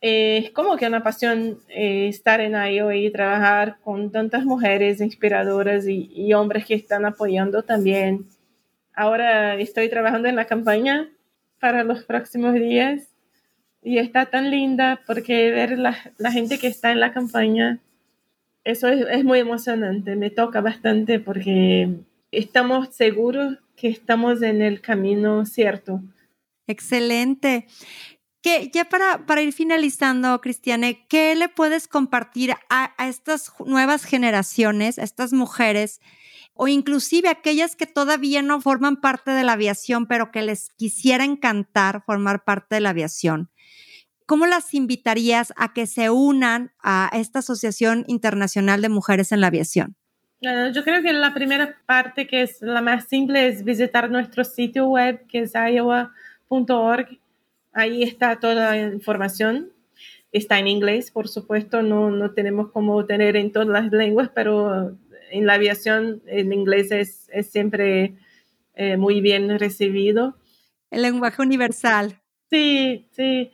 eh, 0.00 0.42
es 0.44 0.50
como 0.50 0.76
que 0.76 0.86
una 0.86 1.02
pasión 1.02 1.58
eh, 1.68 2.08
estar 2.08 2.40
en 2.40 2.54
IO 2.54 2.92
y 2.92 3.10
trabajar 3.10 3.78
con 3.82 4.12
tantas 4.12 4.44
mujeres 4.44 5.00
inspiradoras 5.00 5.86
y, 5.86 6.10
y, 6.14 6.34
hombres 6.34 6.66
que 6.66 6.74
están 6.74 7.04
apoyando 7.06 7.62
también. 7.62 8.26
Ahora 8.94 9.54
estoy 9.56 9.88
trabajando 9.88 10.28
en 10.28 10.36
la 10.36 10.44
campaña 10.44 11.08
para 11.60 11.84
los 11.84 12.04
próximos 12.04 12.54
días 12.54 13.08
y 13.82 13.98
está 13.98 14.26
tan 14.26 14.50
linda 14.50 15.00
porque 15.06 15.50
ver 15.50 15.78
la, 15.78 15.96
la 16.18 16.30
gente 16.30 16.58
que 16.58 16.66
está 16.66 16.92
en 16.92 17.00
la 17.00 17.12
campaña 17.12 17.80
eso 18.68 18.88
es, 18.88 19.24
muy 19.24 19.38
emocionante, 19.38 20.14
me 20.14 20.28
toca 20.28 20.60
bastante 20.60 21.20
porque 21.20 21.88
estamos 22.30 22.94
seguros 22.94 23.56
que 23.76 23.88
estamos 23.88 24.42
en 24.42 24.60
el 24.60 24.82
camino 24.82 25.46
cierto. 25.46 26.02
Excelente. 26.66 27.66
Que 28.42 28.68
ya 28.68 28.84
para, 28.84 29.24
para 29.24 29.40
ir 29.40 29.54
finalizando, 29.54 30.38
Cristiane, 30.42 31.06
¿qué 31.08 31.34
le 31.34 31.48
puedes 31.48 31.88
compartir 31.88 32.52
a, 32.68 32.92
a, 32.98 33.08
estas 33.08 33.54
nuevas 33.64 34.04
generaciones, 34.04 34.98
a 34.98 35.02
estas 35.02 35.32
mujeres, 35.32 36.02
o 36.52 36.68
inclusive 36.68 37.30
aquellas 37.30 37.74
que 37.74 37.86
todavía 37.86 38.42
no 38.42 38.60
forman 38.60 39.00
parte 39.00 39.30
de 39.30 39.44
la 39.44 39.54
aviación, 39.54 40.06
pero 40.06 40.30
que 40.30 40.42
les 40.42 40.68
quisiera 40.76 41.24
encantar 41.24 42.02
formar 42.04 42.44
parte 42.44 42.74
de 42.74 42.80
la 42.82 42.90
aviación? 42.90 43.50
¿Cómo 44.28 44.46
las 44.46 44.74
invitarías 44.74 45.54
a 45.56 45.72
que 45.72 45.86
se 45.86 46.10
unan 46.10 46.70
a 46.82 47.10
esta 47.14 47.38
Asociación 47.38 48.04
Internacional 48.08 48.82
de 48.82 48.90
Mujeres 48.90 49.32
en 49.32 49.40
la 49.40 49.46
Aviación? 49.46 49.96
yo 50.40 50.84
creo 50.84 51.02
que 51.02 51.12
la 51.12 51.34
primera 51.34 51.78
parte, 51.86 52.28
que 52.28 52.42
es 52.42 52.62
la 52.62 52.80
más 52.80 53.08
simple, 53.08 53.48
es 53.48 53.64
visitar 53.64 54.08
nuestro 54.08 54.44
sitio 54.44 54.86
web, 54.86 55.26
que 55.26 55.40
es 55.40 55.54
iowa.org. 55.54 57.18
Ahí 57.72 58.04
está 58.04 58.38
toda 58.38 58.54
la 58.54 58.92
información. 58.92 59.72
Está 60.30 60.58
en 60.58 60.68
inglés, 60.68 61.10
por 61.10 61.26
supuesto, 61.26 61.82
no, 61.82 62.10
no 62.10 62.32
tenemos 62.32 62.70
como 62.70 63.04
tener 63.06 63.34
en 63.34 63.50
todas 63.50 63.68
las 63.68 63.90
lenguas, 63.90 64.30
pero 64.32 64.96
en 65.30 65.46
la 65.46 65.54
aviación 65.54 66.22
el 66.26 66.52
inglés 66.52 66.92
es, 66.92 67.30
es 67.32 67.50
siempre 67.50 68.14
eh, 68.74 68.98
muy 68.98 69.22
bien 69.22 69.58
recibido. 69.58 70.36
El 70.90 71.02
lenguaje 71.02 71.40
universal. 71.42 72.20
Sí, 72.50 73.08
sí 73.10 73.50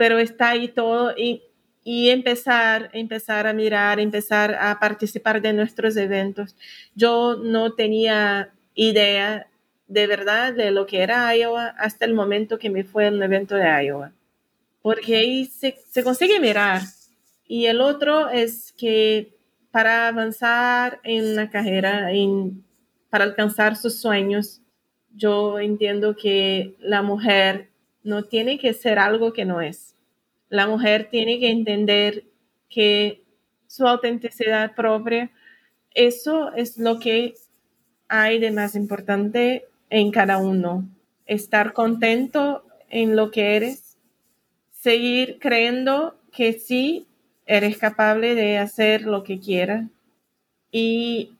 pero 0.00 0.18
está 0.18 0.48
ahí 0.48 0.68
todo 0.68 1.12
y, 1.14 1.42
empezar, 1.84 2.88
empezar 2.94 3.46
a 3.46 3.52
mirar, 3.52 4.00
empezar 4.00 4.54
a 4.54 4.80
participar 4.80 5.42
de 5.42 5.52
nuestros 5.52 5.94
eventos. 5.98 6.56
Yo 6.94 7.36
no 7.36 7.74
tenía 7.74 8.50
idea 8.74 9.46
de 9.88 10.06
verdad 10.06 10.54
de 10.54 10.70
lo 10.70 10.86
que 10.86 11.02
era 11.02 11.36
Iowa 11.36 11.74
hasta 11.76 12.06
el 12.06 12.14
momento 12.14 12.58
que 12.58 12.70
me 12.70 12.82
fue 12.82 13.08
a 13.08 13.10
un 13.10 13.22
evento 13.22 13.56
de 13.56 13.84
Iowa, 13.84 14.12
porque 14.80 15.16
ahí 15.16 15.44
se, 15.44 15.76
se 15.90 16.02
consigue 16.02 16.40
mirar. 16.40 16.80
Y 17.46 17.66
el 17.66 17.82
otro 17.82 18.30
es 18.30 18.72
que 18.72 19.36
para 19.70 20.08
avanzar 20.08 21.00
en 21.04 21.36
la 21.36 21.50
carrera, 21.50 22.10
en, 22.10 22.64
para 23.10 23.24
alcanzar 23.24 23.76
sus 23.76 24.00
sueños, 24.00 24.62
yo 25.14 25.58
entiendo 25.58 26.16
que 26.16 26.74
la 26.78 27.02
mujer 27.02 27.69
no 28.02 28.24
tiene 28.24 28.58
que 28.58 28.72
ser 28.74 28.98
algo 28.98 29.32
que 29.32 29.44
no 29.44 29.60
es 29.60 29.90
la 30.50 30.66
mujer 30.66 31.08
tiene 31.10 31.38
que 31.38 31.50
entender 31.50 32.24
que 32.68 33.22
su 33.66 33.86
autenticidad 33.86 34.74
propia, 34.74 35.30
eso 35.94 36.52
es 36.54 36.76
lo 36.76 36.98
que 36.98 37.34
hay 38.08 38.40
de 38.40 38.50
más 38.50 38.74
importante 38.74 39.64
en 39.88 40.10
cada 40.10 40.38
uno. 40.38 40.88
Estar 41.24 41.72
contento 41.72 42.64
en 42.88 43.14
lo 43.14 43.30
que 43.30 43.56
eres, 43.56 43.96
seguir 44.72 45.38
creyendo 45.38 46.16
que 46.32 46.52
sí 46.52 47.06
eres 47.46 47.78
capaz 47.78 48.16
de 48.16 48.58
hacer 48.58 49.02
lo 49.02 49.22
que 49.22 49.38
quieras 49.38 49.84
y 50.72 51.32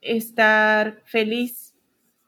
estar 0.00 1.02
feliz 1.04 1.74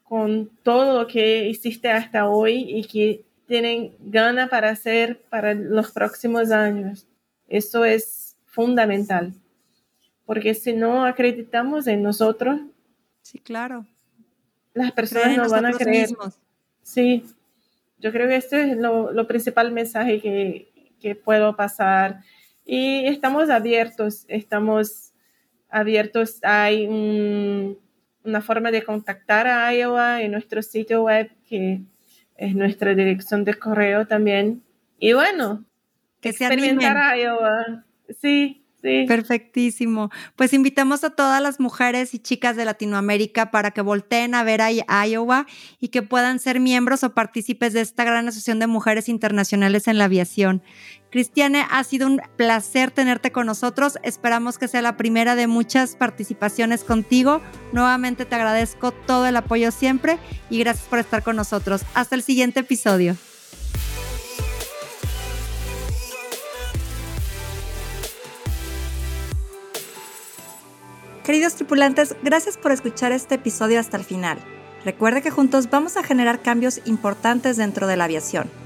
con 0.04 0.50
todo 0.62 1.00
lo 1.00 1.06
que 1.06 1.48
hiciste 1.48 1.90
hasta 1.90 2.28
hoy 2.28 2.64
y 2.68 2.84
que 2.84 3.25
tienen 3.46 3.94
gana 4.00 4.48
para 4.48 4.70
hacer 4.70 5.22
para 5.30 5.54
los 5.54 5.92
próximos 5.92 6.50
años. 6.50 7.06
Eso 7.48 7.84
es 7.84 8.36
fundamental, 8.46 9.32
porque 10.24 10.54
si 10.54 10.72
no 10.72 11.04
acreditamos 11.04 11.86
en 11.86 12.02
nosotros, 12.02 12.60
sí, 13.22 13.38
claro, 13.38 13.86
las 14.74 14.92
personas 14.92 15.36
no 15.36 15.48
van 15.48 15.66
a 15.66 15.72
creer. 15.72 16.10
Sí, 16.82 17.24
yo 17.98 18.12
creo 18.12 18.28
que 18.28 18.36
este 18.36 18.70
es 18.70 18.76
lo, 18.76 19.12
lo 19.12 19.26
principal 19.26 19.72
mensaje 19.72 20.20
que, 20.20 20.92
que, 21.00 21.14
puedo 21.14 21.56
pasar. 21.56 22.20
Y 22.64 23.06
estamos 23.06 23.50
abiertos, 23.50 24.24
estamos 24.28 25.12
abiertos. 25.68 26.38
Hay 26.42 26.86
una 28.24 28.40
forma 28.42 28.70
de 28.70 28.84
contactar 28.84 29.46
a 29.46 29.74
Iowa 29.74 30.22
en 30.22 30.32
nuestro 30.32 30.62
sitio 30.62 31.04
web 31.04 31.30
que 31.48 31.80
es 32.38 32.54
nuestra 32.54 32.94
dirección 32.94 33.44
de 33.44 33.54
correo 33.54 34.06
también. 34.06 34.62
Y 34.98 35.12
bueno, 35.12 35.64
que 36.20 36.32
se 36.32 36.44
experimentar 36.44 37.18
Iowa. 37.18 37.84
Sí, 38.20 38.66
Perfectísimo. 39.06 40.10
Pues 40.36 40.52
invitamos 40.52 41.02
a 41.02 41.10
todas 41.10 41.42
las 41.42 41.58
mujeres 41.60 42.14
y 42.14 42.18
chicas 42.18 42.56
de 42.56 42.64
Latinoamérica 42.64 43.50
para 43.50 43.72
que 43.72 43.80
volteen 43.80 44.34
a 44.34 44.44
ver 44.44 44.60
a 44.62 45.06
Iowa 45.06 45.46
y 45.80 45.88
que 45.88 46.02
puedan 46.02 46.38
ser 46.38 46.60
miembros 46.60 47.02
o 47.02 47.14
partícipes 47.14 47.72
de 47.72 47.80
esta 47.80 48.04
gran 48.04 48.28
asociación 48.28 48.58
de 48.58 48.66
mujeres 48.66 49.08
internacionales 49.08 49.88
en 49.88 49.98
la 49.98 50.04
aviación. 50.04 50.62
Cristiane, 51.16 51.64
ha 51.70 51.82
sido 51.82 52.06
un 52.08 52.20
placer 52.36 52.90
tenerte 52.90 53.32
con 53.32 53.46
nosotros. 53.46 53.96
Esperamos 54.02 54.58
que 54.58 54.68
sea 54.68 54.82
la 54.82 54.98
primera 54.98 55.34
de 55.34 55.46
muchas 55.46 55.96
participaciones 55.96 56.84
contigo. 56.84 57.40
Nuevamente 57.72 58.26
te 58.26 58.34
agradezco 58.34 58.92
todo 58.92 59.26
el 59.26 59.34
apoyo 59.38 59.70
siempre 59.70 60.18
y 60.50 60.58
gracias 60.58 60.86
por 60.88 60.98
estar 60.98 61.22
con 61.22 61.36
nosotros. 61.36 61.80
Hasta 61.94 62.16
el 62.16 62.22
siguiente 62.22 62.60
episodio. 62.60 63.16
Queridos 71.24 71.54
tripulantes, 71.54 72.14
gracias 72.22 72.58
por 72.58 72.72
escuchar 72.72 73.12
este 73.12 73.36
episodio 73.36 73.80
hasta 73.80 73.96
el 73.96 74.04
final. 74.04 74.36
Recuerde 74.84 75.22
que 75.22 75.30
juntos 75.30 75.70
vamos 75.70 75.96
a 75.96 76.02
generar 76.02 76.42
cambios 76.42 76.82
importantes 76.84 77.56
dentro 77.56 77.86
de 77.86 77.96
la 77.96 78.04
aviación. 78.04 78.65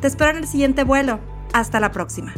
Te 0.00 0.06
espero 0.06 0.30
en 0.30 0.36
el 0.38 0.46
siguiente 0.46 0.84
vuelo. 0.84 1.20
Hasta 1.52 1.80
la 1.80 1.90
próxima. 1.90 2.34